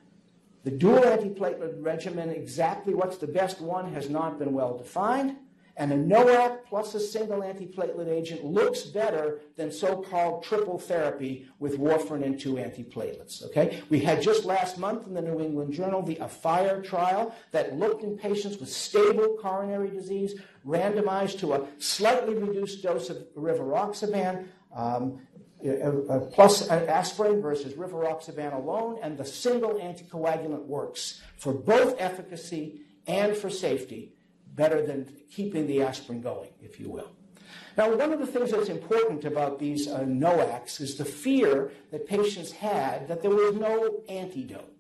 The 0.63 0.71
dual 0.71 1.01
antiplatelet 1.01 1.83
regimen, 1.83 2.31
exactly 2.31 2.95
what's 2.95 3.17
the 3.17 3.27
best 3.27 3.61
one, 3.61 3.93
has 3.95 4.11
not 4.11 4.39
been 4.39 4.53
well 4.53 4.77
defined. 4.77 5.37
And 5.77 5.93
a 5.93 5.97
NOAC 5.97 6.67
plus 6.67 6.95
a 6.95 7.01
single 7.01 7.41
antiplatelet 7.41 8.07
agent 8.07 8.45
looks 8.45 8.83
better 8.83 9.41
than 9.57 9.73
so-called 9.73 10.43
triple 10.43 10.79
therapy 10.79 11.47
with 11.59 11.79
warfarin 11.79 12.23
and 12.23 12.39
two 12.39 12.55
antiplatelets. 12.55 13.43
Okay, 13.47 13.81
we 13.89 14.01
had 14.01 14.21
just 14.21 14.45
last 14.45 14.77
month 14.77 15.07
in 15.07 15.15
the 15.15 15.23
New 15.23 15.41
England 15.41 15.73
Journal 15.73 16.03
the 16.03 16.19
AFIRE 16.19 16.83
trial 16.83 17.35
that 17.53 17.79
looked 17.79 18.05
in 18.05 18.19
patients 18.19 18.59
with 18.59 18.69
stable 18.69 19.39
coronary 19.41 19.89
disease, 19.89 20.35
randomized 20.67 21.39
to 21.39 21.55
a 21.55 21.67
slightly 21.79 22.35
reduced 22.35 22.83
dose 22.83 23.09
of 23.09 23.17
rivaroxaban. 23.35 24.49
Um, 24.77 25.21
uh, 25.65 26.19
plus 26.33 26.69
aspirin 26.69 27.41
versus 27.41 27.75
rivaroxaban 27.75 28.55
alone, 28.55 28.99
and 29.03 29.19
the 29.19 29.25
single 29.25 29.75
anticoagulant 29.75 30.65
works 30.67 31.21
for 31.37 31.53
both 31.53 32.01
efficacy 32.01 32.81
and 33.07 33.37
for 33.37 33.51
safety 33.51 34.13
better 34.55 34.85
than 34.85 35.13
keeping 35.31 35.67
the 35.67 35.83
aspirin 35.83 36.21
going, 36.21 36.51
if 36.61 36.81
you 36.81 36.91
will. 36.91 37.11
Now, 37.77 37.95
one 37.95 38.13
of 38.13 38.19
the 38.19 38.27
things 38.27 38.51
that's 38.51 38.69
important 38.69 39.25
about 39.25 39.59
these 39.59 39.89
uh, 39.89 40.01
NOACs 40.01 40.81
is 40.81 40.97
the 40.97 41.05
fear 41.05 41.71
that 41.91 42.07
patients 42.07 42.53
had 42.53 43.09
that 43.09 43.23
there 43.23 43.31
was 43.31 43.55
no 43.57 44.03
antidote. 44.09 44.73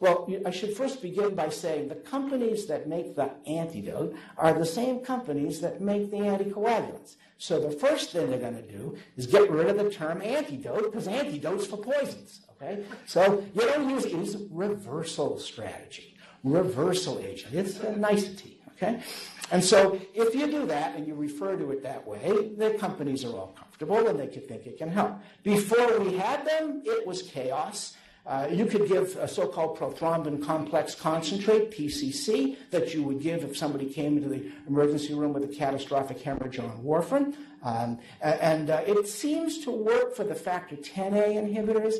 Well, 0.00 0.28
I 0.44 0.50
should 0.50 0.76
first 0.76 1.00
begin 1.00 1.34
by 1.34 1.48
saying 1.48 1.88
the 1.88 1.94
companies 1.94 2.66
that 2.66 2.88
make 2.88 3.14
the 3.14 3.30
antidote 3.46 4.14
are 4.36 4.52
the 4.52 4.66
same 4.66 5.00
companies 5.00 5.60
that 5.60 5.80
make 5.80 6.10
the 6.10 6.18
anticoagulants. 6.18 7.16
So 7.44 7.60
the 7.60 7.72
first 7.72 8.12
thing 8.12 8.30
they're 8.30 8.38
going 8.38 8.56
to 8.56 8.62
do 8.62 8.96
is 9.18 9.26
get 9.26 9.50
rid 9.50 9.66
of 9.66 9.76
the 9.76 9.90
term 9.90 10.22
antidote 10.22 10.84
because 10.84 11.06
antidote's 11.06 11.66
for 11.66 11.76
poisons. 11.76 12.40
Okay? 12.52 12.84
So 13.04 13.44
you 13.54 13.60
don't 13.60 13.90
use 13.90 14.06
it. 14.06 14.12
Use 14.12 14.38
reversal 14.50 15.38
strategy, 15.38 16.16
reversal 16.42 17.18
agent. 17.18 17.52
It's 17.52 17.80
a 17.80 17.94
nicety. 17.96 18.62
Okay? 18.72 19.02
And 19.50 19.62
so 19.62 20.00
if 20.14 20.34
you 20.34 20.46
do 20.46 20.64
that 20.68 20.96
and 20.96 21.06
you 21.06 21.14
refer 21.14 21.54
to 21.54 21.70
it 21.70 21.82
that 21.82 22.06
way, 22.06 22.54
the 22.56 22.78
companies 22.80 23.26
are 23.26 23.36
all 23.36 23.54
comfortable 23.54 24.08
and 24.08 24.18
they 24.18 24.28
can 24.28 24.40
think 24.40 24.66
it 24.66 24.78
can 24.78 24.88
help. 24.88 25.12
Before 25.42 26.00
we 26.00 26.16
had 26.16 26.46
them, 26.46 26.80
it 26.86 27.06
was 27.06 27.20
chaos. 27.20 27.94
Uh, 28.26 28.48
you 28.50 28.64
could 28.64 28.88
give 28.88 29.16
a 29.16 29.28
so-called 29.28 29.78
prothrombin 29.78 30.42
complex 30.42 30.94
concentrate, 30.94 31.70
PCC, 31.70 32.56
that 32.70 32.94
you 32.94 33.02
would 33.02 33.20
give 33.20 33.44
if 33.44 33.54
somebody 33.54 33.84
came 33.84 34.16
into 34.16 34.30
the 34.30 34.50
emergency 34.66 35.12
room 35.12 35.34
with 35.34 35.44
a 35.44 35.54
catastrophic 35.54 36.18
hemorrhage 36.20 36.58
on 36.58 36.82
warfarin. 36.82 37.34
Um, 37.62 37.98
and 38.22 38.70
uh, 38.70 38.82
it 38.86 39.06
seems 39.08 39.58
to 39.64 39.70
work 39.70 40.16
for 40.16 40.24
the 40.24 40.34
factor 40.34 40.74
10A 40.74 41.34
inhibitors, 41.34 41.96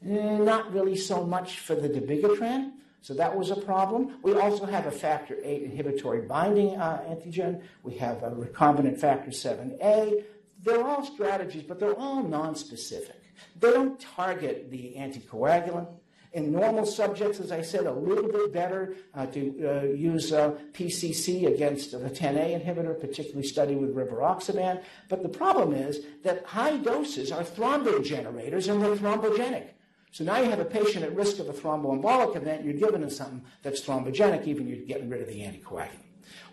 not 0.00 0.72
really 0.72 0.96
so 0.96 1.24
much 1.24 1.58
for 1.58 1.74
the 1.74 1.88
dabigatran. 1.88 2.72
So 3.00 3.12
that 3.14 3.36
was 3.36 3.50
a 3.50 3.56
problem. 3.56 4.18
We 4.22 4.34
also 4.34 4.66
have 4.66 4.86
a 4.86 4.92
factor 4.92 5.36
8 5.42 5.62
inhibitory 5.62 6.22
binding 6.22 6.76
uh, 6.76 7.04
antigen. 7.08 7.62
We 7.82 7.96
have 7.96 8.22
a 8.22 8.30
recombinant 8.30 8.98
factor 8.98 9.30
7A. 9.30 10.24
They're 10.62 10.84
all 10.84 11.04
strategies, 11.04 11.64
but 11.64 11.80
they're 11.80 11.98
all 11.98 12.22
nonspecific. 12.22 13.23
They 13.60 13.70
don't 13.70 13.98
target 14.00 14.70
the 14.70 14.94
anticoagulant. 14.96 15.88
In 16.32 16.50
normal 16.50 16.84
subjects, 16.84 17.38
as 17.38 17.52
I 17.52 17.62
said, 17.62 17.86
a 17.86 17.92
little 17.92 18.28
bit 18.28 18.52
better 18.52 18.96
uh, 19.14 19.26
to 19.26 19.40
uh, 19.40 19.82
use 19.94 20.32
uh, 20.32 20.58
PCC 20.72 21.46
against 21.46 21.92
the 21.92 21.98
10A 21.98 22.60
inhibitor, 22.60 23.00
particularly 23.00 23.46
studied 23.46 23.76
with 23.76 23.94
rivaroxaban. 23.94 24.82
But 25.08 25.22
the 25.22 25.28
problem 25.28 25.72
is 25.72 26.00
that 26.24 26.44
high 26.44 26.76
doses 26.78 27.30
are 27.30 27.44
thrombin 27.44 28.04
generators 28.04 28.66
and 28.66 28.82
they're 28.82 28.96
thrombogenic. 28.96 29.68
So 30.10 30.24
now 30.24 30.38
you 30.38 30.50
have 30.50 30.58
a 30.60 30.64
patient 30.64 31.04
at 31.04 31.14
risk 31.14 31.38
of 31.38 31.48
a 31.48 31.52
thromboembolic 31.52 32.34
event, 32.34 32.64
you're 32.64 32.74
giving 32.74 33.00
them 33.00 33.10
something 33.10 33.42
that's 33.62 33.80
thrombogenic, 33.80 34.46
even 34.46 34.66
you're 34.66 34.84
getting 34.86 35.08
rid 35.08 35.20
of 35.20 35.28
the 35.28 35.40
anticoagulant. 35.40 36.04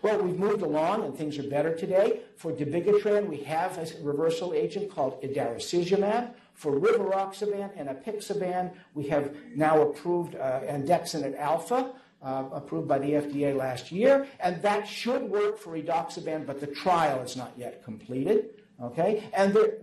Well, 0.02 0.20
we've 0.20 0.38
moved 0.38 0.62
along 0.62 1.04
and 1.04 1.16
things 1.16 1.38
are 1.38 1.44
better 1.44 1.74
today. 1.74 2.22
For 2.36 2.52
dabigatran, 2.52 3.28
we 3.28 3.38
have 3.44 3.78
a 3.78 3.86
reversal 4.02 4.52
agent 4.52 4.90
called 4.90 5.22
idarucizumab. 5.22 6.34
For 6.62 6.78
rivaroxaban 6.78 7.72
and 7.76 7.88
apixaban, 7.88 8.70
we 8.94 9.08
have 9.08 9.34
now 9.56 9.82
approved 9.82 10.36
uh, 10.36 10.60
andexanet 10.60 11.36
alpha, 11.36 11.90
uh, 12.22 12.44
approved 12.52 12.86
by 12.86 13.00
the 13.00 13.14
FDA 13.14 13.56
last 13.56 13.90
year, 13.90 14.28
and 14.38 14.62
that 14.62 14.86
should 14.86 15.22
work 15.22 15.58
for 15.58 15.76
edoxaban, 15.76 16.46
but 16.46 16.60
the 16.60 16.68
trial 16.68 17.20
is 17.22 17.36
not 17.36 17.52
yet 17.56 17.82
completed. 17.82 18.62
Okay, 18.80 19.24
and 19.34 19.52
they're, 19.52 19.78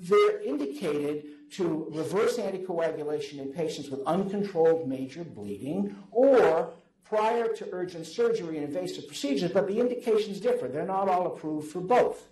they're 0.00 0.42
indicated 0.42 1.50
to 1.52 1.90
reverse 1.94 2.36
anticoagulation 2.36 3.38
in 3.38 3.50
patients 3.50 3.88
with 3.88 4.00
uncontrolled 4.04 4.86
major 4.86 5.24
bleeding 5.24 5.96
or 6.10 6.74
prior 7.04 7.48
to 7.54 7.66
urgent 7.72 8.06
surgery 8.06 8.58
and 8.58 8.66
invasive 8.66 9.06
procedures, 9.06 9.50
but 9.50 9.66
the 9.66 9.80
indications 9.80 10.40
differ. 10.40 10.68
They're 10.68 10.84
not 10.84 11.08
all 11.08 11.26
approved 11.28 11.72
for 11.72 11.80
both. 11.80 12.28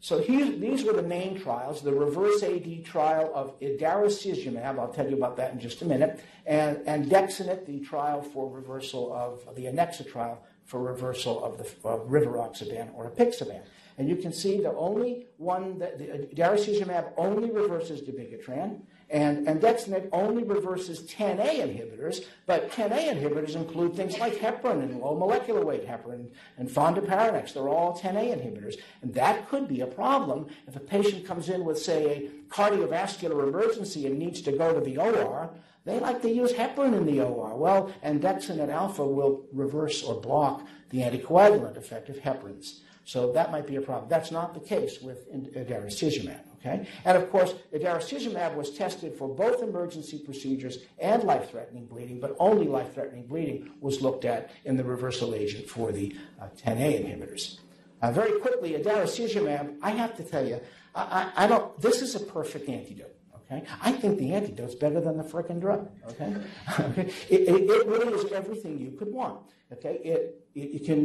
So 0.00 0.20
these 0.20 0.84
were 0.84 0.92
the 0.92 1.02
main 1.02 1.40
trials, 1.40 1.82
the 1.82 1.92
reverse 1.92 2.42
AD 2.44 2.84
trial 2.84 3.32
of 3.34 3.58
idarucizumab, 3.58 4.78
I'll 4.78 4.92
tell 4.92 5.08
you 5.08 5.16
about 5.16 5.36
that 5.38 5.52
in 5.52 5.58
just 5.58 5.82
a 5.82 5.84
minute, 5.84 6.20
and, 6.46 6.78
andexanet, 6.86 7.66
the 7.66 7.80
trial 7.80 8.22
for 8.22 8.48
reversal 8.48 9.12
of, 9.12 9.56
the 9.56 9.64
Annexa 9.64 10.08
trial 10.08 10.40
for 10.64 10.80
reversal 10.80 11.42
of 11.42 11.58
the 11.58 11.64
of 11.88 12.08
rivaroxaban 12.08 12.94
or 12.94 13.10
apixaban. 13.10 13.62
And 13.96 14.08
you 14.08 14.14
can 14.14 14.32
see 14.32 14.60
the 14.60 14.72
only 14.74 15.26
one 15.38 15.78
that 15.80 15.98
the 15.98 16.06
idarucizumab 16.06 17.14
only 17.16 17.50
reverses 17.50 18.00
dabigatran, 18.02 18.82
and, 19.10 19.46
andexanet 19.46 20.08
only 20.12 20.42
reverses 20.42 21.02
10A 21.02 21.60
inhibitors, 21.60 22.24
but 22.46 22.70
10A 22.70 23.14
inhibitors 23.14 23.54
include 23.54 23.94
things 23.94 24.18
like 24.18 24.34
heparin 24.34 24.82
and 24.82 25.00
low 25.00 25.16
molecular 25.16 25.64
weight 25.64 25.86
heparin 25.86 26.28
and 26.58 26.68
fondaparinux. 26.68 27.54
They're 27.54 27.68
all 27.68 27.98
10A 27.98 28.36
inhibitors. 28.36 28.76
And 29.02 29.14
that 29.14 29.48
could 29.48 29.66
be 29.66 29.80
a 29.80 29.86
problem 29.86 30.46
if 30.66 30.76
a 30.76 30.80
patient 30.80 31.26
comes 31.26 31.48
in 31.48 31.64
with, 31.64 31.78
say, 31.78 32.04
a 32.06 32.54
cardiovascular 32.54 33.48
emergency 33.48 34.06
and 34.06 34.18
needs 34.18 34.42
to 34.42 34.52
go 34.52 34.74
to 34.74 34.80
the 34.80 34.98
OR. 34.98 35.50
They 35.84 35.98
like 36.00 36.20
to 36.22 36.30
use 36.30 36.52
heparin 36.52 36.94
in 36.94 37.06
the 37.06 37.22
OR. 37.22 37.56
Well, 37.56 37.90
andexanet 38.04 38.68
alpha 38.68 39.06
will 39.06 39.46
reverse 39.52 40.02
or 40.02 40.20
block 40.20 40.66
the 40.90 40.98
anticoagulant 40.98 41.76
effect 41.78 42.10
of 42.10 42.16
heparins. 42.16 42.80
So 43.04 43.32
that 43.32 43.50
might 43.50 43.66
be 43.66 43.76
a 43.76 43.80
problem. 43.80 44.10
That's 44.10 44.30
not 44.30 44.52
the 44.52 44.60
case 44.60 45.00
with 45.00 45.32
idarucizumab. 45.32 46.47
Okay? 46.60 46.86
And 47.04 47.16
of 47.16 47.30
course, 47.30 47.54
the 47.70 47.78
idarucizumab 47.78 48.54
was 48.54 48.70
tested 48.70 49.14
for 49.14 49.28
both 49.28 49.62
emergency 49.62 50.18
procedures 50.18 50.78
and 50.98 51.22
life-threatening 51.22 51.86
bleeding, 51.86 52.20
but 52.20 52.34
only 52.38 52.66
life-threatening 52.66 53.26
bleeding 53.26 53.70
was 53.80 54.02
looked 54.02 54.24
at 54.24 54.50
in 54.64 54.76
the 54.76 54.84
reversal 54.84 55.34
agent 55.34 55.68
for 55.68 55.92
the 55.92 56.14
uh, 56.40 56.48
10A 56.64 57.04
inhibitors. 57.04 57.58
Uh, 58.02 58.12
very 58.12 58.38
quickly, 58.40 58.72
idarucizumab, 58.72 59.76
I 59.82 59.90
have 59.90 60.16
to 60.16 60.24
tell 60.24 60.46
you, 60.46 60.60
I, 60.94 61.30
I, 61.36 61.44
I 61.44 61.46
don't. 61.46 61.80
This 61.80 62.02
is 62.02 62.14
a 62.14 62.20
perfect 62.20 62.68
antidote. 62.68 63.14
Okay? 63.50 63.64
I 63.80 63.92
think 63.92 64.18
the 64.18 64.34
antidote's 64.34 64.74
better 64.74 65.00
than 65.00 65.16
the 65.16 65.24
frickin' 65.24 65.60
drug. 65.60 65.90
Okay? 66.10 66.34
okay? 66.80 67.10
It, 67.28 67.40
it, 67.48 67.70
it, 67.70 67.86
really 67.86 68.12
is 68.12 68.30
everything 68.32 68.78
you 68.78 68.92
could 68.92 69.12
want. 69.12 69.40
Okay? 69.72 70.00
It, 70.04 70.44
it, 70.54 70.84
can 70.84 71.04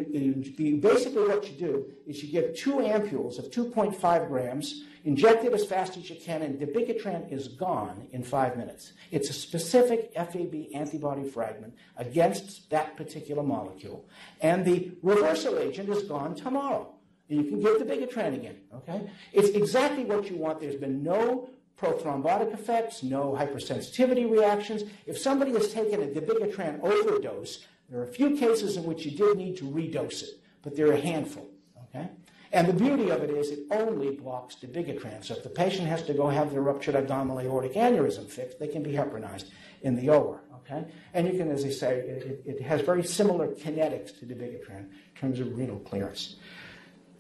be 0.58 0.74
basically 0.78 1.28
what 1.28 1.50
you 1.50 1.58
do 1.58 1.86
is 2.08 2.24
you 2.24 2.32
give 2.32 2.56
two 2.56 2.76
ampules 2.76 3.40
of 3.40 3.52
2.5 3.52 4.28
grams 4.28 4.84
Inject 5.06 5.44
it 5.44 5.54
as 5.54 5.66
fast 5.66 5.98
as 5.98 6.10
you 6.10 6.16
can, 6.16 6.42
and 6.42 6.58
dabigatran 6.58 7.30
is 7.32 7.50
gone 7.50 8.08
in 8.12 8.24
five 8.24 8.56
minutes. 8.56 8.94
It's 9.12 9.30
a 9.30 9.34
specific 9.34 10.14
FAB 10.16 10.68
antibody 10.74 11.28
fragment 11.28 11.76
against 11.98 12.70
that 12.70 12.96
particular 12.96 13.44
molecule. 13.44 14.06
And 14.40 14.64
the 14.64 14.92
reversal 15.02 15.60
agent 15.60 15.90
is 15.90 16.04
gone 16.04 16.36
tomorrow. 16.36 16.94
And 17.30 17.44
you 17.44 17.52
can 17.52 17.60
give 17.60 17.82
dabigatran 17.82 18.36
again, 18.36 18.62
okay? 18.74 19.10
It's 19.34 19.50
exactly 19.50 20.06
what 20.06 20.30
you 20.30 20.38
want. 20.38 20.62
There's 20.62 20.76
been 20.76 21.04
no 21.04 21.50
prothrombotic 21.84 22.54
effects, 22.54 23.04
no 23.04 23.36
hypersensitivity 23.38 24.30
reactions. 24.30 24.84
If 25.06 25.18
somebody 25.18 25.52
has 25.52 25.74
taken 25.74 26.02
a 26.02 26.08
dabigatran 26.08 26.82
overdose, 26.82 27.66
there 27.90 28.00
are 28.00 28.06
a 28.06 28.14
few 28.14 28.38
cases 28.38 28.78
in 28.78 28.86
which 28.86 29.06
you 29.06 29.12
did 29.12 29.38
need 29.38 29.58
to 29.58 29.66
redose 29.66 30.24
it, 30.24 30.30
but 30.62 30.76
there 30.76 30.88
are 30.88 30.94
a 30.94 31.02
handful, 31.02 31.50
okay? 31.90 32.10
And 32.54 32.68
the 32.68 32.74
beauty 32.74 33.10
of 33.10 33.24
it 33.24 33.32
is 33.32 33.50
it 33.50 33.60
only 33.72 34.16
blocks 34.16 34.56
dabigatran. 34.56 35.26
So 35.26 35.36
if 35.36 35.44
the 35.44 35.50
patient 35.50 35.88
has 35.88 36.04
to 36.04 36.14
go 36.14 36.28
have 36.28 36.52
their 36.52 36.62
ruptured 36.62 36.96
abdominal 36.96 37.40
aortic 37.40 37.74
aneurysm 37.74 38.30
fixed, 38.30 38.60
they 38.60 38.68
can 38.68 38.84
be 38.84 38.92
heparinized 38.92 39.50
in 39.82 39.96
the 39.96 40.10
OR. 40.10 40.40
Okay? 40.60 40.86
And 41.14 41.28
you 41.28 41.38
can, 41.38 41.52
as 41.52 41.66
I 41.66 41.70
say, 41.72 42.00
it, 42.00 42.44
it 42.46 42.62
has 42.62 42.82
very 42.82 43.04
similar 43.04 43.48
kinetics 43.48 44.18
to 44.20 44.26
dabigatran 44.26 44.90
in 44.90 45.20
terms 45.20 45.40
of 45.40 45.58
renal 45.58 45.80
clearance. 45.80 46.38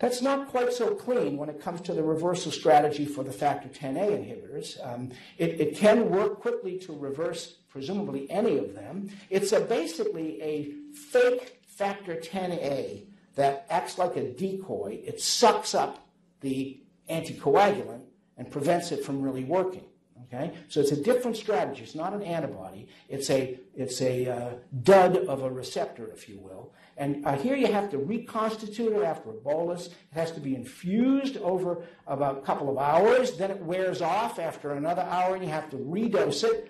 That's 0.04 0.22
not 0.22 0.50
quite 0.50 0.74
so 0.74 0.94
clean 0.96 1.38
when 1.38 1.48
it 1.48 1.62
comes 1.62 1.80
to 1.84 1.94
the 1.94 2.04
reversal 2.04 2.52
strategy 2.52 3.06
for 3.06 3.24
the 3.24 3.32
factor 3.32 3.70
10A 3.70 4.10
inhibitors. 4.10 4.78
Um, 4.86 5.12
it, 5.38 5.62
it, 5.62 5.78
can 5.78 6.10
work 6.10 6.42
quickly 6.42 6.78
to 6.80 6.92
reverse 6.92 7.60
presumably 7.70 8.30
any 8.30 8.58
of 8.58 8.76
them. 8.76 9.10
It's 9.30 9.54
a, 9.54 9.62
basically 9.62 10.42
a 10.42 10.74
fake 10.94 11.62
factor 11.68 12.18
10A 12.18 13.06
that 13.36 13.66
acts 13.70 13.98
like 13.98 14.18
a 14.18 14.34
decoy. 14.34 15.02
It 15.06 15.22
sucks 15.22 15.74
up 15.74 16.06
the 16.42 16.82
anticoagulant 17.10 18.02
and 18.38 18.52
prevents 18.52 18.92
it 18.92 19.06
from 19.06 19.22
really 19.22 19.46
working. 19.46 19.86
Okay, 20.26 20.54
so 20.68 20.82
it's 20.82 20.92
a 20.92 21.02
different 21.02 21.38
strategy. 21.38 21.84
It's 21.84 21.96
not 21.96 22.14
an 22.14 22.24
antibody. 22.24 22.88
It's 23.08 23.30
a 23.30 23.60
it's 23.76 24.02
a 24.02 24.28
uh, 24.28 24.50
dud 24.82 25.16
of 25.16 25.44
a 25.44 25.50
receptor, 25.50 26.10
if 26.12 26.28
you 26.28 26.40
will. 26.40 26.74
And 26.98 27.26
uh, 27.26 27.36
here 27.38 27.56
you 27.56 27.68
have 27.68 27.90
to 27.92 27.98
reconstitute 27.98 28.94
it 28.94 29.04
after 29.04 29.32
a 29.32 29.34
bolus. 29.34 29.88
It 29.88 29.94
has 30.12 30.32
to 30.32 30.40
be 30.40 30.56
infused 30.56 31.38
over 31.38 31.84
about 32.08 32.38
a 32.38 32.42
couple 32.42 32.70
of 32.70 32.78
hours. 32.78 33.38
Then 33.38 33.52
it 33.52 33.62
wears 33.62 34.02
off 34.02 34.40
after 34.40 34.74
another 34.74 35.02
hour, 35.04 35.36
and 35.36 35.44
you 35.44 35.50
have 35.50 35.70
to 35.72 35.78
redose 35.78 36.44
it. 36.44 36.70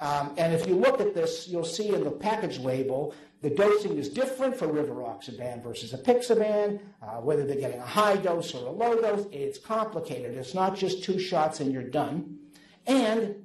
Um, 0.00 0.34
and 0.36 0.52
if 0.52 0.66
you 0.66 0.74
look 0.74 1.00
at 1.00 1.14
this, 1.14 1.48
you'll 1.48 1.64
see 1.64 1.88
in 1.94 2.04
the 2.04 2.10
package 2.10 2.58
label 2.58 3.14
the 3.42 3.50
dosing 3.50 3.98
is 3.98 4.08
different 4.08 4.56
for 4.56 4.68
rivaroxaban 4.68 5.64
versus 5.64 5.92
apixaban, 5.92 6.80
uh, 7.02 7.20
whether 7.20 7.44
they're 7.44 7.56
getting 7.56 7.80
a 7.80 7.86
high 7.86 8.16
dose 8.16 8.54
or 8.54 8.68
a 8.68 8.70
low 8.70 9.00
dose. 9.00 9.26
It's 9.32 9.58
complicated. 9.58 10.36
It's 10.36 10.54
not 10.54 10.76
just 10.76 11.02
two 11.02 11.18
shots 11.18 11.58
and 11.58 11.72
you're 11.72 11.82
done. 11.82 12.38
And 12.86 13.44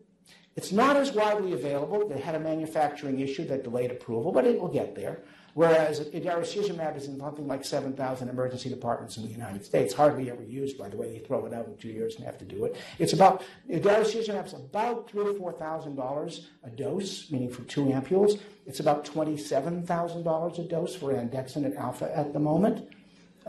it's 0.56 0.72
not 0.72 0.98
as 0.98 1.12
widely 1.12 1.54
available. 1.54 2.08
They 2.08 2.20
had 2.20 2.36
a 2.36 2.40
manufacturing 2.40 3.20
issue 3.20 3.46
that 3.48 3.64
delayed 3.64 3.92
approval, 3.92 4.32
but 4.32 4.46
it 4.46 4.60
will 4.60 4.68
get 4.68 4.96
there. 4.96 5.24
Whereas 5.58 6.00
idarucizumab 6.00 6.96
is 6.96 7.08
in 7.08 7.20
something 7.20 7.48
like 7.48 7.66
7,000 7.66 8.30
emergency 8.30 8.70
departments 8.70 9.18
in 9.18 9.24
the 9.24 9.30
United 9.30 9.66
States, 9.66 9.92
hardly 9.92 10.30
ever 10.30 10.44
used, 10.44 10.78
by 10.78 10.88
the 10.88 10.96
way. 10.96 11.12
They 11.12 11.26
throw 11.26 11.48
it 11.48 11.54
out 11.54 11.66
in 11.66 11.76
two 11.78 11.88
years 11.88 12.16
and 12.16 12.26
have 12.26 12.38
to 12.38 12.46
do 12.46 12.66
it. 12.66 12.76
It's 13.00 13.14
about, 13.14 13.44
idarucizumab 13.68 14.46
is 14.46 14.54
about 14.54 15.10
three 15.10 15.24
or 15.24 15.34
$4,000 15.34 16.46
a 16.64 16.70
dose, 16.70 17.32
meaning 17.32 17.50
for 17.50 17.64
two 17.64 17.86
ampules. 17.86 18.40
It's 18.68 18.82
about 18.82 19.04
$27,000 19.04 20.60
a 20.60 20.64
dose 20.64 20.96
for 20.96 21.12
andexanet 21.14 21.76
alpha 21.76 22.16
at 22.16 22.34
the 22.34 22.40
moment. 22.40 22.88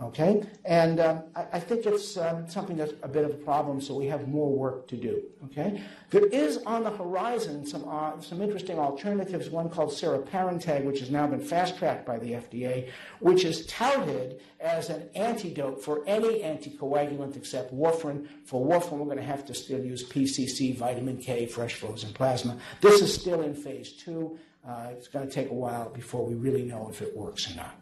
Okay, 0.00 0.44
and 0.64 1.00
um, 1.00 1.24
I, 1.34 1.46
I, 1.54 1.60
think 1.60 1.84
it's 1.84 2.16
um, 2.16 2.48
something 2.48 2.76
that's 2.76 2.92
a 3.02 3.08
bit 3.08 3.24
of 3.24 3.32
a 3.32 3.34
problem, 3.34 3.80
so 3.80 3.96
we 3.96 4.06
have 4.06 4.28
more 4.28 4.48
work 4.48 4.86
to 4.88 4.96
do. 4.96 5.22
Okay, 5.46 5.82
there 6.10 6.26
is 6.26 6.58
on 6.58 6.84
the 6.84 6.90
horizon 6.90 7.66
some 7.66 7.84
uh, 7.88 8.20
some 8.20 8.40
interesting 8.40 8.78
alternatives. 8.78 9.50
One 9.50 9.68
called 9.68 9.90
ciraparantag, 9.90 10.84
which 10.84 11.00
has 11.00 11.10
now 11.10 11.26
been 11.26 11.40
fast 11.40 11.78
tracked 11.78 12.06
by 12.06 12.18
the 12.20 12.32
FDA, 12.32 12.90
which 13.18 13.44
is 13.44 13.66
touted 13.66 14.40
as 14.60 14.88
an 14.88 15.08
antidote 15.16 15.82
for 15.82 16.04
any 16.06 16.42
anticoagulant 16.42 17.36
except 17.36 17.74
warfarin. 17.74 18.28
For 18.44 18.64
warfarin, 18.64 18.98
we're 18.98 19.06
going 19.06 19.16
to 19.16 19.24
have 19.24 19.44
to 19.46 19.54
still 19.54 19.84
use 19.84 20.08
PCC, 20.08 20.76
vitamin 20.76 21.16
K, 21.16 21.46
fresh 21.46 21.74
frozen 21.74 22.12
plasma. 22.12 22.56
This 22.80 23.02
is 23.02 23.12
still 23.12 23.42
in 23.42 23.52
phase 23.52 23.94
two. 23.94 24.38
Uh, 24.66 24.90
it's 24.92 25.08
going 25.08 25.26
to 25.26 25.32
take 25.32 25.50
a 25.50 25.54
while 25.54 25.88
before 25.90 26.24
we 26.24 26.34
really 26.34 26.62
know 26.62 26.88
if 26.88 27.02
it 27.02 27.16
works 27.16 27.50
or 27.50 27.56
not. 27.56 27.77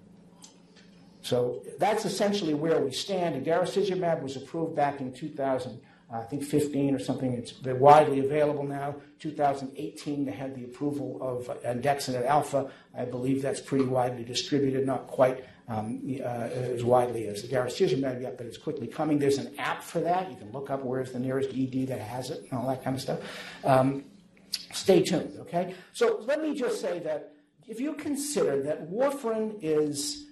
So 1.26 1.60
that's 1.80 2.04
essentially 2.04 2.54
where 2.54 2.80
we 2.80 2.92
stand. 2.92 3.44
Idarucizumab 3.44 4.22
was 4.22 4.36
approved 4.36 4.76
back 4.76 5.00
in 5.00 5.12
2000, 5.12 5.80
uh, 6.08 6.18
I 6.18 6.22
think 6.22 6.44
15 6.44 6.94
or 6.94 7.00
something. 7.00 7.32
It's 7.32 7.60
widely 7.64 8.20
available 8.20 8.62
now. 8.62 8.94
2018, 9.18 10.24
they 10.24 10.30
had 10.30 10.54
the 10.54 10.62
approval 10.62 11.18
of 11.20 11.48
andexanet 11.64 12.24
alpha. 12.26 12.70
I 12.96 13.06
believe 13.06 13.42
that's 13.42 13.60
pretty 13.60 13.86
widely 13.86 14.22
distributed, 14.22 14.86
not 14.86 15.08
quite 15.08 15.44
um, 15.66 16.00
uh, 16.20 16.22
as 16.22 16.84
widely 16.84 17.26
as 17.26 17.42
the 17.42 17.48
yet, 17.48 18.36
but 18.36 18.46
it's 18.46 18.58
quickly 18.58 18.86
coming. 18.86 19.18
There's 19.18 19.38
an 19.38 19.52
app 19.58 19.82
for 19.82 19.98
that. 20.02 20.30
You 20.30 20.36
can 20.36 20.52
look 20.52 20.70
up 20.70 20.84
where's 20.84 21.10
the 21.10 21.18
nearest 21.18 21.50
ED 21.50 21.88
that 21.88 21.98
has 21.98 22.30
it 22.30 22.46
and 22.48 22.60
all 22.60 22.68
that 22.68 22.84
kind 22.84 22.94
of 22.94 23.02
stuff. 23.02 23.18
Um, 23.64 24.04
stay 24.52 25.02
tuned, 25.02 25.36
okay? 25.40 25.74
So 25.92 26.22
let 26.24 26.40
me 26.40 26.54
just 26.54 26.80
say 26.80 27.00
that 27.00 27.32
if 27.66 27.80
you 27.80 27.94
consider 27.94 28.62
that 28.62 28.88
warfarin 28.88 29.58
is 29.60 30.25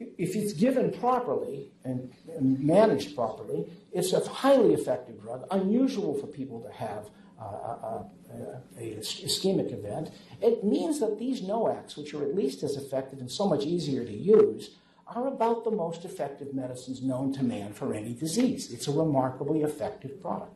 if 0.00 0.36
it's 0.36 0.52
given 0.52 0.92
properly 0.92 1.70
and, 1.84 2.12
and, 2.36 2.58
managed 2.60 3.16
properly, 3.16 3.66
it's 3.92 4.12
a 4.12 4.20
highly 4.28 4.74
effective 4.74 5.20
drug, 5.20 5.46
unusual 5.50 6.14
for 6.14 6.26
people 6.26 6.60
to 6.60 6.72
have 6.72 7.08
uh, 7.40 7.44
a, 7.44 8.06
a, 8.30 8.80
a, 8.80 8.96
ischemic 8.96 9.72
event. 9.72 10.10
It 10.40 10.64
means 10.64 11.00
that 11.00 11.18
these 11.18 11.42
NOACs, 11.42 11.96
which 11.96 12.14
are 12.14 12.22
at 12.22 12.34
least 12.34 12.62
as 12.62 12.76
effective 12.76 13.18
and 13.18 13.30
so 13.30 13.46
much 13.46 13.64
easier 13.64 14.04
to 14.04 14.12
use, 14.12 14.76
are 15.06 15.26
about 15.26 15.64
the 15.64 15.70
most 15.70 16.04
effective 16.04 16.54
medicines 16.54 17.02
known 17.02 17.32
to 17.32 17.42
man 17.42 17.72
for 17.72 17.94
any 17.94 18.14
disease. 18.14 18.72
It's 18.72 18.88
a 18.88 18.92
remarkably 18.92 19.62
effective 19.62 20.20
product, 20.20 20.54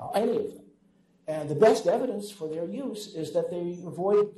uh, 0.00 0.10
any 0.10 0.36
of 0.36 0.54
them. 0.54 0.64
And 1.26 1.48
the 1.48 1.54
best 1.54 1.86
evidence 1.86 2.30
for 2.30 2.48
their 2.48 2.66
use 2.66 3.14
is 3.14 3.32
that 3.32 3.50
they 3.50 3.78
avoid, 3.86 4.36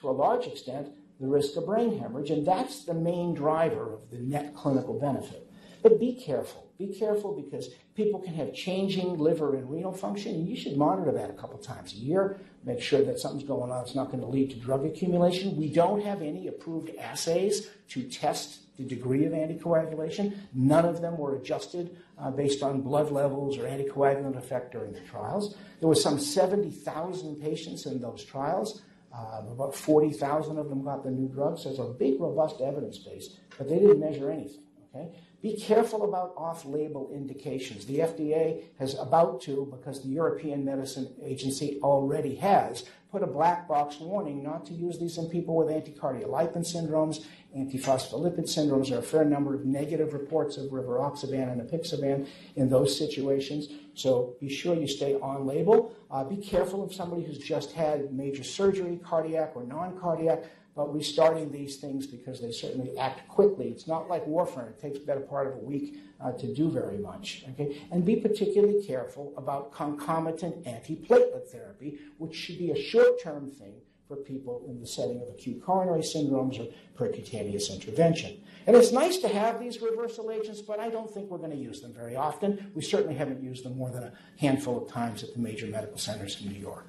to 0.00 0.08
a 0.08 0.12
large 0.12 0.46
extent, 0.46 0.88
the 1.20 1.26
risk 1.26 1.56
of 1.56 1.66
brain 1.66 1.98
hemorrhage, 1.98 2.30
and 2.30 2.46
that's 2.46 2.84
the 2.84 2.94
main 2.94 3.34
driver 3.34 3.94
of 3.94 4.10
the 4.10 4.18
net 4.18 4.54
clinical 4.54 4.98
benefit. 4.98 5.50
But 5.82 6.00
be 6.00 6.14
careful. 6.14 6.64
Be 6.78 6.88
careful 6.88 7.32
because 7.32 7.68
people 7.94 8.18
can 8.18 8.34
have 8.34 8.52
changing 8.52 9.18
liver 9.18 9.54
and 9.54 9.70
renal 9.70 9.92
function, 9.92 10.34
and 10.34 10.48
you 10.48 10.56
should 10.56 10.76
monitor 10.76 11.12
that 11.12 11.30
a 11.30 11.34
couple 11.34 11.58
times 11.58 11.92
a 11.92 11.96
year. 11.96 12.40
Make 12.64 12.80
sure 12.80 13.02
that 13.02 13.20
something's 13.20 13.44
going 13.44 13.70
on 13.70 13.82
It's 13.82 13.94
not 13.94 14.10
going 14.10 14.20
to 14.20 14.26
lead 14.26 14.50
to 14.50 14.56
drug 14.56 14.84
accumulation. 14.84 15.56
We 15.56 15.68
don't 15.68 16.02
have 16.02 16.20
any 16.20 16.48
approved 16.48 16.90
assays 16.96 17.68
to 17.90 18.02
test 18.02 18.76
the 18.76 18.84
degree 18.84 19.24
of 19.24 19.32
anticoagulation. 19.32 20.36
None 20.52 20.84
of 20.84 21.00
them 21.00 21.16
were 21.16 21.36
adjusted 21.36 21.96
uh, 22.18 22.30
based 22.30 22.62
on 22.62 22.80
blood 22.80 23.12
levels 23.12 23.56
or 23.56 23.64
anticoagulant 23.64 24.36
effect 24.36 24.72
during 24.72 24.92
the 24.92 25.00
trials. 25.00 25.56
There 25.78 25.88
were 25.88 25.94
some 25.94 26.18
70,000 26.18 27.40
patients 27.40 27.86
in 27.86 28.00
those 28.00 28.24
trials. 28.24 28.82
Um, 29.16 29.48
about 29.48 29.76
40,000 29.76 30.58
of 30.58 30.68
them 30.68 30.84
got 30.84 31.04
the 31.04 31.10
new 31.10 31.28
drug, 31.28 31.56
so 31.58 31.70
it's 31.70 31.78
a 31.78 31.84
big, 31.84 32.20
robust 32.20 32.60
evidence 32.60 32.98
base, 32.98 33.38
but 33.56 33.68
they 33.68 33.78
didn't 33.78 34.00
measure 34.00 34.30
anything. 34.30 34.64
Okay? 34.92 35.16
Be 35.44 35.56
careful 35.56 36.04
about 36.04 36.32
off 36.38 36.64
label 36.64 37.10
indications. 37.12 37.84
The 37.84 37.98
FDA 37.98 38.62
has 38.78 38.98
about 38.98 39.42
to, 39.42 39.68
because 39.70 40.02
the 40.02 40.08
European 40.08 40.64
Medicine 40.64 41.12
Agency 41.22 41.78
already 41.82 42.36
has, 42.36 42.84
put 43.12 43.22
a 43.22 43.26
black 43.26 43.68
box 43.68 44.00
warning 44.00 44.42
not 44.42 44.64
to 44.64 44.72
use 44.72 44.98
these 44.98 45.18
in 45.18 45.28
people 45.28 45.54
with 45.54 45.68
anticardiolipin 45.68 46.64
syndromes, 46.64 47.26
antiphospholipid 47.54 48.46
syndromes. 48.46 48.88
There 48.88 48.96
are 48.96 49.02
a 49.02 49.04
fair 49.04 49.26
number 49.26 49.54
of 49.54 49.66
negative 49.66 50.14
reports 50.14 50.56
of 50.56 50.70
rivaroxaban 50.70 51.52
and 51.52 51.60
apixaban 51.60 52.26
in 52.56 52.70
those 52.70 52.96
situations. 52.96 53.68
So 53.92 54.36
be 54.40 54.48
sure 54.48 54.74
you 54.74 54.88
stay 54.88 55.16
on 55.16 55.46
label. 55.46 55.94
Uh, 56.10 56.24
be 56.24 56.38
careful 56.38 56.82
of 56.82 56.94
somebody 56.94 57.22
who's 57.22 57.36
just 57.36 57.72
had 57.72 58.14
major 58.14 58.44
surgery, 58.44 58.98
cardiac 59.04 59.52
or 59.54 59.64
non 59.64 60.00
cardiac 60.00 60.44
but 60.76 60.92
restarting 60.94 61.50
these 61.50 61.76
things 61.76 62.06
because 62.06 62.40
they 62.40 62.50
certainly 62.50 62.96
act 62.98 63.28
quickly. 63.28 63.68
It's 63.68 63.86
not 63.86 64.08
like 64.08 64.26
warfarin; 64.26 64.70
it 64.70 64.80
takes 64.80 64.98
better 64.98 65.20
part 65.20 65.46
of 65.46 65.54
a 65.54 65.58
week 65.58 65.96
uh, 66.20 66.32
to 66.32 66.54
do 66.54 66.70
very 66.70 66.98
much. 66.98 67.44
Okay, 67.50 67.80
and 67.90 68.04
be 68.04 68.16
particularly 68.16 68.84
careful 68.84 69.32
about 69.36 69.72
concomitant 69.72 70.64
antiplatelet 70.64 71.48
therapy, 71.48 71.98
which 72.18 72.34
should 72.34 72.58
be 72.58 72.70
a 72.70 72.82
short-term 72.82 73.50
thing 73.50 73.74
for 74.08 74.16
people 74.16 74.62
in 74.68 74.80
the 74.80 74.86
setting 74.86 75.20
of 75.22 75.28
acute 75.28 75.62
coronary 75.62 76.02
syndromes 76.02 76.60
or 76.60 76.68
percutaneous 76.96 77.72
intervention. 77.72 78.38
And 78.66 78.76
it's 78.76 78.92
nice 78.92 79.18
to 79.18 79.28
have 79.28 79.60
these 79.60 79.80
reversal 79.80 80.30
agents, 80.30 80.60
but 80.60 80.78
I 80.78 80.88
don't 80.88 81.10
think 81.10 81.30
we're 81.30 81.38
going 81.38 81.50
to 81.50 81.56
use 81.56 81.80
them 81.80 81.92
very 81.92 82.16
often. 82.16 82.70
We 82.74 82.82
certainly 82.82 83.14
haven't 83.14 83.42
used 83.42 83.64
them 83.64 83.76
more 83.76 83.90
than 83.90 84.04
a 84.04 84.12
handful 84.38 84.82
of 84.82 84.90
times 84.90 85.22
at 85.22 85.32
the 85.32 85.38
major 85.38 85.66
medical 85.66 85.98
centers 85.98 86.40
in 86.40 86.50
New 86.50 86.58
York. 86.58 86.86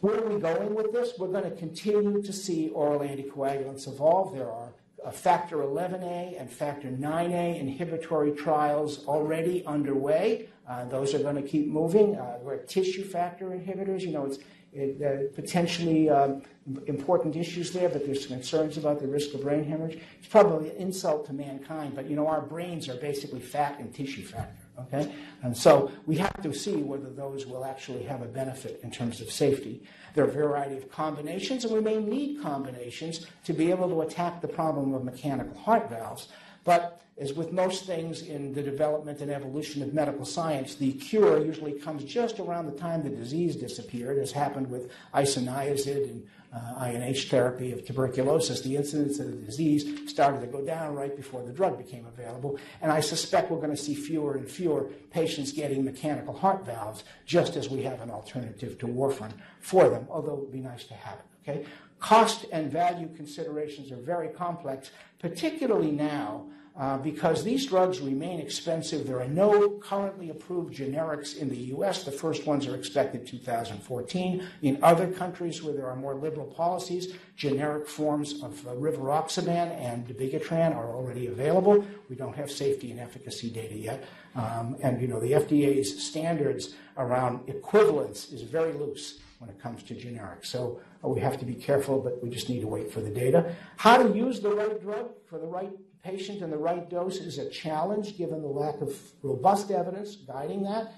Where 0.00 0.22
are 0.22 0.28
we 0.28 0.40
going 0.40 0.74
with 0.74 0.92
this? 0.92 1.14
We're 1.18 1.28
going 1.28 1.50
to 1.50 1.56
continue 1.56 2.22
to 2.22 2.32
see 2.32 2.68
oral 2.68 3.00
anticoagulants 3.00 3.88
evolve. 3.88 4.34
There 4.34 4.50
are 4.50 4.72
factor 5.12 5.58
11A 5.58 6.38
and 6.40 6.50
factor 6.50 6.88
9A 6.88 7.58
inhibitory 7.58 8.32
trials 8.32 9.06
already 9.06 9.64
underway. 9.64 10.48
Uh, 10.68 10.84
those 10.86 11.14
are 11.14 11.20
going 11.20 11.36
to 11.36 11.42
keep 11.42 11.68
moving. 11.68 12.16
Uh, 12.16 12.38
we're 12.42 12.58
tissue 12.58 13.04
factor 13.04 13.46
inhibitors. 13.50 14.02
You 14.02 14.12
know, 14.12 14.26
it's 14.26 14.38
it, 14.72 15.00
uh, 15.00 15.34
potentially 15.34 16.10
um, 16.10 16.42
important 16.86 17.34
issues 17.36 17.72
there, 17.72 17.88
but 17.88 18.04
there's 18.04 18.26
concerns 18.26 18.76
about 18.76 19.00
the 19.00 19.06
risk 19.06 19.32
of 19.32 19.42
brain 19.42 19.64
hemorrhage. 19.64 19.98
It's 20.18 20.28
probably 20.28 20.70
an 20.70 20.76
insult 20.76 21.26
to 21.26 21.32
mankind, 21.32 21.94
but 21.94 22.10
you 22.10 22.16
know, 22.16 22.26
our 22.26 22.42
brains 22.42 22.88
are 22.88 22.96
basically 22.96 23.40
fat 23.40 23.78
and 23.78 23.94
tissue 23.94 24.24
factor. 24.24 24.65
Okay? 24.78 25.12
And 25.42 25.56
so 25.56 25.90
we 26.06 26.16
have 26.16 26.42
to 26.42 26.52
see 26.52 26.76
whether 26.76 27.08
those 27.10 27.46
will 27.46 27.64
actually 27.64 28.02
have 28.04 28.22
a 28.22 28.26
benefit 28.26 28.80
in 28.82 28.90
terms 28.90 29.20
of 29.20 29.30
safety. 29.30 29.82
There 30.14 30.24
are 30.24 30.28
a 30.28 30.32
variety 30.32 30.76
of 30.76 30.90
combinations, 30.90 31.64
and 31.64 31.72
we 31.72 31.80
may 31.80 31.98
need 31.98 32.42
combinations 32.42 33.26
to 33.44 33.52
be 33.52 33.70
able 33.70 33.88
to 33.88 34.02
attack 34.02 34.40
the 34.40 34.48
problem 34.48 34.94
of 34.94 35.04
mechanical 35.04 35.58
heart 35.58 35.88
valves. 35.88 36.28
But 36.64 37.00
as 37.18 37.32
with 37.32 37.52
most 37.52 37.86
things 37.86 38.22
in 38.22 38.52
the 38.52 38.62
development 38.62 39.20
and 39.20 39.30
evolution 39.30 39.82
of 39.82 39.94
medical 39.94 40.26
science, 40.26 40.74
the 40.74 40.92
cure 40.92 41.42
usually 41.42 41.72
comes 41.72 42.04
just 42.04 42.38
around 42.38 42.66
the 42.66 42.78
time 42.78 43.02
the 43.02 43.08
disease 43.08 43.56
disappeared, 43.56 44.18
as 44.18 44.32
happened 44.32 44.70
with 44.70 44.90
isoniazid 45.14 46.10
and 46.10 46.26
uh, 46.54 46.84
INH 46.84 47.28
therapy 47.28 47.72
of 47.72 47.84
tuberculosis, 47.84 48.60
the 48.62 48.76
incidence 48.76 49.18
of 49.18 49.26
the 49.26 49.36
disease 49.36 50.10
started 50.10 50.40
to 50.40 50.46
go 50.46 50.64
down 50.64 50.94
right 50.94 51.16
before 51.16 51.42
the 51.42 51.52
drug 51.52 51.78
became 51.78 52.06
available. 52.06 52.58
And 52.80 52.90
I 52.90 53.00
suspect 53.00 53.50
we're 53.50 53.58
going 53.58 53.70
to 53.70 53.76
see 53.76 53.94
fewer 53.94 54.36
and 54.36 54.48
fewer 54.48 54.84
patients 55.10 55.52
getting 55.52 55.84
mechanical 55.84 56.34
heart 56.34 56.64
valves, 56.64 57.04
just 57.24 57.56
as 57.56 57.68
we 57.68 57.82
have 57.82 58.00
an 58.00 58.10
alternative 58.10 58.78
to 58.78 58.86
warfarin 58.86 59.32
for 59.60 59.88
them, 59.88 60.06
although 60.10 60.34
it 60.34 60.40
would 60.40 60.52
be 60.52 60.60
nice 60.60 60.84
to 60.84 60.94
have 60.94 61.18
it. 61.18 61.50
Okay? 61.50 61.66
Cost 61.98 62.44
and 62.52 62.70
value 62.70 63.08
considerations 63.16 63.90
are 63.90 63.96
very 63.96 64.28
complex, 64.28 64.90
particularly 65.18 65.90
now 65.90 66.46
uh, 66.78 66.98
because 66.98 67.42
these 67.42 67.66
drugs 67.66 68.00
remain 68.00 68.38
expensive. 68.38 69.06
There 69.06 69.20
are 69.20 69.28
no 69.28 69.70
currently 69.78 70.28
approved 70.28 70.74
generics 70.74 71.36
in 71.36 71.48
the 71.48 71.56
U.S. 71.74 72.04
The 72.04 72.12
first 72.12 72.46
ones 72.46 72.66
are 72.66 72.74
expected 72.74 73.26
2014. 73.26 74.46
In 74.62 74.78
other 74.82 75.10
countries 75.10 75.62
where 75.62 75.72
there 75.72 75.86
are 75.86 75.96
more 75.96 76.14
liberal 76.14 76.46
policies, 76.46 77.14
generic 77.34 77.88
forms 77.88 78.42
of 78.42 78.66
uh, 78.66 78.72
rivaroxaban 78.72 79.74
and 79.80 80.06
dabigatran 80.06 80.76
are 80.76 80.94
already 80.94 81.28
available. 81.28 81.84
We 82.10 82.16
don't 82.16 82.36
have 82.36 82.50
safety 82.50 82.90
and 82.90 83.00
efficacy 83.00 83.48
data 83.48 83.74
yet. 83.74 84.04
Um, 84.34 84.76
and, 84.82 85.00
you 85.00 85.08
know, 85.08 85.18
the 85.18 85.32
FDA's 85.32 86.04
standards 86.04 86.74
around 86.98 87.48
equivalence 87.48 88.32
is 88.32 88.42
very 88.42 88.74
loose 88.74 89.18
when 89.38 89.50
it 89.50 89.60
comes 89.60 89.82
to 89.84 89.94
generics. 89.94 90.46
So 90.46 90.80
uh, 91.04 91.08
we 91.08 91.20
have 91.20 91.38
to 91.38 91.44
be 91.44 91.54
careful, 91.54 92.00
but 92.00 92.22
we 92.22 92.30
just 92.30 92.48
need 92.48 92.60
to 92.60 92.66
wait 92.66 92.90
for 92.90 93.00
the 93.00 93.10
data. 93.10 93.54
How 93.76 94.02
to 94.02 94.14
use 94.14 94.40
the 94.40 94.50
right 94.50 94.80
drug 94.80 95.10
for 95.26 95.38
the 95.38 95.46
right 95.46 95.72
patient 96.06 96.40
and 96.40 96.52
the 96.52 96.56
right 96.56 96.88
dose 96.88 97.16
is 97.16 97.38
a 97.38 97.50
challenge 97.50 98.16
given 98.16 98.40
the 98.40 98.48
lack 98.48 98.80
of 98.80 98.96
robust 99.22 99.70
evidence 99.70 100.16
guiding 100.16 100.62
that. 100.62 100.92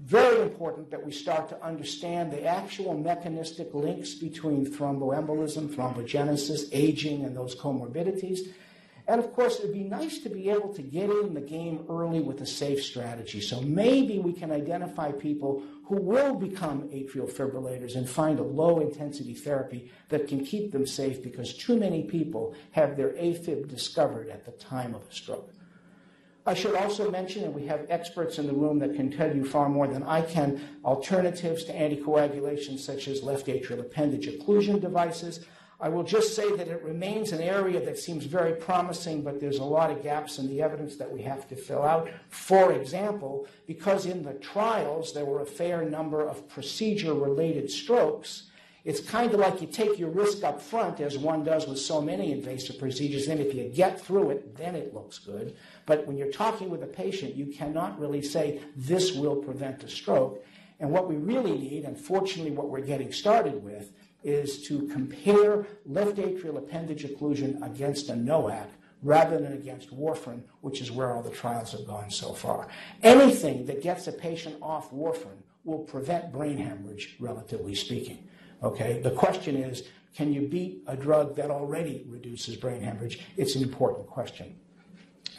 very 0.00 0.42
important 0.42 0.90
that 0.90 1.04
we 1.04 1.12
start 1.12 1.48
to 1.48 1.60
understand 1.64 2.32
the 2.32 2.44
actual 2.44 2.94
mechanistic 2.94 3.68
links 3.74 4.14
between 4.14 4.64
thromboembolism, 4.64 5.68
thrombogenesis, 5.74 6.68
aging, 6.72 7.24
and 7.24 7.36
those 7.36 7.54
comorbidities. 7.56 8.40
And 9.08 9.24
of 9.24 9.32
course, 9.32 9.58
it 9.58 9.62
would 9.62 9.72
be 9.72 9.84
nice 9.84 10.18
to 10.18 10.28
be 10.28 10.50
able 10.50 10.72
to 10.74 10.82
get 10.82 11.08
in 11.08 11.32
the 11.32 11.40
game 11.40 11.86
early 11.88 12.20
with 12.20 12.42
a 12.42 12.46
safe 12.46 12.84
strategy. 12.84 13.40
So 13.40 13.62
maybe 13.62 14.18
we 14.18 14.34
can 14.34 14.52
identify 14.52 15.12
people 15.12 15.62
who 15.86 15.96
will 15.96 16.34
become 16.34 16.82
atrial 16.90 17.32
fibrillators 17.32 17.96
and 17.96 18.08
find 18.08 18.38
a 18.38 18.42
low 18.42 18.80
intensity 18.80 19.32
therapy 19.32 19.90
that 20.10 20.28
can 20.28 20.44
keep 20.44 20.72
them 20.72 20.86
safe 20.86 21.22
because 21.22 21.54
too 21.54 21.78
many 21.78 22.02
people 22.02 22.54
have 22.72 22.98
their 22.98 23.12
AFib 23.12 23.66
discovered 23.68 24.28
at 24.28 24.44
the 24.44 24.52
time 24.52 24.94
of 24.94 25.00
a 25.08 25.14
stroke. 25.14 25.54
I 26.44 26.52
should 26.52 26.74
also 26.74 27.10
mention, 27.10 27.44
and 27.44 27.54
we 27.54 27.66
have 27.66 27.86
experts 27.88 28.38
in 28.38 28.46
the 28.46 28.52
room 28.52 28.78
that 28.80 28.94
can 28.94 29.10
tell 29.10 29.34
you 29.34 29.44
far 29.44 29.70
more 29.70 29.86
than 29.86 30.02
I 30.02 30.20
can, 30.20 30.60
alternatives 30.84 31.64
to 31.64 31.72
anticoagulation 31.72 32.78
such 32.78 33.08
as 33.08 33.22
left 33.22 33.46
atrial 33.46 33.80
appendage 33.80 34.26
occlusion 34.26 34.80
devices. 34.80 35.46
I 35.80 35.88
will 35.88 36.02
just 36.02 36.34
say 36.34 36.56
that 36.56 36.66
it 36.66 36.82
remains 36.82 37.30
an 37.30 37.40
area 37.40 37.84
that 37.84 37.98
seems 37.98 38.24
very 38.24 38.54
promising, 38.54 39.22
but 39.22 39.38
there's 39.38 39.58
a 39.58 39.64
lot 39.64 39.92
of 39.92 40.02
gaps 40.02 40.38
in 40.38 40.48
the 40.48 40.60
evidence 40.60 40.96
that 40.96 41.10
we 41.10 41.22
have 41.22 41.46
to 41.48 41.56
fill 41.56 41.82
out. 41.82 42.08
For 42.30 42.72
example, 42.72 43.46
because 43.66 44.04
in 44.04 44.24
the 44.24 44.34
trials 44.34 45.12
there 45.12 45.24
were 45.24 45.40
a 45.40 45.46
fair 45.46 45.82
number 45.82 46.26
of 46.26 46.48
procedure 46.48 47.14
related 47.14 47.70
strokes, 47.70 48.50
it's 48.84 49.00
kind 49.00 49.32
of 49.32 49.38
like 49.38 49.60
you 49.60 49.68
take 49.68 49.98
your 49.98 50.10
risk 50.10 50.42
up 50.42 50.60
front, 50.60 50.98
as 50.98 51.16
one 51.16 51.44
does 51.44 51.68
with 51.68 51.78
so 51.78 52.00
many 52.00 52.32
invasive 52.32 52.78
procedures, 52.78 53.28
and 53.28 53.40
if 53.40 53.54
you 53.54 53.68
get 53.68 54.00
through 54.00 54.30
it, 54.30 54.56
then 54.56 54.74
it 54.74 54.94
looks 54.94 55.18
good. 55.18 55.54
But 55.86 56.06
when 56.06 56.16
you're 56.16 56.32
talking 56.32 56.70
with 56.70 56.82
a 56.82 56.86
patient, 56.86 57.36
you 57.36 57.46
cannot 57.46 58.00
really 58.00 58.22
say, 58.22 58.60
this 58.74 59.12
will 59.12 59.36
prevent 59.36 59.84
a 59.84 59.88
stroke. 59.88 60.44
And 60.80 60.90
what 60.90 61.08
we 61.08 61.16
really 61.16 61.56
need, 61.58 61.84
and 61.84 61.98
fortunately 61.98 62.52
what 62.52 62.68
we're 62.68 62.80
getting 62.80 63.12
started 63.12 63.62
with, 63.62 63.92
is 64.22 64.66
to 64.66 64.88
compare 64.88 65.66
left 65.86 66.16
atrial 66.16 66.58
appendage 66.58 67.04
occlusion 67.04 67.64
against 67.64 68.08
a 68.08 68.14
NOAC 68.14 68.66
rather 69.02 69.38
than 69.38 69.52
against 69.52 69.96
warfarin, 69.96 70.42
which 70.60 70.80
is 70.80 70.90
where 70.90 71.12
all 71.12 71.22
the 71.22 71.30
trials 71.30 71.72
have 71.72 71.86
gone 71.86 72.10
so 72.10 72.32
far. 72.32 72.68
Anything 73.02 73.66
that 73.66 73.82
gets 73.82 74.08
a 74.08 74.12
patient 74.12 74.56
off 74.60 74.90
warfarin 74.90 75.42
will 75.64 75.78
prevent 75.78 76.32
brain 76.32 76.58
hemorrhage, 76.58 77.16
relatively 77.20 77.74
speaking. 77.74 78.26
Okay? 78.62 79.00
The 79.00 79.12
question 79.12 79.56
is, 79.56 79.84
can 80.16 80.32
you 80.32 80.48
beat 80.48 80.82
a 80.88 80.96
drug 80.96 81.36
that 81.36 81.50
already 81.50 82.04
reduces 82.08 82.56
brain 82.56 82.80
hemorrhage? 82.80 83.20
It's 83.36 83.54
an 83.54 83.62
important 83.62 84.08
question. 84.08 84.56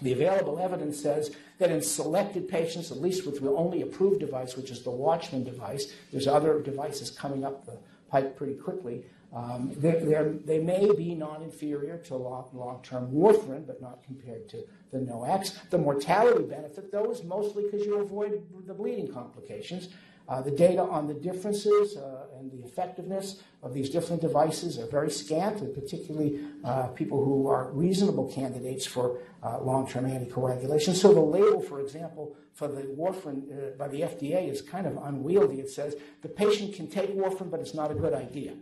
The 0.02 0.14
available 0.14 0.60
evidence 0.60 1.02
says 1.02 1.36
that 1.58 1.72
in 1.72 1.82
selected 1.82 2.48
patients, 2.48 2.92
at 2.92 3.02
least 3.02 3.26
with 3.26 3.42
the 3.42 3.50
only 3.50 3.82
approved 3.82 4.22
device, 4.22 4.56
which 4.56 4.72
is 4.72 4.84
the 4.84 4.92
Watchman 4.92 5.44
device, 5.44 5.94
there's 6.12 6.28
other 6.28 6.62
devices 6.62 7.12
coming 7.12 7.44
up 7.44 7.66
the 7.66 7.78
pipe 8.10 8.36
pretty 8.36 8.56
quickly. 8.56 9.06
Um, 9.34 9.72
they're, 9.78 10.04
they're, 10.04 10.34
they 10.46 10.60
may 10.60 10.92
be 10.96 11.14
non-inferior 11.14 11.98
to 12.06 12.16
long, 12.16 12.80
term 12.82 13.12
warfarin, 13.12 13.68
but 13.68 13.80
not 13.80 14.04
compared 14.04 14.50
to 14.50 14.64
the 14.92 14.98
NOACs. 14.98 15.70
The 15.70 15.78
mortality 15.78 16.44
benefit, 16.44 16.92
though, 16.92 17.12
is 17.12 17.24
mostly 17.24 17.66
because 17.66 17.86
you 17.86 18.00
avoid 18.00 18.42
the 18.66 18.74
bleeding 18.74 19.14
complications. 19.14 19.90
Uh, 20.30 20.42
the 20.42 20.52
data 20.52 20.84
on 20.84 21.08
the 21.08 21.14
differences 21.16 21.98
uh, 21.98 22.28
and 22.38 22.52
the 22.52 22.64
effectiveness 22.64 23.42
of 23.64 23.74
these 23.74 23.90
different 23.90 24.22
devices 24.22 24.78
are 24.78 24.86
very 24.86 25.10
scant, 25.10 25.60
and 25.60 25.74
particularly 25.74 26.40
uh, 26.64 26.88
people 26.90 27.26
who 27.26 27.48
are 27.48 27.72
reasonable 27.72 28.32
candidates 28.32 28.86
for 28.86 29.20
long-term 29.62 30.06
anticoagulation. 30.06 30.94
So 30.94 31.14
the 31.14 31.20
label, 31.20 31.62
for 31.62 31.80
example, 31.80 32.36
for 32.54 32.68
the 32.68 32.84
warfarin 32.84 33.78
by 33.78 33.88
the 33.88 34.02
FDA 34.02 34.50
is 34.50 34.62
kind 34.62 34.86
of 34.86 34.98
unwieldy. 34.98 35.62
It 35.62 35.70
says 35.70 35.96
the 36.22 36.30
patient 36.30 36.76
can 36.76 36.88
take 36.88 37.10
warfarin, 37.16 37.50
but 37.50 37.60
it's 37.60 37.74
not 37.74 37.90
a 37.90 37.96
good 37.96 38.14
idea. 38.14 38.54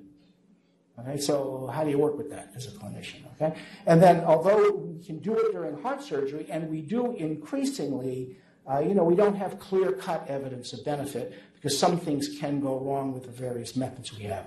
Okay, 0.99 1.17
so 1.19 1.69
how 1.71 1.83
do 1.83 1.91
you 1.91 1.99
work 1.99 2.17
with 2.17 2.29
that 2.31 2.51
as 2.55 2.65
a 2.65 2.71
clinician? 2.71 3.21
Okay, 3.35 3.55
and 3.85 4.01
then 4.01 4.23
although 4.23 4.71
we 4.71 5.03
can 5.03 5.19
do 5.19 5.37
it 5.37 5.51
during 5.51 5.79
heart 5.81 6.01
surgery, 6.01 6.47
and 6.49 6.69
we 6.69 6.81
do 6.81 7.15
increasingly, 7.15 8.37
uh, 8.67 8.79
you 8.79 8.95
know, 8.95 9.03
we 9.03 9.15
don't 9.15 9.35
have 9.35 9.59
clear-cut 9.59 10.27
evidence 10.27 10.73
of 10.73 10.83
benefit 10.83 11.33
because 11.57 11.77
some 11.77 11.99
things 11.99 12.39
can 12.39 12.59
go 12.59 12.79
wrong 12.79 13.13
with 13.13 13.23
the 13.23 13.31
various 13.31 13.75
methods 13.75 14.17
we 14.17 14.23
have. 14.23 14.45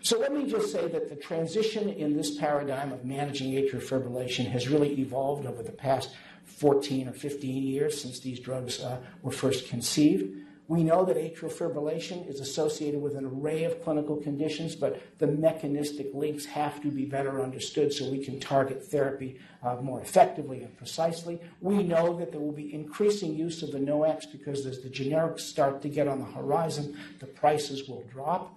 So 0.00 0.18
let 0.18 0.32
me 0.32 0.48
just 0.48 0.70
say 0.70 0.86
that 0.88 1.08
the 1.08 1.16
transition 1.16 1.88
in 1.88 2.16
this 2.16 2.36
paradigm 2.36 2.92
of 2.92 3.04
managing 3.04 3.52
atrial 3.52 3.82
fibrillation 3.82 4.46
has 4.46 4.68
really 4.68 4.98
evolved 5.00 5.46
over 5.46 5.62
the 5.62 5.72
past 5.72 6.10
14 6.44 7.08
or 7.08 7.12
15 7.12 7.62
years 7.64 8.00
since 8.00 8.20
these 8.20 8.40
drugs 8.40 8.80
uh, 8.80 8.98
were 9.22 9.32
first 9.32 9.68
conceived. 9.68 10.34
We 10.68 10.84
know 10.84 11.02
that 11.06 11.16
atrial 11.16 11.50
fibrillation 11.50 12.28
is 12.28 12.40
associated 12.40 13.00
with 13.00 13.16
an 13.16 13.24
array 13.24 13.64
of 13.64 13.82
clinical 13.82 14.16
conditions, 14.16 14.76
but 14.76 15.00
the 15.18 15.26
mechanistic 15.26 16.10
links 16.12 16.44
have 16.44 16.82
to 16.82 16.90
be 16.90 17.06
better 17.06 17.42
understood 17.42 17.90
so 17.90 18.10
we 18.10 18.22
can 18.22 18.38
target 18.38 18.84
therapy 18.84 19.40
uh, 19.62 19.76
more 19.76 20.02
effectively 20.02 20.62
and 20.62 20.76
precisely. 20.76 21.40
We 21.62 21.82
know 21.82 22.18
that 22.18 22.32
there 22.32 22.40
will 22.40 22.52
be 22.52 22.74
increasing 22.74 23.34
use 23.34 23.62
of 23.62 23.72
the 23.72 23.78
NOACs 23.78 24.30
because 24.30 24.66
as 24.66 24.80
the 24.80 24.90
generics 24.90 25.40
start 25.40 25.80
to 25.82 25.88
get 25.88 26.06
on 26.06 26.18
the 26.18 26.26
horizon, 26.26 26.98
the 27.18 27.26
prices 27.26 27.88
will 27.88 28.04
drop. 28.12 28.54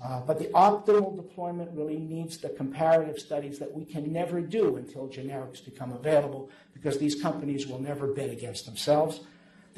Uh, 0.00 0.20
but 0.20 0.38
the 0.38 0.46
optimal 0.54 1.16
deployment 1.16 1.76
really 1.76 1.98
needs 1.98 2.38
the 2.38 2.50
comparative 2.50 3.18
studies 3.18 3.58
that 3.58 3.74
we 3.74 3.84
can 3.84 4.12
never 4.12 4.40
do 4.40 4.76
until 4.76 5.08
generics 5.08 5.64
become 5.64 5.90
available 5.90 6.50
because 6.72 6.98
these 6.98 7.20
companies 7.20 7.66
will 7.66 7.80
never 7.80 8.06
bid 8.06 8.30
against 8.30 8.64
themselves. 8.64 9.22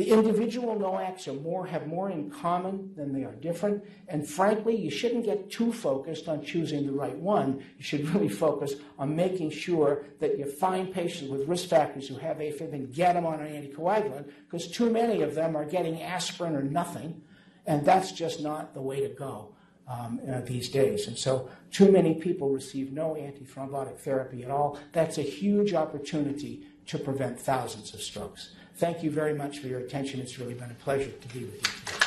The 0.01 0.13
individual 0.13 0.75
NOACs 0.77 1.29
are 1.29 1.39
more, 1.39 1.67
have 1.67 1.87
more 1.87 2.09
in 2.09 2.31
common 2.31 2.95
than 2.97 3.13
they 3.13 3.23
are 3.23 3.35
different. 3.35 3.85
And 4.09 4.27
frankly, 4.27 4.75
you 4.75 4.91
shouldn't 4.91 5.27
get 5.27 5.51
too 5.51 5.75
focused 5.75 6.27
on 6.27 6.43
choosing 6.43 6.87
the 6.87 6.93
right 6.93 7.15
one. 7.15 7.63
You 7.77 7.85
should 7.85 8.09
really 8.09 8.31
focus 8.31 8.77
on 8.99 9.15
making 9.15 9.51
sure 9.51 10.07
that 10.21 10.39
you 10.39 10.47
find 10.47 10.91
patients 10.91 11.29
with 11.31 11.47
risk 11.47 11.69
factors 11.69 12.09
who 12.09 12.17
have 12.17 12.39
AFib 12.39 12.73
and 12.73 12.91
get 12.95 13.13
them 13.13 13.27
on 13.27 13.41
an 13.41 13.53
anticoagulant 13.53 14.31
because 14.47 14.69
too 14.69 14.89
many 14.89 15.21
of 15.21 15.35
them 15.35 15.55
are 15.55 15.67
getting 15.67 16.01
aspirin 16.01 16.57
or 16.57 16.63
nothing. 16.63 17.21
And 17.67 17.85
that's 17.85 18.11
just 18.11 18.41
not 18.41 18.73
the 18.73 18.81
way 18.81 19.07
to 19.07 19.11
go. 19.11 19.55
Um, 19.87 20.21
uh, 20.33 20.41
these 20.43 20.69
days. 20.69 21.09
And 21.09 21.19
so, 21.19 21.51
too 21.73 21.91
many 21.91 22.15
people 22.15 22.51
receive 22.51 22.93
no 22.93 23.15
antithrombotic 23.15 23.99
therapy 23.99 24.45
at 24.45 24.51
all. 24.51 24.79
That's 24.93 25.19
a 25.19 25.23
huge 25.23 25.75
opportunity 25.75 26.65
to 26.87 26.97
prevent 26.97 27.41
thousands 27.41 27.93
of 27.93 28.01
strokes. 28.01 28.53
Thank 28.81 29.03
you 29.03 29.11
very 29.11 29.35
much 29.35 29.59
for 29.59 29.67
your 29.67 29.81
attention. 29.81 30.21
It's 30.21 30.39
really 30.39 30.55
been 30.55 30.71
a 30.71 30.83
pleasure 30.83 31.11
to 31.11 31.29
be 31.29 31.45
with 31.45 31.55
you 31.55 31.61
today. 31.61 31.99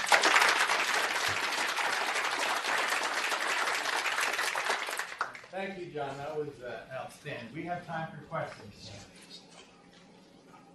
Thank 5.51 5.77
you, 5.77 5.85
John. 5.93 6.17
That 6.17 6.35
was 6.35 6.47
uh, 6.65 6.91
outstanding. 6.91 7.45
We 7.53 7.61
have 7.65 7.85
time 7.85 8.07
for 8.09 8.23
questions. 8.25 8.89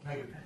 Megan. 0.07 0.37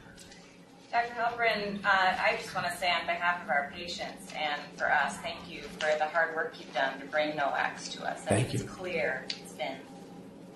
Dr. 0.91 1.13
Halperin, 1.13 1.85
uh, 1.85 1.89
I 2.19 2.39
just 2.41 2.55
want 2.55 2.67
to 2.69 2.77
say 2.79 2.91
on 2.91 3.05
behalf 3.05 3.43
of 3.43 3.51
our 3.51 3.71
patients 3.77 4.33
and 4.35 4.59
for 4.79 4.91
us, 4.91 5.19
thank 5.19 5.37
you 5.51 5.61
for 5.79 5.91
the 5.99 6.07
hard 6.07 6.35
work 6.35 6.55
you've 6.59 6.73
done 6.73 6.99
to 6.99 7.05
bring 7.05 7.33
NOACs 7.33 7.93
to 7.93 8.05
us. 8.05 8.23
I 8.23 8.29
thank 8.29 8.55
you. 8.55 8.61
It's 8.61 8.71
clear 8.71 9.27
it's 9.29 9.53
been 9.53 9.77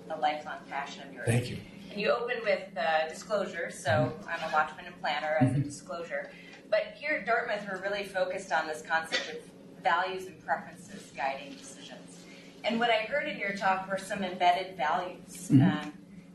a 0.08 0.18
lifelong 0.18 0.56
passion 0.70 1.06
of 1.06 1.12
yours. 1.12 1.26
Thank 1.26 1.50
you. 1.50 1.58
You 1.96 2.10
open 2.10 2.36
with 2.44 2.76
uh, 2.76 3.08
disclosure, 3.08 3.70
so. 3.70 4.12
I'm 4.28 4.48
a 4.48 4.52
Watchman 4.52 4.84
implanter 4.84 5.40
as 5.40 5.50
a 5.50 5.54
mm-hmm. 5.54 5.62
disclosure. 5.62 6.30
But 6.70 6.94
here 6.94 7.18
at 7.20 7.26
Dartmouth, 7.26 7.66
we're 7.70 7.80
really 7.80 8.04
focused 8.04 8.52
on 8.52 8.66
this 8.66 8.82
concept 8.82 9.30
of 9.30 9.82
values 9.82 10.26
and 10.26 10.38
preferences 10.44 11.10
guiding 11.16 11.52
decisions. 11.52 12.18
And 12.64 12.78
what 12.78 12.90
I 12.90 13.04
heard 13.04 13.28
in 13.28 13.38
your 13.38 13.54
talk 13.54 13.88
were 13.88 13.96
some 13.96 14.22
embedded 14.22 14.76
values. 14.76 15.48
Mm-hmm. 15.50 15.62
Um, 15.62 15.92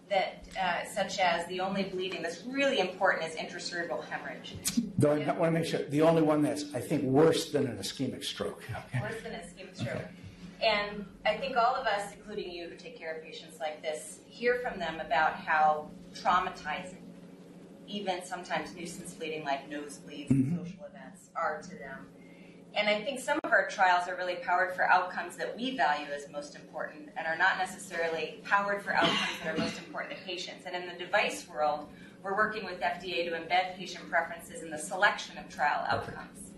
that, 0.10 0.44
uh, 0.62 0.86
such 0.94 1.20
as 1.20 1.48
the 1.48 1.62
only 1.62 1.84
bleeding 1.84 2.22
that's 2.22 2.44
really 2.46 2.80
important 2.80 3.30
is 3.30 3.36
intracerebral 3.36 4.04
hemorrhage. 4.04 4.56
Though 4.98 5.14
I 5.14 5.32
want 5.32 5.54
to 5.54 5.60
make 5.60 5.66
sure 5.66 5.84
the 5.84 6.02
only 6.02 6.22
one 6.22 6.42
that's 6.42 6.66
I 6.74 6.82
think 6.82 7.04
worse 7.04 7.52
than 7.52 7.66
an 7.68 7.78
ischemic 7.78 8.26
stroke. 8.26 8.64
Okay. 8.70 9.00
Worse 9.00 9.22
than 9.24 9.34
an 9.34 9.40
ischemic 9.40 9.76
stroke. 9.76 9.96
Okay. 9.96 10.08
And 10.62 11.06
I 11.26 11.38
think 11.38 11.58
all 11.58 11.76
of 11.76 11.88
us, 11.88 12.14
including 12.14 12.52
you 12.52 12.70
who 12.70 12.76
take 12.76 12.98
care 12.98 13.16
of 13.16 13.24
patients 13.24 13.60
like 13.60 13.82
this, 13.82 14.20
hear 14.28 14.60
from 14.60 14.80
them 14.80 15.00
about 15.00 15.34
how 15.34 15.90
traumatizing 16.14 16.98
even 17.88 18.24
sometimes 18.24 18.74
nuisance 18.76 19.14
bleeding 19.14 19.44
like 19.44 19.70
nosebleeds 19.70 20.30
mm-hmm. 20.30 20.58
and 20.58 20.68
social 20.68 20.86
events 20.86 21.30
are 21.36 21.62
to 21.62 21.70
them. 21.70 22.08
And 22.74 22.88
I 22.88 23.02
think 23.02 23.20
some 23.20 23.38
of 23.44 23.52
our 23.52 23.68
trials 23.68 24.08
are 24.08 24.16
really 24.16 24.36
powered 24.36 24.74
for 24.74 24.84
outcomes 24.84 25.36
that 25.36 25.58
we 25.58 25.76
value 25.76 26.08
as 26.16 26.30
most 26.32 26.56
important 26.56 27.10
and 27.18 27.28
are 27.28 27.38
not 27.38 27.58
necessarily 27.58 28.40
powered 28.46 28.82
for 28.82 28.94
outcomes 28.94 29.20
that 29.44 29.56
are 29.56 29.60
most 29.60 29.78
important 29.78 30.18
to 30.18 30.24
patients. 30.24 30.66
And 30.66 30.76
in 30.76 30.88
the 30.88 30.98
device 30.98 31.48
world, 31.50 31.90
we're 32.24 32.36
working 32.36 32.64
with 32.64 32.80
FDA 32.80 33.26
to 33.26 33.32
embed 33.32 33.76
patient 33.76 34.10
preferences 34.10 34.62
in 34.62 34.70
the 34.70 34.78
selection 34.78 35.38
of 35.38 35.50
trial 35.50 35.86
outcomes. 35.90 36.52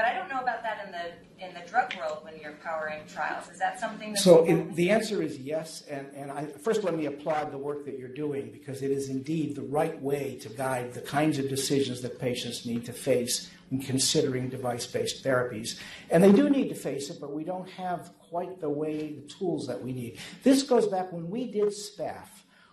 But 0.00 0.08
I 0.08 0.14
don't 0.14 0.30
know 0.30 0.40
about 0.40 0.62
that 0.62 0.86
in 0.86 0.92
the 0.92 1.44
in 1.46 1.52
the 1.52 1.60
drug 1.68 1.94
world 1.98 2.20
when 2.22 2.32
you're 2.40 2.56
powering 2.64 3.02
trials. 3.06 3.50
Is 3.50 3.58
that 3.58 3.78
something? 3.78 4.14
That 4.14 4.18
So 4.18 4.46
it, 4.46 4.74
the 4.74 4.88
answer 4.88 5.22
is 5.22 5.36
yes. 5.36 5.82
And 5.90 6.06
and 6.16 6.32
I, 6.32 6.46
first 6.46 6.84
let 6.84 6.94
me 6.96 7.04
applaud 7.04 7.52
the 7.52 7.58
work 7.58 7.84
that 7.84 7.98
you're 7.98 8.08
doing 8.08 8.48
because 8.50 8.80
it 8.80 8.90
is 8.90 9.10
indeed 9.10 9.56
the 9.56 9.62
right 9.80 10.00
way 10.00 10.38
to 10.40 10.48
guide 10.48 10.94
the 10.94 11.02
kinds 11.02 11.38
of 11.38 11.50
decisions 11.50 12.00
that 12.00 12.18
patients 12.18 12.64
need 12.64 12.86
to 12.86 12.94
face 12.94 13.50
in 13.70 13.82
considering 13.82 14.48
device 14.48 14.86
based 14.86 15.22
therapies. 15.22 15.78
And 16.08 16.24
they 16.24 16.32
do 16.32 16.48
need 16.48 16.70
to 16.70 16.74
face 16.74 17.10
it, 17.10 17.18
but 17.20 17.34
we 17.34 17.44
don't 17.44 17.68
have 17.68 18.10
quite 18.30 18.58
the 18.58 18.70
way, 18.70 19.12
the 19.12 19.28
tools 19.28 19.66
that 19.66 19.82
we 19.82 19.92
need. 19.92 20.16
This 20.42 20.62
goes 20.62 20.86
back 20.86 21.12
when 21.12 21.28
we 21.28 21.44
did 21.44 21.74
SPAF 21.74 22.28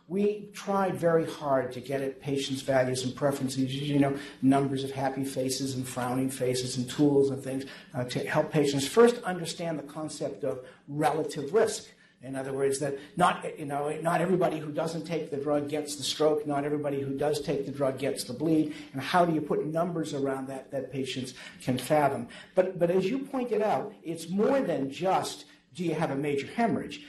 we 0.09 0.47
tried 0.53 0.95
very 0.95 1.25
hard 1.25 1.73
to 1.73 1.81
get 1.81 2.01
at 2.01 2.21
patients' 2.21 2.61
values 2.61 3.03
and 3.03 3.13
preferences, 3.13 3.75
you 3.75 3.99
know, 3.99 4.17
numbers 4.41 4.83
of 4.83 4.91
happy 4.91 5.25
faces 5.25 5.75
and 5.75 5.85
frowning 5.87 6.29
faces 6.29 6.77
and 6.77 6.89
tools 6.89 7.29
and 7.29 7.43
things 7.43 7.65
uh, 7.93 8.05
to 8.05 8.19
help 8.19 8.51
patients 8.51 8.87
first 8.87 9.21
understand 9.23 9.77
the 9.77 9.83
concept 9.83 10.45
of 10.45 10.65
relative 10.87 11.53
risk. 11.53 11.89
In 12.23 12.35
other 12.35 12.53
words, 12.53 12.79
that 12.79 12.97
not, 13.15 13.45
you 13.59 13.65
know, 13.65 13.95
not 14.01 14.21
everybody 14.21 14.59
who 14.59 14.71
doesn't 14.71 15.05
take 15.05 15.29
the 15.29 15.37
drug 15.37 15.69
gets 15.69 15.97
the 15.97 16.03
stroke, 16.03 16.47
not 16.47 16.63
everybody 16.63 17.01
who 17.01 17.15
does 17.15 17.41
take 17.41 17.65
the 17.65 17.71
drug 17.71 17.99
gets 17.99 18.23
the 18.23 18.33
bleed, 18.33 18.73
and 18.93 19.01
how 19.01 19.23
do 19.23 19.33
you 19.33 19.41
put 19.41 19.65
numbers 19.65 20.13
around 20.13 20.47
that 20.47 20.71
that 20.71 20.91
patients 20.91 21.35
can 21.61 21.77
fathom. 21.77 22.27
But, 22.55 22.79
but 22.79 22.89
as 22.89 23.05
you 23.05 23.19
pointed 23.19 23.61
out, 23.61 23.93
it's 24.03 24.29
more 24.29 24.61
than 24.61 24.89
just 24.89 25.45
do 25.75 25.83
you 25.83 25.93
have 25.93 26.09
a 26.09 26.15
major 26.15 26.47
hemorrhage? 26.47 27.05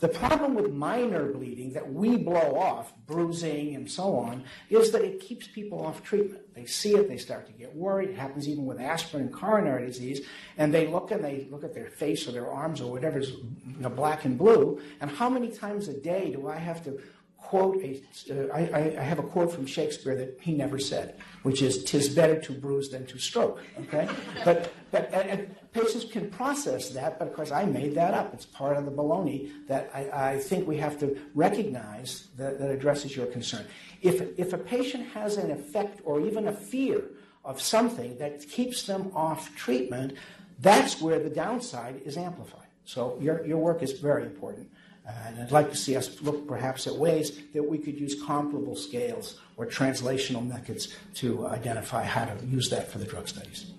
The 0.00 0.08
problem 0.08 0.54
with 0.54 0.72
minor 0.72 1.30
bleeding 1.30 1.74
that 1.74 1.92
we 1.92 2.16
blow 2.16 2.56
off, 2.56 2.94
bruising 3.06 3.76
and 3.76 3.90
so 3.90 4.16
on, 4.16 4.44
is 4.70 4.92
that 4.92 5.02
it 5.02 5.20
keeps 5.20 5.46
people 5.46 5.84
off 5.84 6.02
treatment. 6.02 6.54
They 6.54 6.64
see 6.64 6.94
it, 6.94 7.06
they 7.06 7.18
start 7.18 7.46
to 7.46 7.52
get 7.52 7.76
worried. 7.76 8.10
It 8.10 8.16
happens 8.16 8.48
even 8.48 8.64
with 8.64 8.80
aspirin 8.80 9.24
and 9.24 9.32
coronary 9.32 9.86
disease. 9.86 10.26
And 10.56 10.72
they 10.72 10.86
look 10.86 11.10
and 11.10 11.22
they 11.22 11.48
look 11.50 11.64
at 11.64 11.74
their 11.74 11.90
face 11.90 12.26
or 12.26 12.32
their 12.32 12.50
arms 12.50 12.80
or 12.80 12.90
whatever's 12.90 13.32
black 13.94 14.24
and 14.24 14.38
blue. 14.38 14.80
And 15.02 15.10
how 15.10 15.28
many 15.28 15.48
times 15.50 15.88
a 15.88 15.94
day 15.94 16.32
do 16.32 16.48
I 16.48 16.56
have 16.56 16.82
to 16.84 16.98
quote 17.42 17.82
a, 17.82 18.00
uh, 18.30 18.54
I, 18.54 19.02
have 19.02 19.18
a 19.18 19.22
quote 19.22 19.52
from 19.52 19.66
Shakespeare 19.66 20.14
that 20.14 20.38
he 20.40 20.52
never 20.52 20.78
said, 20.78 21.16
which 21.42 21.62
is, 21.62 21.84
"Tis 21.84 22.08
better 22.08 22.40
to 22.40 22.52
bruise 22.52 22.90
than 22.90 23.06
to 23.06 23.18
stroke." 23.18 23.60
Okay, 23.80 24.08
but 24.44 24.72
but 24.90 25.12
and, 25.12 25.30
and 25.30 25.56
patients 25.72 26.04
can 26.04 26.30
process 26.30 26.90
that, 26.90 27.18
but 27.18 27.28
of 27.28 27.34
course 27.34 27.50
I 27.50 27.64
made 27.64 27.94
that 27.96 28.14
up. 28.14 28.32
It's 28.34 28.46
part 28.46 28.76
of 28.76 28.84
the 28.84 28.92
baloney 28.92 29.50
that 29.66 29.90
I, 29.92 30.32
I 30.32 30.38
think 30.38 30.68
we 30.68 30.76
have 30.76 30.98
to 31.00 31.18
recognize 31.34 32.28
that, 32.36 32.58
that 32.60 32.70
addresses 32.70 33.16
your 33.16 33.26
concern. 33.26 33.66
If 34.02 34.38
if 34.38 34.52
a 34.52 34.58
patient 34.58 35.08
has 35.08 35.36
an 35.36 35.50
effect 35.50 36.00
or 36.04 36.20
even 36.20 36.48
a 36.48 36.52
fear 36.52 37.02
of 37.44 37.60
something 37.60 38.16
that 38.18 38.48
keeps 38.48 38.84
them 38.84 39.10
off 39.14 39.56
treatment, 39.56 40.12
that's 40.60 41.00
where 41.00 41.18
the 41.18 41.30
downside 41.30 42.02
is 42.04 42.16
amplified. 42.16 42.68
So 42.84 43.18
your 43.20 43.44
your 43.46 43.58
work 43.58 43.82
is 43.82 43.92
very 43.98 44.24
important. 44.24 44.70
And 45.26 45.40
I'd 45.40 45.52
like 45.52 45.70
to 45.70 45.76
see 45.76 45.96
us 45.96 46.20
look 46.22 46.46
perhaps 46.46 46.86
at 46.86 46.94
ways 46.94 47.40
that 47.54 47.62
we 47.62 47.78
could 47.78 47.98
use 47.98 48.20
comparable 48.22 48.76
scales 48.76 49.38
or 49.56 49.66
translational 49.66 50.46
methods 50.46 50.94
to 51.16 51.46
identify 51.46 52.02
how 52.02 52.24
to 52.24 52.44
use 52.46 52.70
that 52.70 52.90
for 52.90 52.98
the 52.98 53.04
drug 53.04 53.28
studies. 53.28 53.72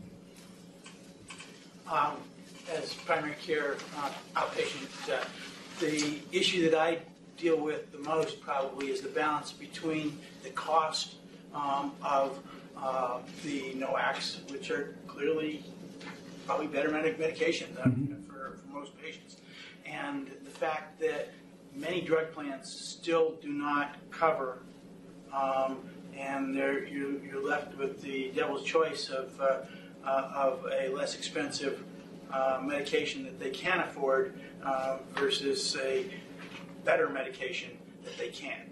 Um, 1.89 2.13
as 2.73 2.93
primary 2.93 3.35
care 3.45 3.75
uh, 3.97 4.11
outpatient, 4.35 5.11
uh, 5.11 5.25
the 5.79 6.19
issue 6.31 6.69
that 6.69 6.79
I 6.79 6.99
deal 7.37 7.59
with 7.59 7.91
the 7.91 7.97
most 7.97 8.41
probably 8.41 8.87
is 8.91 9.01
the 9.01 9.09
balance 9.09 9.51
between 9.51 10.17
the 10.43 10.51
cost 10.51 11.15
um, 11.53 11.91
of 12.01 12.39
uh, 12.77 13.19
the 13.43 13.73
NOACs, 13.73 14.49
which 14.51 14.71
are 14.71 14.95
clearly 15.07 15.65
probably 16.45 16.67
better 16.67 16.89
medication 16.89 17.75
mm-hmm. 17.75 18.13
for, 18.27 18.57
for 18.57 18.73
most 18.73 18.97
patients, 19.01 19.37
and 19.85 20.31
fact 20.61 20.99
that 20.99 21.29
many 21.75 22.01
drug 22.01 22.31
plans 22.33 22.71
still 22.71 23.33
do 23.41 23.49
not 23.49 23.95
cover, 24.11 24.59
um, 25.33 25.79
and 26.15 26.53
you're, 26.53 26.85
you're 26.87 27.43
left 27.43 27.75
with 27.79 27.99
the 28.01 28.31
devil's 28.35 28.63
choice 28.63 29.09
of, 29.09 29.41
uh, 29.41 29.61
uh, 30.05 30.31
of 30.35 30.67
a 30.71 30.89
less 30.89 31.15
expensive 31.15 31.83
uh, 32.31 32.61
medication 32.63 33.23
that 33.23 33.39
they 33.39 33.49
can 33.49 33.79
afford 33.79 34.39
uh, 34.63 34.97
versus 35.15 35.75
a 35.77 36.05
better 36.85 37.09
medication 37.09 37.71
that 38.03 38.15
they 38.19 38.29
can't. 38.29 38.69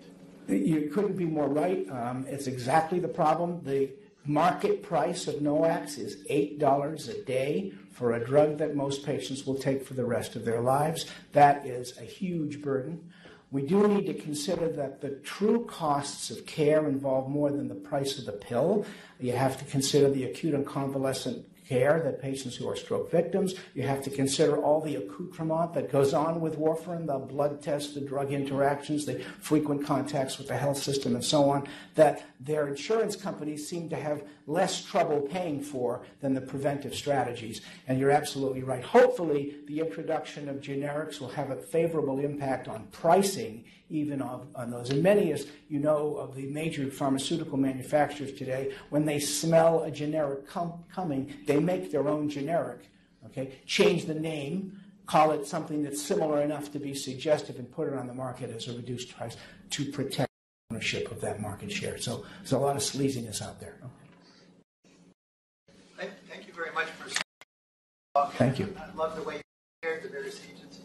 You 0.47 0.91
couldn't 0.93 1.17
be 1.17 1.25
more 1.25 1.49
right. 1.49 1.89
Um, 1.89 2.25
it's 2.29 2.45
exactly 2.45 2.99
the 2.99 3.07
problem. 3.07 3.61
The 3.63 3.89
market 4.29 4.83
price 4.83 5.27
of 5.27 5.35
NOACs 5.35 5.97
is 5.97 6.17
$8 6.29 7.09
a 7.09 7.25
day 7.25 7.73
for 7.91 8.13
a 8.13 8.23
drug 8.23 8.59
that 8.59 8.75
most 8.75 9.03
patients 9.03 9.45
will 9.45 9.55
take 9.55 9.83
for 9.83 9.95
the 9.95 10.05
rest 10.05 10.35
of 10.35 10.45
their 10.45 10.61
lives. 10.61 11.07
That 11.33 11.65
is 11.65 11.97
a 11.97 12.03
huge 12.03 12.61
burden. 12.61 13.11
We 13.51 13.63
do 13.63 13.87
need 13.87 14.05
to 14.05 14.13
consider 14.13 14.69
that 14.73 15.01
the 15.01 15.15
true 15.23 15.65
costs 15.65 16.29
of 16.29 16.45
care 16.45 16.87
involve 16.87 17.27
more 17.27 17.49
than 17.49 17.67
the 17.67 17.73
price 17.73 18.19
of 18.19 18.27
the 18.27 18.33
pill. 18.33 18.85
You 19.19 19.31
have 19.31 19.57
to 19.57 19.65
consider 19.65 20.11
the 20.11 20.25
acute 20.25 20.53
and 20.53 20.65
convalescent 20.65 21.48
care 21.69 22.01
that 22.03 22.19
patients 22.19 22.55
who 22.55 22.67
are 22.67 22.75
stroke 22.75 23.11
victims. 23.11 23.53
You 23.75 23.83
have 23.83 24.03
to 24.03 24.09
consider 24.09 24.57
all 24.57 24.81
the 24.81 24.95
accoutrement 24.95 25.73
that 25.75 25.91
goes 25.91 26.15
on 26.15 26.41
with 26.41 26.57
warfarin, 26.57 27.05
the 27.05 27.19
blood 27.19 27.61
tests, 27.61 27.93
the 27.93 28.01
drug 28.01 28.33
interactions, 28.33 29.05
the 29.05 29.19
frequent 29.39 29.85
contacts 29.85 30.39
with 30.39 30.47
the 30.47 30.57
health 30.57 30.79
system, 30.79 31.13
and 31.13 31.23
so 31.23 31.47
on, 31.49 31.67
that 31.93 32.23
their 32.39 32.67
insurance 32.67 33.15
companies 33.15 33.67
seem 33.69 33.87
to 33.89 33.95
have 33.95 34.23
less 34.47 34.83
trouble 34.83 35.21
paying 35.21 35.61
for 35.61 36.01
than 36.21 36.33
the 36.33 36.41
preventive 36.41 36.95
strategies. 36.95 37.61
And 37.87 37.99
you're 37.99 38.11
absolutely 38.11 38.63
right. 38.63 38.83
Hopefully, 38.83 39.57
the 39.67 39.79
introduction 39.79 40.49
of 40.49 40.57
generics 40.57 41.19
will 41.19 41.29
have 41.29 41.51
a 41.51 41.55
favorable 41.55 42.19
impact 42.19 42.67
on 42.67 42.87
pricing 42.91 43.63
even 43.89 44.21
of, 44.21 44.47
on 44.55 44.71
those. 44.71 44.89
And 44.89 45.01
many, 45.01 45.33
as 45.33 45.47
you 45.67 45.79
know, 45.79 46.15
of 46.17 46.35
the 46.35 46.45
major 46.47 46.89
pharmaceutical 46.91 47.57
manufacturers 47.57 48.33
today, 48.33 48.73
when 48.89 49.05
they 49.05 49.19
smell 49.19 49.83
a 49.83 49.91
generic 49.91 50.47
com- 50.47 50.83
coming, 50.93 51.33
they 51.47 51.59
make 51.59 51.91
their 51.91 52.07
own 52.07 52.29
generic. 52.29 52.89
Okay, 53.25 53.59
change 53.65 54.05
the 54.05 54.13
name, 54.13 54.79
call 55.05 55.31
it 55.31 55.45
something 55.45 55.83
that's 55.83 56.01
similar 56.01 56.41
enough 56.41 56.71
to 56.71 56.79
be 56.79 56.93
suggestive, 56.93 57.57
and 57.57 57.69
put 57.71 57.87
it 57.87 57.93
on 57.93 58.07
the 58.07 58.13
market 58.13 58.49
as 58.49 58.67
a 58.67 58.73
reduced 58.73 59.15
price 59.15 59.35
to 59.71 59.85
protect 59.91 60.29
ownership 60.71 61.11
of 61.11 61.19
that 61.21 61.41
market 61.41 61.71
share. 61.71 61.97
So 61.97 62.23
there's 62.39 62.53
a 62.53 62.57
lot 62.57 62.75
of 62.75 62.81
sleaziness 62.81 63.41
out 63.41 63.59
there. 63.59 63.75
Okay. 65.97 66.09
Thank 66.29 66.47
you 66.47 66.53
very 66.53 66.71
much 66.73 66.87
for. 66.87 67.09
Thank 68.37 68.59
you. 68.59 68.73
I 68.77 68.95
love 68.95 69.15
the 69.15 69.23
way 69.23 69.35
you 69.35 69.41
shared 69.83 70.03
the 70.03 70.09
various 70.09 70.41
agents. 70.51 70.79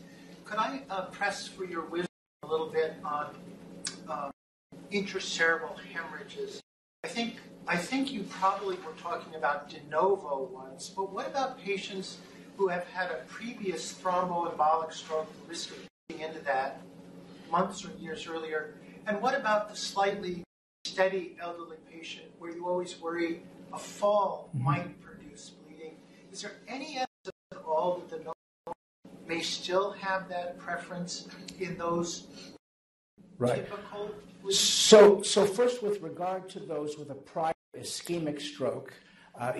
Could 0.44 0.58
I 0.58 0.82
uh, 0.90 1.06
press 1.06 1.48
for 1.48 1.64
your 1.64 1.82
wisdom? 1.82 2.13
A 2.44 2.50
little 2.50 2.66
bit 2.66 2.94
on 3.04 3.34
um, 4.08 4.30
intracerebral 4.92 5.78
hemorrhages. 5.92 6.62
I 7.02 7.08
think 7.08 7.36
I 7.66 7.76
think 7.76 8.12
you 8.12 8.24
probably 8.24 8.76
were 8.76 8.92
talking 9.00 9.34
about 9.34 9.70
de 9.70 9.78
novo 9.90 10.44
ones, 10.52 10.92
but 10.94 11.12
what 11.12 11.26
about 11.26 11.58
patients 11.58 12.18
who 12.56 12.68
have 12.68 12.86
had 12.88 13.10
a 13.10 13.24
previous 13.26 13.94
thromboembolic 13.94 14.92
stroke, 14.92 15.32
the 15.42 15.48
risk 15.48 15.70
of 15.70 15.78
getting 16.08 16.26
into 16.28 16.40
that 16.40 16.82
months 17.50 17.84
or 17.84 17.90
years 17.98 18.26
earlier? 18.26 18.74
And 19.06 19.20
what 19.22 19.34
about 19.34 19.70
the 19.70 19.76
slightly 19.76 20.44
steady 20.84 21.36
elderly 21.40 21.78
patient 21.90 22.26
where 22.38 22.54
you 22.54 22.66
always 22.66 23.00
worry 23.00 23.42
a 23.72 23.78
fall 23.78 24.50
mm-hmm. 24.54 24.64
might 24.64 25.02
produce 25.02 25.52
bleeding? 25.66 25.96
Is 26.30 26.42
there 26.42 26.56
any 26.68 26.96
evidence 26.96 27.08
at 27.52 27.62
all 27.66 27.96
that 27.96 28.10
the 28.10 28.33
may 29.26 29.40
still 29.40 29.92
have 29.92 30.28
that 30.28 30.58
preference 30.58 31.28
in 31.58 31.76
those 31.76 32.26
right. 33.38 33.66
typical. 33.66 34.14
So, 34.50 35.22
so 35.22 35.46
first, 35.46 35.82
with 35.82 36.00
regard 36.02 36.48
to 36.50 36.60
those 36.60 36.98
with 36.98 37.10
a 37.10 37.14
prior 37.14 37.54
ischemic 37.76 38.40
stroke, 38.40 38.92
uh, 39.38 39.52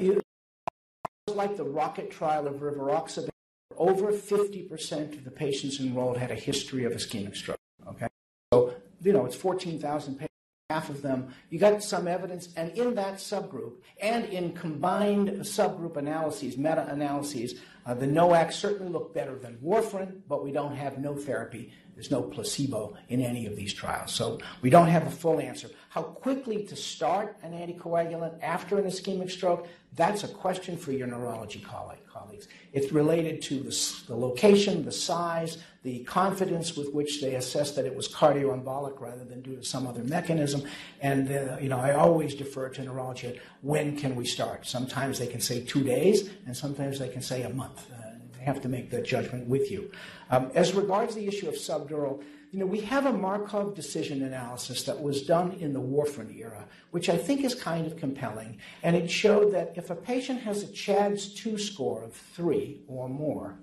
like 1.28 1.56
the 1.56 1.64
rocket 1.64 2.10
trial 2.10 2.46
of 2.46 2.56
rivaroxaban. 2.56 3.30
Over 3.76 4.12
50% 4.12 5.18
of 5.18 5.24
the 5.24 5.30
patients 5.30 5.80
enrolled 5.80 6.16
had 6.16 6.30
a 6.30 6.36
history 6.36 6.84
of 6.84 6.92
ischemic 6.92 7.34
stroke. 7.34 7.58
Okay, 7.88 8.06
so 8.52 8.74
you 9.02 9.12
know 9.12 9.26
it's 9.26 9.34
14,000 9.34 10.14
patients 10.14 10.34
half 10.75 10.91
of 10.91 11.03
them, 11.03 11.33
you 11.51 11.59
got 11.59 11.83
some 11.83 12.09
evidence, 12.09 12.49
and 12.57 12.72
in 12.72 12.95
that 12.97 13.14
subgroup, 13.14 13.75
and 14.03 14.25
in 14.27 14.53
combined 14.53 15.29
subgroup 15.41 15.97
analyses, 15.97 16.59
meta 16.59 16.87
analyses, 16.91 17.55
uh, 17.87 17.95
the 17.95 18.07
NOAC 18.07 18.53
certainly 18.53 18.91
look 18.91 19.14
better 19.14 19.37
than 19.37 19.57
warfarin, 19.59 20.20
but 20.29 20.43
we 20.43 20.51
don't 20.51 20.75
have 20.75 20.99
no 20.99 21.14
therapy. 21.14 21.72
There's 21.95 22.11
no 22.11 22.22
placebo 22.22 22.97
in 23.09 23.20
any 23.20 23.47
of 23.47 23.55
these 23.55 23.72
trials. 23.72 24.12
So 24.12 24.41
we 24.62 24.68
don't 24.68 24.89
have 24.89 25.07
a 25.07 25.11
full 25.11 25.39
answer. 25.39 25.68
How 25.91 26.03
quickly 26.03 26.64
to 26.64 26.75
start 26.75 27.37
an 27.45 27.53
anticoagulant 27.53 28.43
after 28.43 28.79
an 28.79 28.85
ischemic 28.87 29.31
stroke, 29.31 29.68
that's 29.97 30.24
a 30.24 30.28
question 30.28 30.76
for 30.76 30.92
your 30.92 31.07
neurology 31.07 31.61
colleagues. 31.61 32.49
It's 32.72 32.90
related 32.90 33.42
to 33.42 33.61
the, 33.61 34.16
location, 34.16 34.84
the 34.84 34.92
size, 34.92 35.59
the 35.82 36.01
confidence 36.05 36.76
with 36.76 36.92
which 36.92 37.20
they 37.20 37.34
assess 37.34 37.72
that 37.72 37.86
it 37.86 37.95
was 37.95 38.09
cardioembolic 38.09 39.01
rather 39.01 39.24
than 39.24 39.42
due 39.42 39.57
to 39.57 39.64
some 39.64 39.86
other 39.86 40.03
mechanism. 40.03 40.62
And 41.01 41.30
uh, 41.30 41.59
you 41.61 41.68
know, 41.68 41.78
I 41.78 41.92
always 41.95 42.34
defer 42.34 42.68
to 42.70 42.82
neurology. 42.82 43.40
When 43.62 43.97
can 43.97 44.16
we 44.16 44.24
start? 44.24 44.66
Sometimes 44.66 45.18
they 45.18 45.26
can 45.26 45.40
say 45.40 45.64
two 45.64 45.84
days, 45.84 46.30
and 46.47 46.57
sometimes 46.57 46.99
they 46.99 47.09
can 47.09 47.22
say 47.22 47.42
a 47.42 47.51
month. 47.51 47.86
Uh, 47.92 48.05
have 48.45 48.61
to 48.61 48.68
make 48.68 48.90
that 48.90 49.05
judgment 49.05 49.49
with 49.49 49.70
you. 49.70 49.90
Um, 50.30 50.51
as 50.55 50.74
regards 50.74 51.14
the 51.14 51.26
issue 51.26 51.49
of 51.49 51.55
subdural, 51.55 52.22
you 52.55 52.61
know, 52.61 52.66
we 52.66 52.82
have 52.82 53.07
a 53.07 53.12
Markov 53.12 53.74
decision 53.74 54.22
analysis 54.22 54.84
that 54.84 55.02
was 55.02 55.22
done 55.22 55.57
in 55.59 55.72
the 55.72 55.80
warfarin 55.80 56.38
era, 56.38 56.64
which 56.92 57.09
I 57.09 57.16
think 57.16 57.42
is 57.42 57.52
kind 57.52 57.84
of 57.84 57.96
compelling. 57.96 58.59
And 58.84 58.94
it 58.94 59.11
showed 59.11 59.52
that 59.55 59.72
if 59.74 59.90
a 59.90 59.96
patient 59.96 60.40
has 60.42 60.62
a 60.62 60.68
CHADS 60.68 61.34
2 61.34 61.59
score 61.59 62.05
of 62.05 62.12
3 62.12 62.82
or 62.86 63.09
more, 63.09 63.59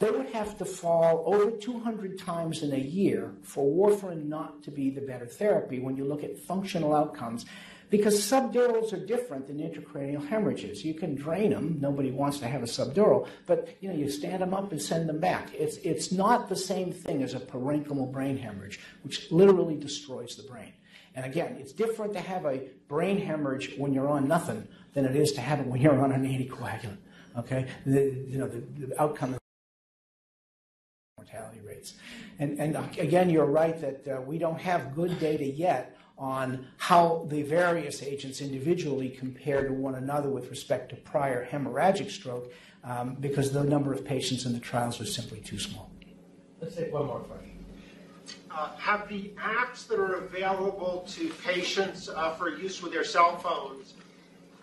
they 0.00 0.10
would 0.10 0.28
have 0.34 0.58
to 0.58 0.66
fall 0.66 1.22
over 1.24 1.50
200 1.50 2.18
times 2.18 2.62
in 2.62 2.74
a 2.74 2.78
year 2.78 3.32
for 3.40 3.64
warfarin 3.64 4.26
not 4.26 4.62
to 4.64 4.70
be 4.70 4.90
the 4.90 5.00
better 5.00 5.24
therapy 5.24 5.78
when 5.78 5.96
you 5.96 6.04
look 6.04 6.22
at 6.22 6.36
functional 6.36 6.94
outcomes. 6.94 7.46
Because 7.90 8.20
subdurals 8.20 8.92
are 8.92 9.04
different 9.04 9.48
than 9.48 9.58
intracranial 9.58 10.26
hemorrhages. 10.26 10.84
You 10.84 10.94
can 10.94 11.16
drain 11.16 11.50
them. 11.50 11.78
Nobody 11.80 12.12
wants 12.12 12.38
to 12.38 12.46
have 12.46 12.62
a 12.62 12.66
subdural, 12.66 13.26
but 13.46 13.76
you 13.80 13.88
know 13.88 13.94
you 13.94 14.08
stand 14.08 14.42
them 14.42 14.54
up 14.54 14.70
and 14.70 14.80
send 14.80 15.08
them 15.08 15.18
back. 15.18 15.48
It's 15.52 15.76
it's 15.78 16.12
not 16.12 16.48
the 16.48 16.56
same 16.56 16.92
thing 16.92 17.22
as 17.22 17.34
a 17.34 17.40
parenchymal 17.40 18.12
brain 18.12 18.38
hemorrhage, 18.38 18.78
which 19.02 19.30
literally 19.32 19.76
destroys 19.76 20.36
the 20.36 20.44
brain. 20.44 20.72
And 21.16 21.26
again, 21.26 21.56
it's 21.58 21.72
different 21.72 22.12
to 22.12 22.20
have 22.20 22.46
a 22.46 22.68
brain 22.86 23.20
hemorrhage 23.20 23.74
when 23.76 23.92
you're 23.92 24.08
on 24.08 24.28
nothing 24.28 24.68
than 24.94 25.04
it 25.04 25.16
is 25.16 25.32
to 25.32 25.40
have 25.40 25.58
it 25.58 25.66
when 25.66 25.80
you're 25.80 26.00
on 26.00 26.12
an 26.12 26.24
anticoagulant. 26.24 26.98
Okay, 27.38 27.66
the, 27.84 28.24
you 28.28 28.38
know 28.38 28.46
the, 28.46 28.86
the 28.86 29.02
outcome 29.02 29.36
mortality 31.16 31.60
rates. 31.60 31.94
And, 32.38 32.58
and 32.58 32.76
again, 32.98 33.30
you're 33.30 33.46
right 33.46 33.78
that 33.80 34.08
uh, 34.08 34.20
we 34.22 34.38
don't 34.38 34.60
have 34.60 34.94
good 34.94 35.18
data 35.20 35.44
yet 35.44 35.96
on 36.20 36.66
how 36.76 37.26
the 37.30 37.42
various 37.42 38.02
agents 38.02 38.42
individually 38.42 39.08
compare 39.08 39.66
to 39.66 39.72
one 39.72 39.94
another 39.94 40.28
with 40.28 40.50
respect 40.50 40.90
to 40.90 40.96
prior 40.96 41.48
hemorrhagic 41.50 42.10
stroke 42.10 42.52
um, 42.84 43.16
because 43.20 43.52
the 43.52 43.64
number 43.64 43.92
of 43.92 44.04
patients 44.04 44.44
in 44.44 44.52
the 44.52 44.60
trials 44.60 44.98
was 44.98 45.14
simply 45.14 45.40
too 45.40 45.58
small. 45.58 45.90
Let's 46.60 46.76
take 46.76 46.92
one 46.92 47.06
more 47.06 47.20
question. 47.20 47.64
Uh, 48.50 48.68
have 48.76 49.08
the 49.08 49.32
apps 49.38 49.88
that 49.88 49.98
are 49.98 50.16
available 50.16 51.06
to 51.08 51.30
patients 51.42 52.10
uh, 52.10 52.34
for 52.34 52.50
use 52.50 52.82
with 52.82 52.92
their 52.92 53.04
cell 53.04 53.38
phones 53.38 53.94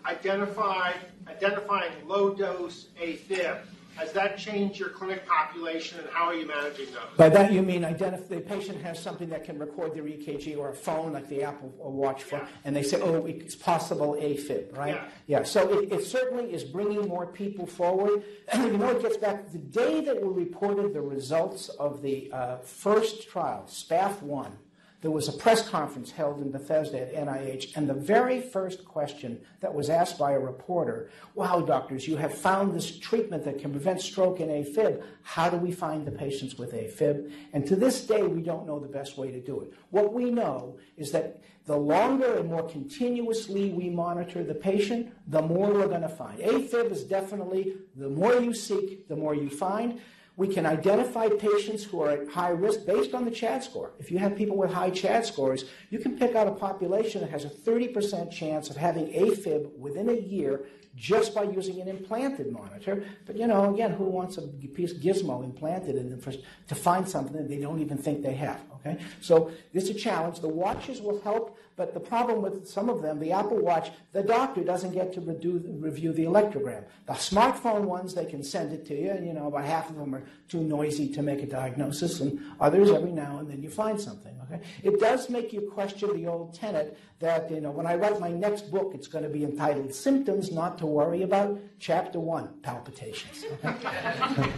identified 0.06 0.94
identifying 1.26 1.92
low 2.06 2.32
dose 2.34 2.86
AFib 3.02 3.58
has 3.98 4.12
that 4.12 4.38
changed 4.38 4.78
your 4.78 4.90
clinic 4.90 5.26
population, 5.26 5.98
and 5.98 6.08
how 6.10 6.26
are 6.26 6.34
you 6.34 6.46
managing 6.46 6.86
those? 6.86 7.16
By 7.16 7.28
that 7.30 7.52
you 7.52 7.62
mean 7.62 7.84
identify 7.84 8.36
the 8.36 8.40
patient 8.40 8.80
has 8.82 8.98
something 9.02 9.28
that 9.30 9.44
can 9.44 9.58
record 9.58 9.94
their 9.94 10.04
EKG 10.04 10.56
or 10.56 10.70
a 10.70 10.74
phone 10.74 11.12
like 11.12 11.28
the 11.28 11.42
Apple 11.42 11.72
Watch 11.78 12.22
phone, 12.22 12.40
Yeah. 12.40 12.46
and 12.64 12.76
they 12.76 12.82
say, 12.84 13.00
oh, 13.00 13.26
it's 13.26 13.56
possible 13.56 14.16
AFib, 14.20 14.76
right? 14.76 14.94
Yeah. 14.94 15.38
Yeah, 15.38 15.42
so 15.42 15.80
it, 15.80 15.92
it 15.92 16.04
certainly 16.04 16.52
is 16.52 16.62
bringing 16.64 17.08
more 17.08 17.26
people 17.26 17.66
forward. 17.66 18.22
you 18.54 18.76
know, 18.78 18.90
it 18.90 19.02
gets 19.02 19.16
back 19.16 19.50
the 19.50 19.58
day 19.58 20.00
that 20.02 20.22
we 20.22 20.28
reported 20.44 20.94
the 20.94 21.00
results 21.02 21.68
of 21.70 22.00
the 22.02 22.30
uh, 22.32 22.58
first 22.58 23.28
trial, 23.28 23.64
SPAF 23.68 24.22
1. 24.22 24.56
There 25.00 25.12
was 25.12 25.28
a 25.28 25.32
press 25.32 25.68
conference 25.68 26.10
held 26.10 26.40
in 26.40 26.50
Bethesda 26.50 27.00
at 27.00 27.14
NIH, 27.14 27.76
and 27.76 27.88
the 27.88 27.94
very 27.94 28.40
first 28.40 28.84
question 28.84 29.40
that 29.60 29.72
was 29.72 29.88
asked 29.88 30.18
by 30.18 30.32
a 30.32 30.40
reporter 30.40 31.10
Wow, 31.34 31.60
doctors, 31.60 32.08
you 32.08 32.16
have 32.16 32.34
found 32.34 32.74
this 32.74 32.98
treatment 32.98 33.44
that 33.44 33.60
can 33.60 33.70
prevent 33.70 34.00
stroke 34.00 34.40
and 34.40 34.50
AFib. 34.50 35.02
How 35.22 35.48
do 35.48 35.56
we 35.56 35.70
find 35.70 36.04
the 36.04 36.10
patients 36.10 36.56
with 36.56 36.72
AFib? 36.72 37.30
And 37.52 37.64
to 37.66 37.76
this 37.76 38.04
day, 38.04 38.24
we 38.24 38.42
don't 38.42 38.66
know 38.66 38.80
the 38.80 38.88
best 38.88 39.16
way 39.16 39.30
to 39.30 39.40
do 39.40 39.60
it. 39.60 39.72
What 39.90 40.12
we 40.12 40.32
know 40.32 40.78
is 40.96 41.12
that 41.12 41.42
the 41.66 41.76
longer 41.76 42.38
and 42.38 42.48
more 42.48 42.68
continuously 42.68 43.70
we 43.70 43.90
monitor 43.90 44.42
the 44.42 44.54
patient, 44.54 45.12
the 45.28 45.42
more 45.42 45.72
we're 45.72 45.86
going 45.86 46.02
to 46.02 46.08
find. 46.08 46.40
AFib 46.40 46.90
is 46.90 47.04
definitely 47.04 47.76
the 47.94 48.08
more 48.08 48.40
you 48.40 48.52
seek, 48.52 49.06
the 49.06 49.14
more 49.14 49.34
you 49.34 49.48
find. 49.48 50.00
We 50.38 50.46
can 50.46 50.66
identify 50.66 51.28
patients 51.30 51.82
who 51.82 52.00
are 52.00 52.10
at 52.12 52.28
high 52.28 52.50
risk 52.50 52.86
based 52.86 53.12
on 53.12 53.24
the 53.24 53.30
CHADS 53.32 53.66
score. 53.66 53.90
If 53.98 54.08
you 54.12 54.18
have 54.18 54.36
people 54.36 54.56
with 54.56 54.72
high 54.72 54.90
CHADS 54.90 55.26
scores, 55.26 55.64
you 55.90 55.98
can 55.98 56.16
pick 56.16 56.36
out 56.36 56.46
a 56.46 56.52
population 56.52 57.22
that 57.22 57.30
has 57.30 57.44
a 57.44 57.48
30% 57.48 58.30
chance 58.30 58.70
of 58.70 58.76
having 58.76 59.08
AFib 59.08 59.76
within 59.76 60.08
a 60.08 60.14
year 60.14 60.64
just 60.94 61.34
by 61.34 61.42
using 61.42 61.80
an 61.80 61.88
implanted 61.88 62.52
monitor. 62.52 63.04
But 63.26 63.36
you 63.36 63.48
know, 63.48 63.74
again, 63.74 63.90
who 63.90 64.04
wants 64.04 64.38
a 64.38 64.42
piece 64.42 64.92
gizmo 64.94 65.42
implanted 65.42 65.96
in 65.96 66.08
them 66.08 66.20
for, 66.20 66.30
to 66.30 66.74
find 66.76 67.08
something 67.08 67.36
that 67.36 67.48
they 67.48 67.58
don't 67.58 67.80
even 67.80 67.98
think 67.98 68.22
they 68.22 68.34
have? 68.34 68.60
Okay, 68.74 68.96
so 69.20 69.50
this 69.72 69.84
is 69.84 69.90
a 69.90 69.94
challenge. 69.94 70.38
The 70.38 70.46
watches 70.46 71.02
will 71.02 71.20
help, 71.22 71.58
but 71.78 71.94
the 71.94 72.00
problem 72.00 72.42
with 72.42 72.68
some 72.68 72.90
of 72.90 73.00
them, 73.02 73.20
the 73.20 73.30
Apple 73.30 73.58
Watch, 73.58 73.92
the 74.12 74.22
doctor 74.22 74.64
doesn't 74.64 74.92
get 74.92 75.12
to 75.12 75.20
redo, 75.20 75.62
review 75.80 76.12
the 76.12 76.24
electrogram. 76.24 76.82
The 77.06 77.12
smartphone 77.12 77.82
ones, 77.82 78.14
they 78.14 78.26
can 78.26 78.42
send 78.42 78.72
it 78.72 78.84
to 78.86 79.00
you, 79.00 79.10
and 79.10 79.24
you 79.24 79.32
know, 79.32 79.46
about 79.46 79.64
half 79.64 79.88
of 79.88 79.96
them 79.96 80.12
are 80.12 80.24
too 80.48 80.60
noisy 80.60 81.08
to 81.14 81.22
make 81.22 81.40
a 81.40 81.46
diagnosis, 81.46 82.20
and 82.20 82.40
others, 82.60 82.90
every 82.90 83.12
now 83.12 83.38
and 83.38 83.48
then, 83.48 83.62
you 83.62 83.70
find 83.70 83.98
something. 84.00 84.34
Okay, 84.50 84.60
it 84.82 84.98
does 84.98 85.30
make 85.30 85.52
you 85.52 85.70
question 85.72 86.12
the 86.14 86.26
old 86.26 86.52
tenet 86.52 86.98
that 87.20 87.48
you 87.50 87.60
know, 87.60 87.70
when 87.70 87.86
I 87.86 87.94
write 87.94 88.18
my 88.18 88.30
next 88.30 88.70
book, 88.72 88.92
it's 88.94 89.06
going 89.06 89.24
to 89.24 89.30
be 89.30 89.44
entitled 89.44 89.94
"Symptoms 89.94 90.50
Not 90.50 90.78
to 90.78 90.86
Worry 90.86 91.22
About." 91.22 91.60
Chapter 91.78 92.18
one: 92.18 92.48
Palpitations. 92.62 93.44
Okay? 93.64 94.52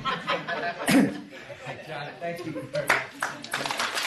John, 1.87 2.07
thank 2.21 2.47
you 2.47 2.53
very 2.53 2.87
much. 2.87 4.07